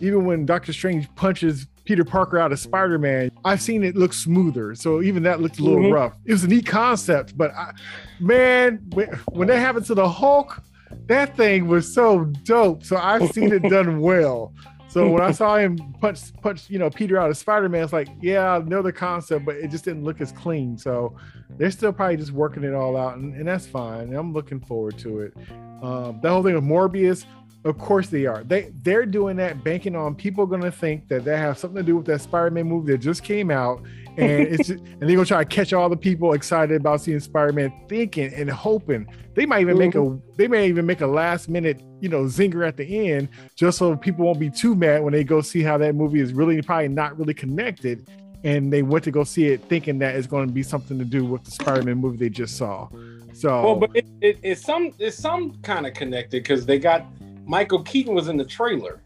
even 0.00 0.24
when 0.24 0.46
Doctor 0.46 0.72
Strange 0.72 1.12
punches 1.16 1.66
Peter 1.84 2.04
Parker 2.04 2.38
out 2.38 2.52
of 2.52 2.60
Spider-Man, 2.60 3.32
I've 3.44 3.60
seen 3.60 3.82
it 3.82 3.96
look 3.96 4.12
smoother. 4.12 4.76
So 4.76 5.02
even 5.02 5.24
that 5.24 5.40
looked 5.40 5.58
a 5.58 5.64
little 5.64 5.80
Mhm. 5.80 5.92
rough. 5.92 6.16
It 6.24 6.30
was 6.32 6.44
a 6.44 6.48
neat 6.48 6.64
concept, 6.64 7.36
but 7.36 7.50
I, 7.56 7.72
man, 8.20 8.78
when, 8.92 9.08
when 9.32 9.48
that 9.48 9.58
happened 9.58 9.86
to 9.86 9.94
the 9.96 10.08
Hulk, 10.08 10.62
that 11.06 11.36
thing 11.36 11.66
was 11.66 11.92
so 11.92 12.26
dope. 12.44 12.84
So 12.84 12.96
I've 12.98 13.28
seen 13.32 13.52
it 13.52 13.64
done 13.64 13.98
well. 13.98 14.54
So 14.92 15.08
when 15.08 15.22
I 15.22 15.30
saw 15.40 15.56
him 15.56 15.78
punch 16.00 16.34
punch, 16.42 16.68
you 16.68 16.78
know, 16.78 16.90
Peter 16.90 17.18
out 17.18 17.30
of 17.30 17.36
Spider-Man, 17.38 17.82
it's 17.82 17.94
like, 17.94 18.08
yeah, 18.20 18.56
I 18.56 18.58
know 18.58 18.82
the 18.82 18.92
concept, 18.92 19.46
but 19.46 19.56
it 19.56 19.70
just 19.70 19.86
didn't 19.86 20.04
look 20.04 20.20
as 20.20 20.32
clean. 20.32 20.76
So 20.76 21.16
they're 21.56 21.70
still 21.70 21.94
probably 21.94 22.18
just 22.18 22.32
working 22.32 22.62
it 22.62 22.74
all 22.74 22.96
out, 22.96 23.16
and, 23.16 23.34
and 23.34 23.48
that's 23.48 23.66
fine. 23.66 24.12
I'm 24.12 24.34
looking 24.34 24.60
forward 24.60 24.98
to 24.98 25.20
it. 25.20 25.34
Um, 25.82 26.20
that 26.22 26.28
whole 26.28 26.42
thing 26.42 26.54
with 26.54 26.64
Morbius, 26.64 27.24
Of 27.64 27.78
course 27.78 28.08
they 28.08 28.26
are. 28.26 28.42
They 28.42 28.72
they're 28.82 29.06
doing 29.06 29.36
that 29.36 29.62
banking 29.62 29.94
on 29.94 30.16
people 30.16 30.46
going 30.46 30.62
to 30.62 30.72
think 30.72 31.06
that 31.08 31.24
they 31.24 31.36
have 31.36 31.56
something 31.58 31.76
to 31.76 31.82
do 31.82 31.96
with 31.96 32.06
that 32.06 32.20
Spider-Man 32.20 32.66
movie 32.66 32.90
that 32.92 32.98
just 32.98 33.22
came 33.22 33.52
out, 33.52 33.80
and 34.16 34.48
it's 34.48 34.68
just, 34.68 34.80
and 34.80 35.02
they're 35.02 35.14
gonna 35.14 35.24
try 35.24 35.44
to 35.44 35.48
catch 35.48 35.72
all 35.72 35.88
the 35.88 35.96
people 35.96 36.32
excited 36.32 36.80
about 36.80 37.00
seeing 37.00 37.20
Spider-Man, 37.20 37.72
thinking 37.88 38.34
and 38.34 38.50
hoping 38.50 39.06
they 39.34 39.46
might 39.46 39.60
even 39.60 39.78
make 39.78 39.94
a 39.94 39.98
mhm. 39.98 40.20
they 40.36 40.48
may 40.48 40.66
even 40.66 40.84
make 40.86 41.02
a 41.02 41.06
last 41.06 41.48
minute 41.48 41.80
you 42.00 42.08
know 42.08 42.24
zinger 42.24 42.66
at 42.66 42.76
the 42.76 43.10
end 43.10 43.28
just 43.54 43.78
so 43.78 43.96
people 43.96 44.24
won't 44.24 44.40
be 44.40 44.50
too 44.50 44.74
mad 44.74 45.02
when 45.02 45.12
they 45.12 45.22
go 45.22 45.40
see 45.40 45.62
how 45.62 45.78
that 45.78 45.94
movie 45.94 46.20
is 46.20 46.32
really 46.32 46.60
probably 46.62 46.88
not 46.88 47.16
really 47.16 47.34
connected, 47.34 48.08
and 48.42 48.72
they 48.72 48.82
went 48.82 49.04
to 49.04 49.12
go 49.12 49.22
see 49.22 49.46
it 49.46 49.62
thinking 49.68 50.00
that 50.00 50.16
it's 50.16 50.26
going 50.26 50.48
to 50.48 50.52
be 50.52 50.64
something 50.64 50.98
to 50.98 51.04
do 51.04 51.24
with 51.24 51.44
the 51.44 51.52
Spider-Man 51.52 51.98
movie 51.98 52.16
they 52.16 52.28
just 52.28 52.56
saw. 52.56 52.88
So 53.32 53.62
Well, 53.62 53.76
but 53.76 53.90
it, 53.94 54.06
it, 54.20 54.38
it's 54.42 54.62
some 54.62 54.92
it's 54.98 55.16
some 55.16 55.54
kind 55.62 55.86
of 55.86 55.94
connected 55.94 56.42
because 56.42 56.66
they 56.66 56.78
got 56.78 57.06
Michael 57.44 57.82
Keaton 57.82 58.14
was 58.14 58.28
in 58.28 58.36
the 58.36 58.44
trailer. 58.44 59.02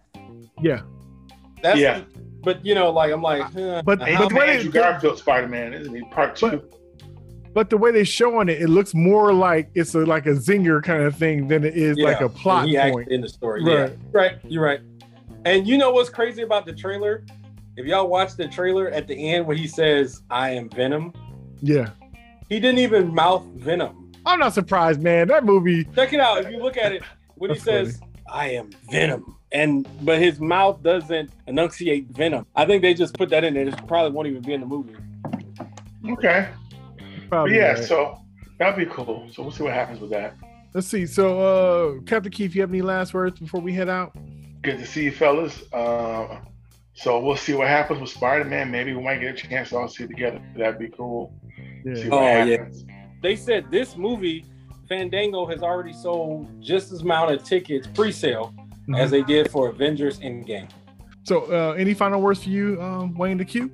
yeah, 0.61 0.83
That's 1.63 1.79
Yeah. 1.79 2.03
But 2.43 2.65
you 2.65 2.75
know, 2.75 2.91
like 2.91 3.13
I'm 3.13 3.23
like, 3.23 3.43
uh, 3.43 3.49
huh, 3.55 3.83
But- 3.85 4.01
And 4.03 4.11
how- 4.11 4.23
he's 4.23 4.29
the 4.29 4.35
way 4.37 4.51
Andrew 4.57 4.71
they- 4.71 4.79
Garfield 4.79 5.19
Spider-Man, 5.19 5.75
isn't 5.75 5.95
he? 5.95 6.03
Part 6.11 6.37
two. 6.37 6.51
But- 6.51 6.73
but 7.55 7.71
the 7.71 7.77
way 7.79 7.91
they're 7.91 8.05
showing 8.05 8.51
it, 8.51 8.61
it 8.61 8.69
looks 8.69 8.93
more 8.95 9.33
like 9.33 9.71
it's 9.75 9.95
a, 9.95 10.01
like 10.01 10.27
a 10.27 10.33
zinger 10.35 10.83
kind 10.83 11.03
of 11.05 11.17
thing 11.17 11.49
than 11.49 11.65
it 11.65 11.75
is 11.75 11.97
like 11.97 12.21
a 12.21 12.29
plot 12.29 12.69
he 12.69 12.77
point. 12.77 13.09
in 13.09 13.23
the 13.23 13.29
story. 13.31 13.65
Right. 13.65 13.91
Yeah, 13.91 13.97
right. 14.13 14.39
You're 14.45 14.63
right. 14.63 14.81
And 15.47 15.67
you 15.67 15.79
know 15.79 15.91
what's 15.91 16.11
crazy 16.11 16.43
about 16.43 16.67
the 16.67 16.75
trailer? 16.75 17.25
If 17.79 17.87
y'all 17.87 18.09
watch 18.09 18.37
the 18.37 18.47
trailer 18.47 18.91
at 18.91 19.09
the 19.09 19.15
end 19.15 19.47
where 19.47 19.57
he 19.57 19.67
says, 19.67 20.23
"I 20.31 20.51
am 20.51 20.69
Venom," 20.69 21.15
Yeah, 21.63 21.91
he 22.51 22.61
didn't 22.61 22.79
even 22.81 23.15
mouth 23.15 23.45
Venom. 23.55 24.13
I'm 24.27 24.39
not 24.39 24.53
surprised, 24.53 25.03
man. 25.03 25.29
That 25.29 25.45
movie. 25.45 25.85
Check 25.95 26.13
it 26.13 26.21
out. 26.21 26.45
If 26.45 26.51
you 26.51 26.59
look 26.59 26.77
at 26.77 26.93
it, 26.93 27.03
when 27.37 27.51
he 27.51 27.55
That's 27.55 27.65
says, 27.65 28.01
"I 28.33 28.51
am 28.51 28.71
Venom," 28.91 29.37
and 29.53 29.87
but 30.03 30.19
his 30.21 30.41
mouth 30.41 30.83
doesn't 30.83 31.31
enunciate 31.47 32.07
Venom. 32.09 32.47
I 32.55 32.65
think 32.67 32.83
they 32.83 32.95
just 32.95 33.15
put 33.15 33.29
that 33.31 33.45
in 33.45 33.55
there. 33.55 33.69
It 33.69 33.87
probably 33.87 34.13
won't 34.13 34.29
even 34.29 34.43
be 34.43 34.55
in 34.55 34.61
the 34.61 34.67
movie. 34.67 34.95
Okay. 36.09 36.49
But 36.99 37.29
Probably 37.31 37.57
yeah, 37.57 37.73
right. 37.73 37.85
so 37.85 38.19
that'd 38.59 38.77
be 38.77 38.93
cool. 38.93 39.29
So 39.33 39.43
we'll 39.43 39.51
see 39.53 39.65
what 39.65 39.73
happens 39.75 40.01
with 40.01 40.11
that. 40.11 40.35
Let's 40.75 40.87
see. 40.87 41.07
So, 41.07 41.41
uh, 41.99 42.01
Captain 42.03 42.31
Keith, 42.31 42.55
you 42.55 42.61
have 42.61 42.71
any 42.71 42.83
last 42.83 43.15
words 43.15 43.41
before 43.41 43.61
we 43.61 43.73
head 43.73 43.89
out? 43.89 44.15
Good 44.63 44.79
to 44.79 44.87
see 44.87 45.05
you, 45.05 45.11
fellas. 45.13 45.65
Uh, 45.73 46.39
so 46.95 47.19
we'll 47.19 47.37
see 47.37 47.55
what 47.55 47.69
happens 47.69 48.01
with 48.01 48.11
Spider-Man. 48.11 48.71
Maybe 48.71 48.95
we 48.95 49.03
might 49.03 49.21
get 49.21 49.35
a 49.35 49.49
chance 49.49 49.71
to 49.71 49.79
all 49.79 49.89
see 49.89 50.05
it 50.05 50.09
together. 50.09 50.41
That'd 50.57 50.79
be 50.79 50.89
cool. 50.89 51.33
See 51.85 52.03
Yeah. 52.03 52.09
what 52.09 52.23
Oh, 52.23 52.45
yeah. 52.45 52.65
They 53.23 53.37
said 53.37 53.71
this 53.71 53.97
movie, 53.97 54.45
Fandango, 54.89 55.47
has 55.47 55.63
already 55.63 55.93
sold 55.93 56.49
just 56.61 56.93
as 56.93 57.03
amount 57.03 57.33
of 57.33 57.45
tickets 57.45 57.87
pre-sale 57.95 58.55
Mhm. 58.89 58.99
as 58.99 59.11
they 59.11 59.23
did 59.23 59.51
for 59.51 59.69
Avengers 59.69 60.21
Endgame. 60.21 60.69
So, 61.25 61.43
uh, 61.53 61.75
any 61.77 61.93
final 61.95 62.21
words 62.21 62.43
for 62.45 62.51
you, 62.51 62.81
um, 62.81 63.15
Wayne 63.15 63.37
Da 63.39 63.45
Que? 63.45 63.69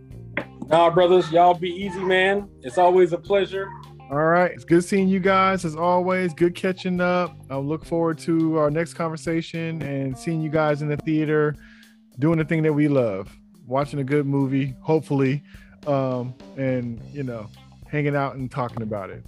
Nah, 0.68 0.88
brothers, 0.90 1.30
y'all 1.30 1.54
be 1.54 1.68
easy, 1.68 2.00
man. 2.00 2.48
It's 2.62 2.78
always 2.78 3.12
a 3.12 3.18
pleasure. 3.18 3.68
All 4.10 4.24
right. 4.24 4.50
It's 4.50 4.64
good 4.64 4.84
seeing 4.84 5.08
you 5.08 5.20
guys 5.20 5.64
as 5.64 5.74
always. 5.74 6.34
Good 6.34 6.54
catching 6.54 7.00
up. 7.00 7.34
I 7.50 7.56
look 7.56 7.84
forward 7.84 8.18
to 8.20 8.58
our 8.58 8.70
next 8.70 8.94
conversation 8.94 9.82
and 9.82 10.16
seeing 10.16 10.40
you 10.42 10.50
guys 10.50 10.82
in 10.82 10.88
the 10.88 10.96
theater 10.98 11.54
doing 12.18 12.38
the 12.38 12.44
thing 12.44 12.62
that 12.62 12.72
we 12.72 12.88
love, 12.88 13.34
watching 13.66 14.00
a 14.00 14.04
good 14.04 14.26
movie, 14.26 14.74
hopefully, 14.80 15.42
um, 15.86 16.34
and, 16.58 17.00
you 17.12 17.22
know, 17.22 17.46
hanging 17.86 18.14
out 18.14 18.36
and 18.36 18.50
talking 18.50 18.82
about 18.82 19.08
it. 19.10 19.24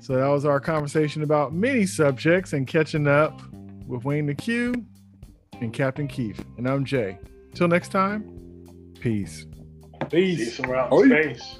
So 0.00 0.14
that 0.16 0.26
was 0.28 0.44
our 0.44 0.60
conversation 0.60 1.22
about 1.22 1.52
many 1.52 1.84
subjects 1.86 2.52
and 2.54 2.66
catching 2.66 3.06
up 3.06 3.40
with 3.86 4.04
Wayne 4.04 4.26
Da 4.26 4.34
Que 4.34 4.72
and 5.60 5.72
Captain 5.72 6.08
Keith. 6.08 6.42
And 6.56 6.66
I'm 6.68 6.84
Jay. 6.84 7.18
Till 7.54 7.68
next 7.68 7.88
time, 7.90 8.24
peace. 9.00 9.46
See 10.10 10.20
you 10.30 10.36
Peace. 10.36 10.56
somewhere 10.56 10.78
out 10.78 10.88
Oh, 10.90 11.02
in 11.02 11.10
yeah. 11.10 11.22
space. 11.34 11.58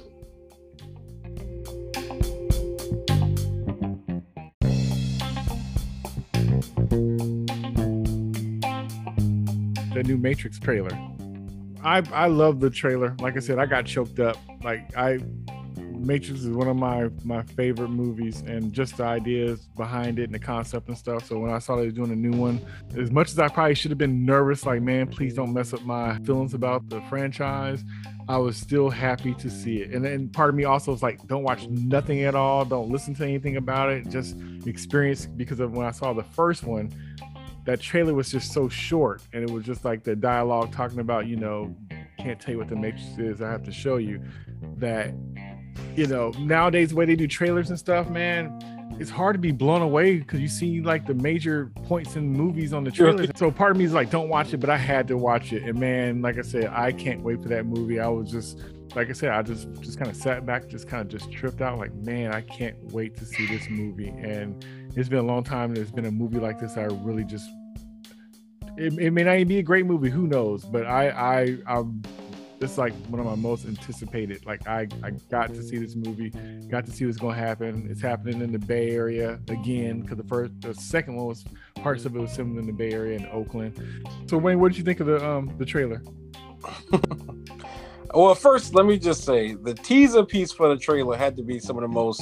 the 9.93 10.03
new 10.05 10.17
Matrix 10.17 10.59
trailer. 10.59 10.91
I 11.83 12.03
I 12.13 12.27
love 12.27 12.59
the 12.59 12.69
trailer. 12.69 13.15
Like 13.19 13.35
I 13.35 13.39
said, 13.39 13.59
I 13.59 13.65
got 13.65 13.85
choked 13.85 14.19
up. 14.19 14.37
Like 14.63 14.95
I 14.95 15.19
Matrix 16.01 16.41
is 16.41 16.49
one 16.49 16.67
of 16.67 16.75
my 16.75 17.09
my 17.23 17.43
favorite 17.43 17.89
movies 17.89 18.41
and 18.41 18.73
just 18.73 18.97
the 18.97 19.03
ideas 19.03 19.61
behind 19.77 20.19
it 20.19 20.23
and 20.23 20.33
the 20.33 20.39
concept 20.39 20.87
and 20.87 20.97
stuff. 20.97 21.27
So 21.27 21.39
when 21.39 21.51
I 21.51 21.59
saw 21.59 21.75
they 21.75 21.85
were 21.85 21.91
doing 21.91 22.11
a 22.11 22.15
new 22.15 22.31
one, 22.31 22.59
as 22.97 23.11
much 23.11 23.31
as 23.31 23.39
I 23.39 23.47
probably 23.47 23.75
should 23.75 23.91
have 23.91 23.97
been 23.97 24.25
nervous, 24.25 24.65
like 24.65 24.81
man, 24.81 25.07
please 25.07 25.33
don't 25.35 25.53
mess 25.53 25.73
up 25.73 25.83
my 25.83 26.17
feelings 26.19 26.53
about 26.53 26.89
the 26.89 27.01
franchise. 27.01 27.83
I 28.27 28.37
was 28.37 28.57
still 28.57 28.89
happy 28.89 29.33
to 29.35 29.49
see 29.49 29.77
it. 29.81 29.91
And 29.91 30.03
then 30.05 30.29
part 30.29 30.49
of 30.49 30.55
me 30.55 30.63
also 30.63 30.91
was 30.91 31.03
like, 31.03 31.25
don't 31.27 31.43
watch 31.43 31.67
nothing 31.67 32.23
at 32.23 32.35
all. 32.35 32.65
Don't 32.65 32.89
listen 32.89 33.13
to 33.15 33.23
anything 33.23 33.57
about 33.57 33.89
it. 33.89 34.09
Just 34.09 34.37
experience 34.65 35.25
because 35.25 35.59
of 35.59 35.73
when 35.73 35.85
I 35.85 35.91
saw 35.91 36.13
the 36.13 36.23
first 36.23 36.63
one, 36.63 36.91
that 37.65 37.79
trailer 37.79 38.13
was 38.13 38.31
just 38.31 38.51
so 38.51 38.67
short 38.67 39.21
and 39.33 39.43
it 39.43 39.49
was 39.49 39.63
just 39.63 39.85
like 39.85 40.03
the 40.03 40.15
dialogue 40.15 40.71
talking 40.71 40.99
about 40.99 41.27
you 41.27 41.35
know 41.35 41.75
can't 42.17 42.39
tell 42.39 42.53
you 42.53 42.57
what 42.57 42.67
the 42.67 42.75
matrix 42.75 43.17
is 43.17 43.41
i 43.41 43.49
have 43.49 43.63
to 43.63 43.71
show 43.71 43.97
you 43.97 44.21
that 44.77 45.13
you 45.95 46.07
know 46.07 46.31
nowadays 46.39 46.89
the 46.89 46.95
way 46.95 47.05
they 47.05 47.15
do 47.15 47.27
trailers 47.27 47.69
and 47.69 47.77
stuff 47.79 48.09
man 48.09 48.51
it's 48.99 49.09
hard 49.09 49.33
to 49.33 49.39
be 49.39 49.51
blown 49.51 49.81
away 49.81 50.17
because 50.17 50.39
you 50.39 50.47
see 50.47 50.79
like 50.81 51.07
the 51.07 51.13
major 51.15 51.71
points 51.85 52.15
in 52.15 52.29
movies 52.29 52.71
on 52.71 52.83
the 52.83 52.93
Sure. 52.93 53.13
trailers. 53.13 53.31
So 53.35 53.49
part 53.49 53.71
of 53.71 53.77
me 53.77 53.85
is 53.85 53.93
like 53.93 54.11
don't 54.11 54.29
watch 54.29 54.53
it 54.53 54.57
but 54.57 54.69
i 54.69 54.77
had 54.77 55.07
to 55.07 55.17
watch 55.17 55.53
it. 55.53 55.63
And 55.63 55.79
man 55.79 56.21
like 56.21 56.37
i 56.37 56.41
said 56.41 56.65
i 56.67 56.91
can't 56.91 57.21
wait 57.21 57.41
for 57.41 57.49
that 57.49 57.65
movie. 57.65 57.99
I 57.99 58.07
was 58.09 58.29
just 58.29 58.59
like 58.95 59.09
i 59.09 59.13
said 59.13 59.29
i 59.29 59.41
just 59.41 59.71
just 59.81 59.97
kind 59.97 60.09
of 60.11 60.15
sat 60.17 60.45
back 60.45 60.67
just 60.67 60.87
kind 60.87 61.01
of 61.01 61.07
just 61.07 61.31
tripped 61.31 61.61
out 61.61 61.79
like 61.79 61.93
man 61.95 62.31
i 62.33 62.41
can't 62.41 62.75
wait 62.93 63.15
to 63.17 63.25
see 63.25 63.45
this 63.47 63.67
movie. 63.69 64.09
And 64.09 64.63
it's 64.95 65.09
been 65.09 65.19
a 65.19 65.23
long 65.23 65.43
time 65.43 65.73
there's 65.73 65.91
been 65.91 66.05
a 66.05 66.11
movie 66.11 66.37
like 66.39 66.59
this 66.59 66.77
i 66.77 66.83
really 66.83 67.23
just 67.23 67.49
it, 68.77 68.93
it 68.99 69.11
may 69.11 69.23
not 69.23 69.35
even 69.35 69.47
be 69.47 69.57
a 69.59 69.63
great 69.63 69.85
movie 69.85 70.09
who 70.09 70.27
knows? 70.27 70.63
But 70.63 70.85
i 70.85 71.09
i 71.09 71.57
i'm 71.65 72.03
it's 72.61 72.77
like 72.77 72.93
one 73.07 73.19
of 73.19 73.25
my 73.25 73.35
most 73.35 73.65
anticipated 73.65 74.45
like 74.45 74.65
i 74.67 74.87
i 75.03 75.09
got 75.29 75.53
to 75.53 75.63
see 75.63 75.77
this 75.77 75.95
movie 75.95 76.29
got 76.69 76.85
to 76.85 76.91
see 76.91 77.05
what's 77.05 77.17
going 77.17 77.35
to 77.35 77.41
happen 77.41 77.87
it's 77.89 78.01
happening 78.01 78.41
in 78.41 78.51
the 78.51 78.59
bay 78.59 78.91
area 78.91 79.39
again 79.49 80.01
because 80.01 80.17
the 80.17 80.23
first 80.23 80.51
the 80.61 80.73
second 80.73 81.15
one 81.15 81.27
was 81.27 81.43
parts 81.75 82.05
of 82.05 82.15
it 82.15 82.19
was 82.19 82.35
filmed 82.35 82.57
in 82.57 82.65
the 82.65 82.73
bay 82.73 82.91
area 82.91 83.17
in 83.17 83.25
oakland 83.31 84.07
so 84.27 84.37
wayne 84.37 84.59
what 84.59 84.71
did 84.71 84.77
you 84.77 84.83
think 84.83 84.99
of 84.99 85.07
the 85.07 85.25
um 85.27 85.53
the 85.57 85.65
trailer 85.65 86.01
Well, 88.13 88.35
first, 88.35 88.75
let 88.75 88.85
me 88.85 88.99
just 88.99 89.23
say 89.23 89.53
the 89.53 89.73
teaser 89.73 90.25
piece 90.25 90.51
for 90.51 90.67
the 90.67 90.75
trailer 90.75 91.15
had 91.15 91.37
to 91.37 91.43
be 91.43 91.59
some 91.59 91.77
of 91.77 91.81
the 91.81 91.87
most 91.87 92.21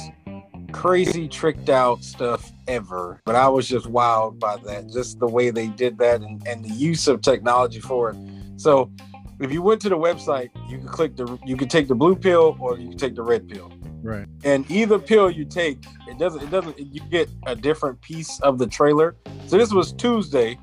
crazy, 0.70 1.26
tricked 1.26 1.68
out 1.68 2.04
stuff 2.04 2.52
ever. 2.68 3.20
But 3.24 3.34
I 3.34 3.48
was 3.48 3.66
just 3.66 3.86
wowed 3.86 4.38
by 4.38 4.56
that, 4.66 4.88
just 4.92 5.18
the 5.18 5.26
way 5.26 5.50
they 5.50 5.66
did 5.66 5.98
that 5.98 6.20
and, 6.20 6.46
and 6.46 6.64
the 6.64 6.72
use 6.72 7.08
of 7.08 7.22
technology 7.22 7.80
for 7.80 8.10
it. 8.10 8.16
So, 8.56 8.92
if 9.40 9.50
you 9.50 9.62
went 9.62 9.80
to 9.82 9.88
the 9.88 9.96
website, 9.96 10.50
you 10.68 10.78
could 10.78 10.88
click 10.88 11.16
the, 11.16 11.38
you 11.44 11.56
could 11.56 11.70
take 11.70 11.88
the 11.88 11.94
blue 11.94 12.14
pill 12.14 12.56
or 12.60 12.78
you 12.78 12.90
could 12.90 12.98
take 12.98 13.14
the 13.14 13.22
red 13.22 13.48
pill. 13.48 13.72
right 14.02 14.26
And 14.44 14.70
either 14.70 14.98
pill 14.98 15.30
you 15.30 15.44
take, 15.44 15.82
it 16.06 16.18
doesn't, 16.18 16.42
it 16.42 16.50
doesn't, 16.50 16.78
you 16.78 17.00
get 17.10 17.30
a 17.46 17.56
different 17.56 18.00
piece 18.02 18.38
of 18.40 18.58
the 18.58 18.66
trailer. 18.66 19.16
So 19.46 19.56
this 19.56 19.72
was 19.72 19.92
Tuesday 19.92 20.58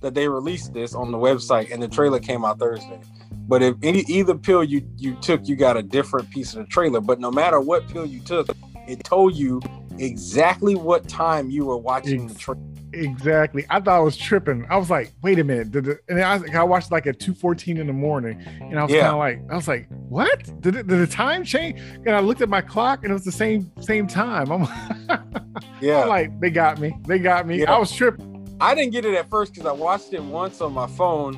that 0.00 0.14
they 0.14 0.28
released 0.28 0.72
this 0.72 0.94
on 0.94 1.12
the 1.12 1.18
website, 1.18 1.72
and 1.72 1.82
the 1.82 1.88
trailer 1.88 2.18
came 2.18 2.44
out 2.44 2.58
Thursday. 2.58 3.00
But 3.46 3.62
if 3.62 3.76
any 3.82 4.00
either 4.08 4.34
pill 4.34 4.64
you 4.64 4.88
you 4.96 5.14
took, 5.16 5.46
you 5.46 5.56
got 5.56 5.76
a 5.76 5.82
different 5.82 6.30
piece 6.30 6.54
of 6.54 6.60
the 6.64 6.66
trailer. 6.66 7.00
But 7.00 7.20
no 7.20 7.30
matter 7.30 7.60
what 7.60 7.86
pill 7.88 8.06
you 8.06 8.20
took, 8.20 8.48
it 8.88 9.02
told 9.04 9.34
you 9.36 9.60
exactly 9.98 10.74
what 10.74 11.08
time 11.08 11.50
you 11.50 11.64
were 11.66 11.76
watching 11.76 12.26
the 12.26 12.34
trailer. 12.34 12.60
exactly 12.94 13.64
i 13.70 13.78
thought 13.78 13.96
i 13.96 14.00
was 14.00 14.16
tripping 14.16 14.64
i 14.70 14.76
was 14.76 14.88
like 14.90 15.12
wait 15.22 15.38
a 15.38 15.44
minute 15.44 15.70
did 15.70 15.86
it, 15.86 15.98
and 16.08 16.20
I, 16.20 16.36
was- 16.38 16.50
I 16.54 16.62
watched 16.64 16.90
like 16.90 17.06
at 17.06 17.18
2.14 17.18 17.78
in 17.78 17.86
the 17.86 17.92
morning 17.92 18.40
and 18.60 18.78
i 18.78 18.82
was 18.82 18.90
Yeah. 18.92 19.02
kind 19.02 19.12
of 19.12 19.18
like 19.18 19.40
i 19.50 19.54
was 19.54 19.68
like 19.68 19.86
what 20.08 20.42
did, 20.62 20.76
it, 20.76 20.86
did 20.86 20.98
the 20.98 21.06
time 21.06 21.44
change 21.44 21.78
and 21.80 22.10
i 22.10 22.20
looked 22.20 22.40
at 22.40 22.48
my 22.48 22.60
clock 22.62 23.00
and 23.04 23.10
it 23.10 23.14
was 23.14 23.24
the 23.24 23.32
same 23.32 23.70
same 23.80 24.06
time 24.06 24.50
i'm, 24.50 24.66
Yeah, 25.80 26.02
I'm 26.02 26.08
like 26.08 26.40
they 26.40 26.50
got 26.50 26.78
me 26.80 26.96
they 27.06 27.18
got 27.18 27.46
me 27.46 27.60
Yeah. 27.60 27.74
i 27.74 27.78
was 27.78 27.92
tripping 27.92 28.30
I 28.60 28.76
didn't 28.76 28.92
get 28.92 29.04
it 29.04 29.14
at 29.14 29.28
first 29.28 29.52
because 29.54 29.66
I 29.66 29.72
watched 29.72 30.12
it 30.12 30.22
once 30.22 30.60
on 30.60 30.72
my 30.72 30.86
phone. 30.86 31.34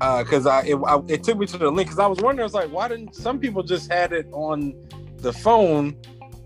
Uh, 0.00 0.22
because 0.22 0.46
I, 0.46 0.62
it, 0.62 0.76
I 0.76 0.98
it 1.06 1.22
took 1.22 1.36
me 1.36 1.44
to 1.44 1.58
the 1.58 1.70
link 1.70 1.88
because 1.88 1.98
I 1.98 2.06
was 2.06 2.20
wondering, 2.22 2.40
I 2.40 2.44
was 2.44 2.54
like, 2.54 2.70
why 2.72 2.88
didn't 2.88 3.14
some 3.14 3.38
people 3.38 3.62
just 3.62 3.92
had 3.92 4.14
it 4.14 4.26
on 4.32 4.72
the 5.18 5.30
phone, 5.30 5.94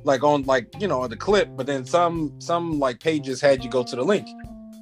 like 0.04 0.22
on 0.22 0.42
like 0.44 0.68
you 0.80 0.88
know 0.88 1.06
the 1.08 1.16
clip, 1.16 1.48
but 1.56 1.66
then 1.66 1.84
some 1.84 2.32
some 2.38 2.78
like 2.78 3.00
pages 3.00 3.40
had 3.40 3.62
you 3.64 3.70
go 3.70 3.82
to 3.82 3.96
the 3.96 4.02
link, 4.04 4.26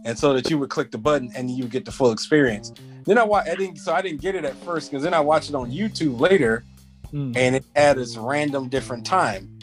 and 0.04 0.18
so 0.18 0.32
that 0.32 0.48
you 0.50 0.58
would 0.58 0.70
click 0.70 0.90
the 0.90 0.98
button 0.98 1.30
and 1.34 1.50
you 1.50 1.64
would 1.64 1.72
get 1.72 1.84
the 1.84 1.92
full 1.92 2.12
experience. 2.12 2.72
Then 3.04 3.18
I 3.18 3.24
wa- 3.24 3.42
I 3.44 3.54
didn't 3.54 3.76
so 3.78 3.92
I 3.92 4.02
didn't 4.02 4.20
get 4.20 4.34
it 4.34 4.44
at 4.44 4.54
first 4.56 4.90
because 4.90 5.02
then 5.02 5.14
I 5.14 5.20
watched 5.20 5.48
it 5.50 5.54
on 5.54 5.70
YouTube 5.70 6.20
later, 6.20 6.64
Mm. 7.12 7.36
and 7.36 7.56
it 7.56 7.64
had 7.74 7.96
this 7.96 8.16
random 8.16 8.68
different 8.68 9.04
time. 9.04 9.58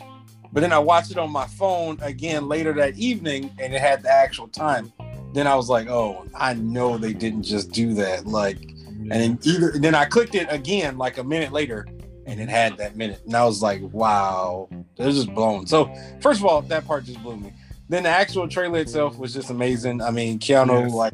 But 0.51 0.61
then 0.61 0.73
I 0.73 0.79
watched 0.79 1.11
it 1.11 1.17
on 1.17 1.31
my 1.31 1.45
phone 1.47 1.97
again 2.01 2.47
later 2.49 2.73
that 2.73 2.97
evening, 2.97 3.51
and 3.59 3.73
it 3.73 3.79
had 3.81 4.03
the 4.03 4.11
actual 4.11 4.47
time. 4.49 4.91
then 5.33 5.45
I 5.45 5.55
was 5.55 5.69
like, 5.69 5.87
oh, 5.87 6.25
I 6.35 6.55
know 6.55 6.97
they 6.97 7.13
didn't 7.13 7.43
just 7.43 7.71
do 7.71 7.93
that. 7.95 8.25
Like, 8.25 8.57
and 8.61 9.11
then 9.11 9.37
either 9.43 9.71
then 9.77 9.93
I 9.93 10.05
clicked 10.05 10.33
it 10.35 10.47
again 10.49 10.97
like 10.97 11.17
a 11.19 11.23
minute 11.23 11.51
later, 11.51 11.85
and 12.27 12.39
it 12.39 12.49
had 12.49 12.77
that 12.77 12.95
minute, 12.95 13.21
and 13.25 13.35
I 13.35 13.45
was 13.45 13.61
like, 13.61 13.81
wow, 13.91 14.67
was 14.97 15.15
just 15.15 15.33
blown. 15.33 15.65
So 15.65 15.91
first 16.21 16.39
of 16.41 16.45
all, 16.45 16.61
that 16.63 16.85
part 16.85 17.05
just 17.05 17.21
blew 17.23 17.37
me. 17.37 17.53
Then 17.89 18.03
the 18.03 18.09
actual 18.09 18.47
trailer 18.47 18.79
itself 18.79 19.17
was 19.17 19.33
just 19.33 19.49
amazing. 19.49 20.01
I 20.01 20.11
mean, 20.11 20.37
Keanu 20.39 20.83
Yes. 20.83 20.93
like, 20.93 21.13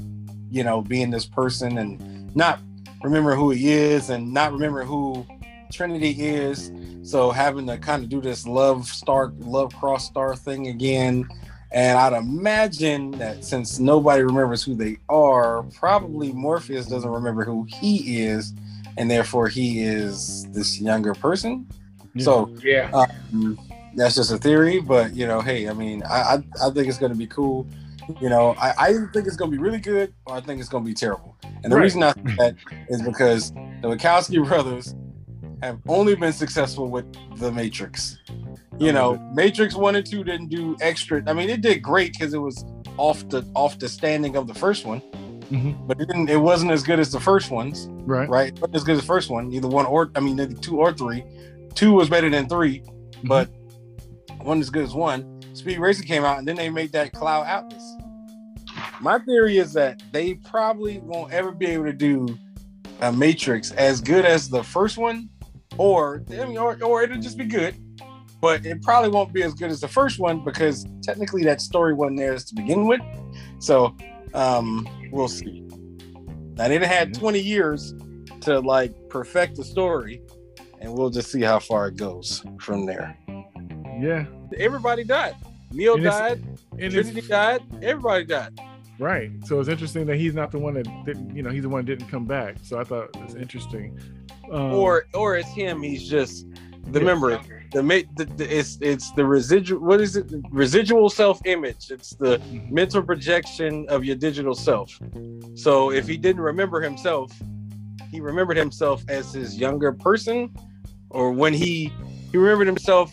you 0.51 0.64
know, 0.64 0.82
being 0.82 1.11
this 1.11 1.26
person 1.26 1.78
and 1.78 2.36
not 2.36 2.59
remember 3.03 3.36
who 3.36 3.51
he 3.51 3.72
is 3.72 4.09
and 4.09 4.34
not 4.34 4.51
remember 4.51 4.84
who 4.84 5.26
Trinity 5.72 6.16
is. 6.20 6.72
So 7.03 7.30
having 7.32 7.68
to 7.68 7.78
kind 7.78 8.01
of 8.03 8.09
do 8.09 8.22
this 8.22 8.47
love 8.47 8.88
star, 8.88 9.32
love 9.39 9.74
cross 9.76 10.05
star 10.07 10.36
thing 10.36 10.68
again. 10.68 11.28
And 11.72 11.97
I'd 11.97 12.14
imagine 12.14 13.11
that 13.11 13.43
since 13.43 13.80
nobody 13.80 14.24
remembers 14.24 14.64
who 14.64 14.76
they 14.76 14.97
are, 15.09 15.64
probably 15.76 16.32
Morpheus 16.32 16.86
doesn't 16.88 17.09
remember 17.09 17.43
who 17.43 17.64
he 17.68 18.22
is, 18.22 18.53
and 18.97 19.09
therefore 19.09 19.47
he 19.47 19.81
is 19.81 20.47
this 20.51 20.79
younger 20.79 21.13
person. 21.13 21.67
Yeah. 22.13 22.23
So 22.23 22.53
Yeah. 22.63 22.91
um, 22.91 23.57
that's 23.95 24.15
just 24.15 24.31
a 24.31 24.37
theory, 24.37 24.79
but 24.79 25.15
you 25.15 25.27
know, 25.27 25.41
hey, 25.41 25.69
I 25.69 25.73
mean, 25.73 26.03
I 26.03 26.35
I, 26.61 26.67
I 26.67 26.69
think 26.71 26.87
it's 26.87 26.97
gonna 26.97 27.15
be 27.15 27.27
cool. 27.27 27.67
You 28.21 28.29
know, 28.29 28.53
I, 28.59 28.69
I 28.77 28.87
either 28.89 29.09
think 29.13 29.27
it's 29.27 29.35
gonna 29.37 29.51
be 29.51 29.57
really 29.57 29.79
good 29.79 30.13
or 30.25 30.35
I 30.35 30.41
think 30.41 30.59
it's 30.59 30.69
gonna 30.69 30.85
be 30.85 30.93
terrible. 30.93 31.37
And 31.63 31.71
the 31.71 31.77
Right. 31.77 31.83
reason 31.83 32.03
I 32.03 32.11
think 32.13 32.37
that 32.37 32.55
is 32.89 33.01
because 33.01 33.51
the 33.81 33.87
Wachowski 33.89 34.45
brothers 34.47 34.93
have 35.61 35.79
only 35.87 36.15
been 36.15 36.33
successful 36.33 36.87
with 36.89 37.05
the 37.37 37.51
Matrix. 37.51 38.17
You 38.79 38.91
know, 38.91 39.17
Matrix 39.33 39.75
one 39.75 39.95
and 39.95 40.05
two 40.05 40.23
didn't 40.23 40.49
do 40.49 40.75
extra. 40.81 41.23
I 41.27 41.33
mean, 41.33 41.49
it 41.49 41.61
did 41.61 41.81
great 41.81 42.11
because 42.13 42.33
it 42.33 42.39
was 42.39 42.65
off 42.97 43.27
the 43.29 43.43
off 43.55 43.79
the 43.79 43.87
standing 43.87 44.35
of 44.35 44.47
the 44.47 44.53
first 44.53 44.85
one, 44.85 45.01
Mhm. 45.54 45.88
but 45.88 46.01
it 46.01 46.08
didn't. 46.08 46.30
It 46.30 46.38
wasn't 46.41 46.72
as 46.72 46.84
good 46.84 46.99
as 46.99 47.12
the 47.12 47.20
first 47.20 47.51
ones 47.51 47.88
right. 48.06 48.28
right? 48.28 48.47
It 48.49 48.60
wasn't 48.60 48.76
as 48.76 48.84
good 48.84 48.95
as 48.95 49.01
the 49.01 49.08
first 49.08 49.30
one, 49.30 49.51
either 49.54 49.68
one 49.68 49.86
or 49.86 50.12
I 50.16 50.20
mean, 50.20 50.39
either 50.39 50.54
two 50.56 50.80
or 50.80 50.91
three. 50.93 51.24
Two 51.76 51.91
was 51.93 52.10
better 52.10 52.30
than 52.30 52.47
3 52.49 52.80
Mm-hmm. 52.80 53.28
but 53.28 53.49
one 54.41 54.60
as 54.60 54.70
good 54.70 54.84
as 54.84 54.93
one. 54.93 55.39
Speed 55.54 55.80
Racer 55.80 56.04
came 56.04 56.24
out, 56.26 56.39
and 56.39 56.47
then 56.47 56.56
they 56.56 56.70
made 56.70 56.91
that 56.93 57.14
Cloud 57.14 57.45
Atlas. 57.45 57.84
My 58.99 59.20
theory 59.20 59.58
is 59.60 59.72
that 59.74 60.01
they 60.12 60.34
probably 60.36 60.99
won't 60.99 61.32
ever 61.32 61.51
be 61.51 61.68
able 61.68 61.86
to 61.86 61.93
do 61.93 62.28
a 63.01 63.12
Matrix 63.12 63.72
as 63.72 64.01
good 64.01 64.26
as 64.26 64.49
the 64.49 64.64
first 64.64 64.97
one, 64.97 65.30
or 65.78 66.24
I 66.32 66.45
mean, 66.45 66.58
or, 66.58 66.82
or 66.84 67.04
it'll 67.04 67.20
just 67.22 67.38
be 67.38 67.45
good, 67.45 67.76
but 68.41 68.66
it 68.66 68.82
probably 68.82 69.10
won't 69.12 69.32
be 69.34 69.43
as 69.43 69.54
good 69.54 69.70
as 69.72 69.80
the 69.80 69.88
first 69.88 70.20
one 70.20 70.43
because 70.43 70.86
technically 71.01 71.43
that 71.43 71.62
story 71.62 71.93
wasn't 71.93 72.18
theirs 72.18 72.43
to 72.45 72.56
begin 72.56 72.86
with. 72.88 73.01
So 73.60 73.95
um, 74.34 74.88
we'll 75.11 75.27
see. 75.27 75.61
Now 76.55 76.67
they 76.67 76.77
done 76.77 76.88
had 76.88 77.13
20 77.13 77.39
years 77.39 77.93
to 78.41 78.59
like 78.59 78.93
perfect 79.09 79.55
the 79.57 79.63
story, 79.63 80.21
and 80.79 80.93
we'll 80.93 81.09
just 81.09 81.31
see 81.31 81.41
how 81.41 81.59
far 81.59 81.88
it 81.88 81.95
goes 81.95 82.43
from 82.59 82.86
there. 82.86 83.17
Yeah. 83.99 84.25
Everybody 84.57 85.03
died. 85.03 85.36
Neo 85.71 85.95
And 85.95 86.03
died. 86.03 86.43
And 86.79 86.91
Trinity 86.91 87.21
died. 87.21 87.61
Everybody 87.81 88.25
died. 88.25 88.59
right. 88.99 89.31
So 89.45 89.59
it's 89.59 89.69
interesting 89.69 90.05
that 90.07 90.17
he's 90.17 90.36
not 90.36 90.51
the 90.51 90.59
one 90.59 90.75
that 90.75 90.88
didn't, 91.05 91.36
you 91.36 91.41
know, 91.41 91.49
he's 91.49 91.63
the 91.63 91.69
one 91.69 91.86
that 91.86 91.97
didn't 91.97 92.09
come 92.09 92.25
back. 92.25 92.57
So 92.61 92.79
I 92.79 92.84
thought 92.84 93.09
it's 93.15 93.34
interesting. 93.36 93.97
Um, 94.51 94.73
or 94.73 95.05
or 95.13 95.38
it's 95.38 95.49
him. 95.49 95.81
He's 95.81 96.07
just 96.07 96.45
the 96.91 96.99
Yeah. 96.99 97.05
member. 97.05 97.41
The, 97.73 97.81
the, 98.15 98.25
the 98.38 98.57
it's 98.59 98.77
it's 98.81 99.11
the 99.13 99.25
residual. 99.25 99.81
What 99.81 99.99
is 99.99 100.15
it? 100.15 100.25
Residual 100.51 101.09
self 101.09 101.39
image. 101.45 101.89
It's 101.89 102.11
the 102.15 102.38
Mhm. 102.38 102.71
mental 102.71 103.01
projection 103.01 103.86
of 103.89 104.05
your 104.05 104.15
digital 104.15 104.53
self. 104.53 104.91
So 105.55 105.91
if 105.91 106.07
he 106.07 106.17
didn't 106.17 106.41
remember 106.41 106.81
himself, 106.81 107.31
he 108.11 108.19
remembered 108.19 108.57
himself 108.57 109.03
as 109.09 109.34
his 109.34 109.57
younger 109.57 109.91
person, 109.91 110.49
or 111.09 111.31
when 111.31 111.53
he 111.53 111.91
he 112.31 112.38
remembered 112.38 112.67
himself 112.67 113.11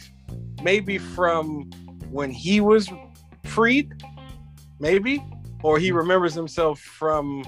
maybe 0.63 0.99
from 0.99 1.71
when 2.11 2.31
he 2.31 2.61
was 2.61 2.93
freed, 3.45 3.91
maybe, 4.79 5.23
or 5.63 5.79
he 5.79 5.91
remembers 5.91 6.35
himself 6.35 6.81
from 6.81 7.43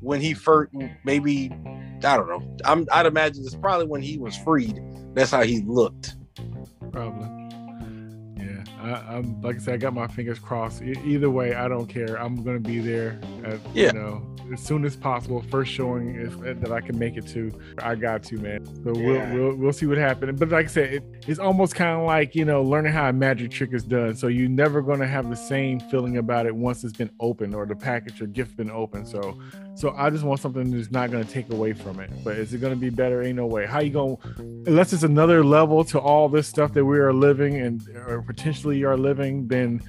when 0.00 0.20
he 0.20 0.34
first 0.34 0.70
maybe 1.04 1.50
I 2.04 2.16
don't 2.16 2.28
know. 2.28 2.56
I'm 2.64 2.86
I'd 2.92 3.06
imagine 3.06 3.44
it's 3.44 3.54
probably 3.54 3.86
when 3.86 4.02
he 4.02 4.18
was 4.18 4.36
freed. 4.36 4.80
That's 5.14 5.30
how 5.30 5.42
he 5.42 5.60
looked. 5.62 6.14
Probably. 6.92 7.28
Yeah, 8.36 8.64
I, 8.80 9.16
I'm 9.16 9.40
like 9.42 9.56
I 9.56 9.58
said, 9.58 9.74
I 9.74 9.76
got 9.78 9.94
my 9.94 10.06
fingers 10.06 10.38
crossed. 10.38 10.82
E- 10.82 10.94
either 11.04 11.30
way, 11.30 11.54
I 11.54 11.68
don't 11.68 11.86
care. 11.86 12.16
I'm 12.16 12.42
gonna 12.42 12.60
be 12.60 12.78
there. 12.80 13.18
At, 13.44 13.58
Yeah. 13.74 13.86
You 13.88 13.92
know, 13.94 14.36
as 14.52 14.60
soon 14.62 14.84
as 14.84 14.96
possible. 14.96 15.42
First 15.50 15.70
showing 15.72 16.14
is, 16.16 16.34
uh, 16.36 16.54
that 16.60 16.72
I 16.72 16.80
can 16.80 16.98
make 16.98 17.16
it 17.16 17.26
to. 17.28 17.50
I 17.82 17.94
got 17.94 18.22
to, 18.24 18.36
man. 18.38 18.64
So 18.84 18.94
Yeah. 18.98 19.32
we'll, 19.32 19.48
we'll 19.48 19.56
we'll 19.56 19.72
see 19.72 19.86
what 19.86 19.98
happens. 19.98 20.38
But 20.38 20.48
like 20.50 20.66
I 20.66 20.68
said, 20.68 20.94
it, 20.94 21.04
it's 21.26 21.38
almost 21.38 21.74
kind 21.74 21.98
of 22.00 22.06
like 22.06 22.34
you 22.34 22.44
know 22.44 22.62
learning 22.62 22.92
how 22.92 23.08
a 23.08 23.12
magic 23.12 23.50
trick 23.50 23.72
is 23.72 23.84
done. 23.84 24.14
So 24.16 24.26
you're 24.28 24.48
never 24.48 24.82
gonna 24.82 25.06
have 25.06 25.28
the 25.30 25.36
same 25.36 25.80
feeling 25.80 26.16
about 26.16 26.46
it 26.46 26.54
once 26.54 26.84
it's 26.84 26.96
been 26.96 27.10
opened 27.20 27.54
or 27.54 27.66
the 27.66 27.76
package 27.76 28.20
or 28.20 28.26
gift 28.26 28.56
been 28.56 28.70
opened. 28.70 29.08
So 29.08 29.38
so 29.74 29.90
I 29.96 30.10
just 30.10 30.24
want 30.24 30.40
something 30.40 30.70
that's 30.70 30.90
not 30.90 31.10
gonna 31.10 31.24
take 31.24 31.52
away 31.52 31.72
from 31.72 32.00
it. 32.00 32.10
But 32.24 32.36
is 32.36 32.52
it 32.54 32.60
gonna 32.60 32.76
be 32.76 32.90
better? 32.90 33.22
Ain't 33.22 33.36
no 33.36 33.46
way. 33.46 33.66
How 33.66 33.80
you 33.80 33.90
gonna 33.90 34.16
unless 34.66 34.92
it's 34.92 35.02
another 35.02 35.44
level 35.44 35.84
to 35.84 35.98
all 35.98 36.28
this 36.28 36.46
stuff 36.48 36.72
that 36.74 36.84
we 36.84 36.98
are 36.98 37.12
living 37.12 37.60
and 37.60 37.86
or 38.06 38.22
potentially 38.22 38.82
are 38.84 38.96
living, 38.96 39.46
then 39.48 39.80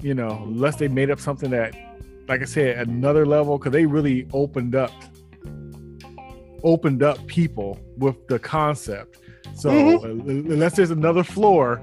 you 0.00 0.14
know, 0.14 0.42
unless 0.46 0.74
they 0.76 0.88
made 0.88 1.10
up 1.12 1.20
something 1.20 1.50
that, 1.50 1.76
like 2.28 2.42
I 2.42 2.44
said, 2.44 2.88
another 2.88 3.26
level, 3.26 3.58
because 3.58 3.72
they 3.72 3.86
really 3.86 4.26
opened 4.32 4.74
up 4.74 4.92
opened 6.64 7.02
up 7.02 7.24
people 7.26 7.78
with 7.98 8.26
the 8.28 8.38
concept. 8.38 9.18
So 9.54 9.70
uh, 9.70 10.04
unless 10.04 10.76
there's 10.76 10.90
another 10.92 11.24
floor, 11.24 11.82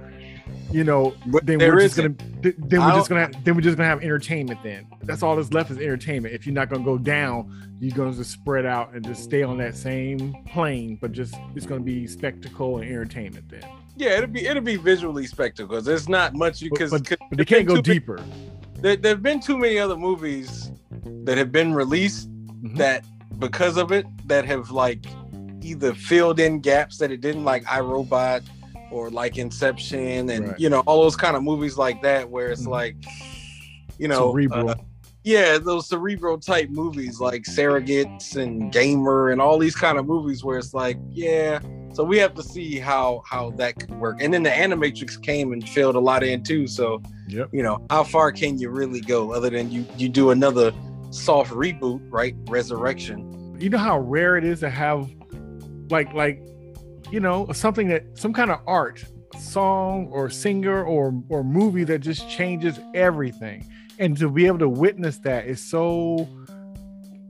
you 0.72 0.84
know, 0.84 1.14
But 1.28 1.46
then 1.46 1.60
we're 1.60 1.80
just 1.82 1.98
isn't. 2.00 2.18
gonna 2.42 2.54
then 2.58 2.82
we're 2.82 2.92
just 2.94 3.10
gonna 3.10 3.22
have, 3.22 3.44
then 3.44 3.56
we're 3.56 3.62
just 3.62 3.78
gonna 3.78 3.90
have 3.90 4.02
entertainment. 4.02 4.64
Then 4.64 4.88
that's 5.04 5.22
all 5.22 5.36
that's 5.36 5.52
left 5.52 5.70
is 5.72 5.78
entertainment. 5.78 6.34
If 6.34 6.46
you're 6.46 6.56
not 6.56 6.70
gonna 6.70 6.84
go 6.84 6.98
down, 6.98 7.76
you're 7.80 7.96
gonna 7.96 8.14
just 8.14 8.32
spread 8.32 8.66
out 8.66 8.94
and 8.94 9.06
just 9.06 9.24
stay 9.24 9.44
on 9.44 9.58
that 9.58 9.76
same 9.76 10.36
plane, 10.48 10.98
but 11.02 11.12
just 11.12 11.36
it's 11.56 11.66
gonna 11.66 11.82
be 11.82 12.08
spectacle 12.08 12.78
and 12.78 12.90
entertainment. 12.90 13.50
Then, 13.50 13.64
Yeah, 13.98 14.12
it'll 14.18 14.28
be 14.28 14.46
it'll 14.48 14.64
be 14.64 14.78
visually 14.78 15.28
spectacle. 15.28 15.82
There's 15.82 16.08
not 16.08 16.34
much 16.34 16.62
you 16.62 16.70
because 16.70 16.92
they 17.32 17.46
can't 17.46 17.68
go 17.68 17.82
deeper. 17.82 18.24
There, 18.82 18.96
there 18.96 19.12
have 19.14 19.24
been 19.24 19.40
too 19.42 19.58
many 19.58 19.78
other 19.78 19.98
movies 19.98 20.72
that 21.26 21.38
have 21.38 21.52
been 21.52 21.74
released 21.74 22.30
Mhm. 22.64 22.78
that 22.78 23.06
because 23.40 23.78
of 23.78 23.92
it 23.92 24.06
that 24.28 24.46
have 24.46 24.72
like 24.72 25.06
either 25.62 25.94
filled 25.94 26.40
in 26.40 26.60
gaps 26.60 26.98
that 26.98 27.12
it 27.12 27.22
didn't 27.22 27.44
like 27.44 27.64
iRobot 27.66 28.42
or 28.92 29.10
like 29.10 29.38
Inception 29.38 30.30
and 30.30 30.48
Right. 30.50 30.60
you 30.60 30.70
know 30.70 30.80
all 30.82 31.02
those 31.04 31.16
kind 31.16 31.36
of 31.36 31.44
movies 31.44 31.78
like 31.78 32.02
that 32.02 32.30
where 32.30 32.52
it's 32.52 32.66
Mhm. 32.66 32.72
like 32.72 32.96
you 33.98 34.08
know 34.08 34.38
uh, 34.52 34.76
yeah 35.24 35.58
those 35.58 35.88
cerebral 35.88 36.38
type 36.40 36.70
movies 36.70 37.20
like 37.20 37.44
Surrogates 37.44 38.36
and 38.36 38.72
Gamer 38.72 39.30
and 39.30 39.42
all 39.42 39.58
these 39.60 39.76
kind 39.76 39.98
of 39.98 40.06
movies 40.08 40.44
where 40.44 40.58
it's 40.58 40.74
like 40.74 40.98
yeah 41.12 41.60
so 41.94 42.04
we 42.04 42.18
have 42.18 42.34
to 42.36 42.44
see 42.44 42.80
how 42.80 43.22
how 43.26 43.52
that 43.52 43.80
could 43.80 43.92
work. 44.00 44.22
And 44.22 44.34
then 44.34 44.44
the 44.44 44.50
Animatrix 44.50 45.22
came 45.22 45.54
and 45.54 45.68
filled 45.68 45.96
a 45.96 46.00
lot 46.00 46.24
in 46.24 46.44
too. 46.44 46.68
So 46.68 47.02
Yep. 47.28 47.50
you 47.52 47.62
know 47.62 47.86
how 47.90 48.04
far 48.04 48.32
can 48.32 48.58
you 48.58 48.70
really 48.70 49.02
go 49.02 49.34
other 49.34 49.50
than 49.50 49.72
you 49.72 49.86
you 49.98 50.10
do 50.10 50.32
another 50.32 50.72
soft 51.12 51.52
reboot 51.52 52.02
right? 52.10 52.36
Resurrection. 52.48 53.56
You 53.60 53.70
know 53.70 53.78
how 53.78 54.00
rare 54.00 54.38
it 54.38 54.44
is 54.44 54.60
to 54.62 54.70
have 54.70 55.10
like 55.90 56.14
like 56.14 56.42
you 57.12 57.20
know 57.20 57.48
something 57.54 57.88
that 57.90 58.18
some 58.18 58.34
kind 58.34 58.52
of 58.52 58.60
art 58.68 59.04
song 59.38 60.08
or 60.12 60.30
singer 60.30 60.84
or 60.84 61.14
or 61.30 61.44
movie 61.44 61.84
that 61.86 62.00
just 62.00 62.30
changes 62.30 62.80
everything. 62.94 63.66
And 64.00 64.16
to 64.18 64.30
be 64.30 64.46
able 64.48 64.60
to 64.60 64.70
witness 64.70 65.18
that 65.20 65.46
is 65.46 65.60
so 65.60 66.28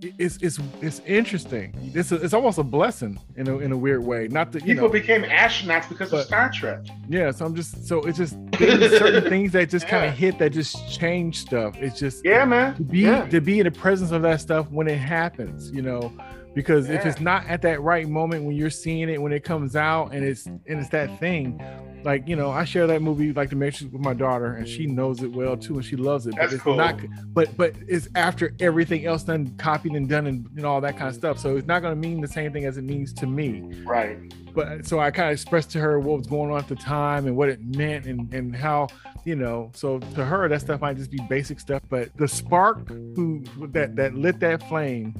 it's 0.02 0.38
it's 0.38 0.60
it's 0.82 1.00
interesting 1.02 1.74
it's 1.94 2.12
a, 2.12 2.16
it's 2.16 2.34
almost 2.34 2.58
a 2.58 2.64
blessing 2.64 3.20
in 3.36 3.48
a, 3.50 3.58
in 3.60 3.72
a 3.74 3.78
weird 3.78 4.02
way 4.04 4.28
not 4.30 4.52
that 4.54 4.64
People 4.64 4.84
know 4.88 4.90
became 4.90 5.24
astronauts 5.24 5.90
because 5.90 6.12
But- 6.12 6.22
of 6.22 6.26
Star 6.28 6.50
Trek. 6.54 6.80
yeah 7.10 7.32
so 7.32 7.46
i'm 7.46 7.54
just 7.56 7.86
so 7.86 8.02
it's 8.04 8.18
just 8.18 8.34
certain 8.56 9.30
things 9.30 9.52
that 9.52 9.70
just 9.70 9.88
kind 9.88 10.06
of 10.06 10.14
hit 10.18 10.40
that 10.40 10.52
just 10.52 10.90
change 10.98 11.40
stuff 11.40 11.76
it's 11.78 12.00
just 12.00 12.24
Yeah, 12.24 12.46
man. 12.46 12.76
to 12.76 12.82
be 12.84 13.00
yeah. 13.00 13.26
to 13.28 13.42
be 13.42 13.60
in 13.60 13.66
the 13.66 13.72
presence 13.72 14.12
of 14.12 14.22
that 14.22 14.40
stuff 14.40 14.70
when 14.72 14.88
it 14.88 14.98
happens 14.98 15.70
you 15.72 15.82
know 15.82 16.14
because 16.54 16.90
if 16.90 17.06
it's 17.06 17.20
not 17.20 17.46
at 17.48 17.62
that 17.62 17.82
right 17.82 18.08
moment 18.08 18.44
when 18.44 18.56
you're 18.56 18.70
seeing 18.70 19.10
it 19.10 19.22
when 19.22 19.32
it 19.32 19.44
comes 19.44 19.76
out 19.76 20.12
and 20.14 20.24
it's 20.26 20.46
and 20.46 20.62
it's 20.68 20.90
that 20.90 21.20
thing 21.20 21.62
like 22.04 22.28
you 22.28 22.36
know 22.36 22.50
i 22.50 22.64
share 22.64 22.88
that 22.88 23.02
movie 23.02 23.32
like 23.34 23.50
the 23.50 23.56
matrix 23.56 23.92
with 23.92 24.02
my 24.02 24.14
daughter 24.14 24.54
and 24.54 24.68
she 24.68 24.86
knows 24.88 25.22
it 25.22 25.32
well 25.32 25.56
too 25.58 25.76
and 25.76 25.86
she 25.86 25.96
loves 25.96 26.26
it 26.28 26.36
That's 26.36 26.48
but 26.48 26.54
it's 26.56 26.64
cool. 26.64 26.76
not 26.76 27.00
but 27.34 27.56
but 27.58 27.74
it's 27.88 28.08
after 28.16 28.54
everything 28.60 29.06
else 29.06 29.24
done 29.24 29.54
copied 29.58 29.94
and 29.94 30.08
done 30.08 30.26
and, 30.28 30.48
and 30.56 30.66
all 30.66 30.80
that 30.82 30.98
kind 30.98 31.10
of 31.10 31.16
stuff 31.16 31.38
so 31.40 31.58
it's 31.58 31.68
not 31.68 31.82
going 31.82 31.94
to 31.94 32.00
mean 32.08 32.22
the 32.22 32.28
same 32.28 32.52
thing 32.54 32.66
as 32.66 32.78
it 32.78 32.84
means 32.84 33.14
to 33.14 33.28
me 33.28 33.62
Right. 33.84 34.18
but 34.54 34.86
so 34.88 35.00
I 35.00 35.12
kind 35.12 35.30
of 35.30 35.34
expressed 35.34 35.72
to 35.72 35.80
her 35.80 36.00
what 36.00 36.18
was 36.18 36.28
going 36.28 36.52
on 36.52 36.58
at 36.58 36.68
the 36.68 36.76
time 36.76 37.28
and 37.28 37.36
what 37.36 37.50
it 37.50 37.62
meant 37.64 38.06
and 38.06 38.34
and 38.34 38.56
how 38.56 38.88
you 39.26 39.36
know. 39.36 39.70
So 39.76 40.00
to 40.00 40.24
her, 40.24 40.48
that 40.48 40.62
stuff 40.62 40.80
might 40.80 40.96
just 40.96 41.12
be 41.12 41.20
basic 41.30 41.60
stuff, 41.60 41.82
but 41.90 42.16
the 42.16 42.28
spark 42.28 42.88
who 42.88 43.44
that 43.74 43.98
that 43.98 44.16
lit 44.16 44.40
that 44.40 44.64
flame 44.70 45.14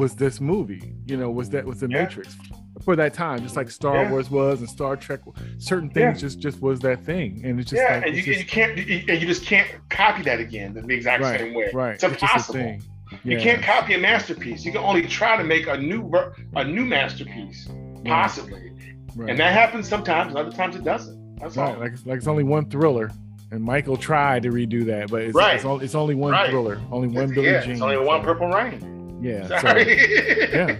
was 0.00 0.14
this 0.16 0.40
movie. 0.40 0.92
You 1.06 1.16
know, 1.16 1.30
was 1.30 1.50
that 1.50 1.64
was 1.64 1.78
the 1.80 1.88
Yeah. 1.88 2.02
Matrix 2.04 2.36
for 2.84 2.96
that 2.96 3.12
time, 3.14 3.40
just 3.42 3.54
like 3.56 3.70
Star 3.70 3.96
Yeah. 4.02 4.10
Wars 4.10 4.30
was 4.30 4.60
and 4.60 4.68
Star 4.68 4.96
Trek. 4.96 5.20
Certain 5.58 5.90
things 5.90 6.16
Yeah. 6.22 6.28
just 6.28 6.40
just 6.40 6.60
was 6.62 6.80
that 6.80 7.04
thing, 7.04 7.40
and 7.44 7.60
it's 7.60 7.70
just 7.70 7.82
yeah, 7.82 7.96
like 7.96 8.06
and 8.06 8.16
you, 8.16 8.22
just- 8.22 8.40
you 8.40 8.46
can't 8.46 8.76
you, 8.78 9.04
and 9.08 9.20
you 9.20 9.26
just 9.28 9.44
can't 9.44 9.68
copy 9.90 10.22
that 10.22 10.40
again 10.40 10.72
the 10.74 10.94
exact 10.94 11.22
right, 11.22 11.38
same 11.40 11.54
way. 11.54 11.70
right. 11.72 11.94
It's 11.94 12.02
impossible. 12.04 12.54
thing. 12.60 12.82
You 13.24 13.38
can't 13.38 13.60
copy 13.62 13.94
a 13.94 13.98
masterpiece. 13.98 14.64
You 14.64 14.70
can 14.72 14.82
only 14.82 15.02
try 15.02 15.36
to 15.36 15.44
make 15.44 15.66
a 15.66 15.76
new 15.76 16.10
a 16.56 16.64
new 16.64 16.84
masterpiece, 16.86 17.68
possibly. 18.04 18.72
Right. 19.16 19.30
And 19.30 19.38
that 19.40 19.52
happens 19.52 19.88
sometimes, 19.88 20.34
other 20.36 20.52
times 20.52 20.76
it 20.76 20.84
doesn't. 20.84 21.36
That's 21.38 21.56
Right, 21.56 21.74
all. 21.74 21.80
like 21.80 21.92
it's, 21.92 22.06
like 22.06 22.18
it's 22.18 22.26
only 22.28 22.44
one 22.44 22.66
thriller, 22.70 23.10
and 23.50 23.62
Michael 23.62 23.96
tried 23.96 24.44
to 24.44 24.50
redo 24.50 24.84
that, 24.86 25.10
but 25.10 25.22
it's, 25.22 25.34
Right. 25.34 25.56
it's, 25.56 25.64
only, 25.64 25.84
it's 25.84 25.94
only 25.96 26.14
one 26.14 26.32
thriller, 26.50 26.80
only 26.92 27.08
one 27.08 27.34
Billie 27.34 27.48
yeah, 27.48 27.60
Jean. 27.62 27.72
it's 27.72 27.80
only 27.82 27.96
one 27.98 28.22
Purple 28.22 28.48
Rain. 28.48 28.99
Yeah, 29.22 29.46
so, 29.60 29.76
yeah. 29.76 30.78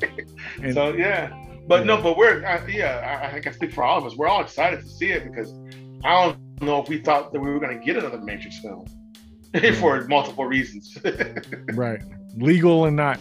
And- 0.63 0.75
so 0.75 0.93
yeah, 0.95 1.31
but 1.69 1.85
no, 1.85 2.01
but 2.01 2.17
we're 2.17 2.45
uh, 2.45 2.67
yeah. 2.67 3.21
I, 3.33 3.37
I 3.37 3.41
can 3.41 3.53
speak 3.53 3.73
for 3.73 3.85
all 3.85 3.99
of 3.99 4.05
us. 4.05 4.17
We're 4.17 4.29
all 4.29 4.41
excited 4.41 4.81
to 4.81 4.87
see 4.87 5.11
it 5.11 5.25
because 5.25 5.53
I 6.05 6.25
don't 6.25 6.39
know 6.63 6.81
if 6.83 6.89
we 6.89 6.99
thought 6.99 7.33
that 7.33 7.41
we 7.41 7.51
were 7.51 7.61
going 7.61 7.79
to 7.79 7.85
get 7.85 7.97
another 7.97 8.19
Matrix 8.19 8.59
film 8.61 8.87
for 9.75 10.07
multiple 10.09 10.47
reasons. 10.47 10.97
right, 11.75 12.01
legal 12.37 12.87
and 12.87 12.97
not 12.97 13.19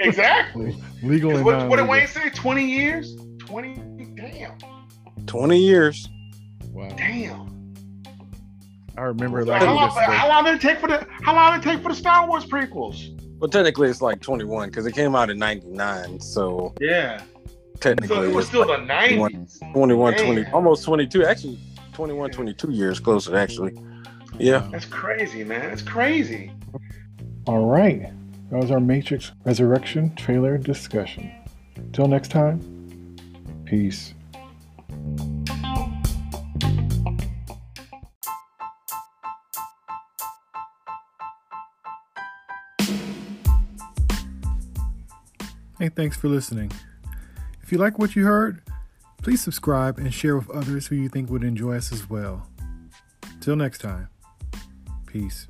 exactly. 0.00 0.76
Legal 1.02 1.36
and 1.36 1.44
What, 1.44 1.58
not. 1.58 1.68
what 1.68 1.76
did 1.76 1.88
Wayne 1.88 2.06
say? 2.06 2.30
Twenty 2.30 2.64
years? 2.64 3.16
Twenty? 3.38 3.74
Damn. 4.16 4.56
20 5.26 5.58
years. 5.58 6.08
Wow, 6.70 6.88
Damn. 6.96 7.74
I 8.96 9.02
remember 9.02 9.42
So 9.42 9.50
like 9.50 9.62
how, 9.62 9.74
long, 9.74 9.90
how 9.90 10.28
long 10.28 10.44
did 10.44 10.54
it 10.54 10.60
take 10.60 10.78
for 10.78 10.88
the 10.88 11.06
How 11.22 11.34
long 11.34 11.52
did 11.60 11.66
it 11.66 11.70
take 11.72 11.82
for 11.82 11.88
the 11.88 11.94
Star 11.94 12.26
Wars 12.28 12.44
prequels? 12.44 13.18
Well, 13.42 13.48
technically, 13.48 13.88
it's 13.88 14.00
like 14.00 14.20
21 14.20 14.68
because 14.68 14.86
it 14.86 14.92
came 14.92 15.16
out 15.16 15.28
in 15.28 15.36
99. 15.36 16.20
So 16.20 16.72
Yeah. 16.78 17.20
technically, 17.80 18.14
So 18.16 18.22
it 18.22 18.32
was 18.32 18.46
still 18.46 18.64
like 18.68 18.78
the 18.78 18.84
nineties. 18.86 19.58
21, 19.72 20.14
20, 20.14 20.46
almost 20.52 20.84
22. 20.84 21.24
Actually, 21.24 21.58
21, 21.92 22.30
22 22.30 22.70
years 22.70 23.00
closer, 23.00 23.36
actually. 23.36 23.76
Yeah. 24.38 24.68
That's 24.70 24.84
crazy, 24.84 25.42
man. 25.42 25.70
That's 25.70 25.82
crazy. 25.82 26.52
All 27.48 27.66
right, 27.66 28.12
that 28.52 28.60
was 28.60 28.70
our 28.70 28.78
Matrix 28.78 29.32
Resurrection 29.44 30.14
trailer 30.14 30.56
discussion. 30.56 31.28
Till 31.92 32.06
next 32.06 32.30
time, 32.30 32.60
peace. 33.64 34.14
Hey, 45.82 45.88
thanks 45.88 46.16
for 46.16 46.28
listening. 46.28 46.70
If 47.60 47.72
you 47.72 47.78
like 47.78 47.98
what 47.98 48.14
you 48.14 48.24
heard, 48.24 48.62
please 49.20 49.42
subscribe 49.42 49.98
and 49.98 50.14
share 50.14 50.36
with 50.36 50.48
others 50.48 50.86
who 50.86 50.94
you 50.94 51.08
think 51.08 51.28
would 51.28 51.42
enjoy 51.42 51.76
us 51.76 51.90
as 51.90 52.08
well. 52.08 52.46
Till 53.40 53.56
next 53.56 53.80
time, 53.80 54.06
peace. 55.06 55.48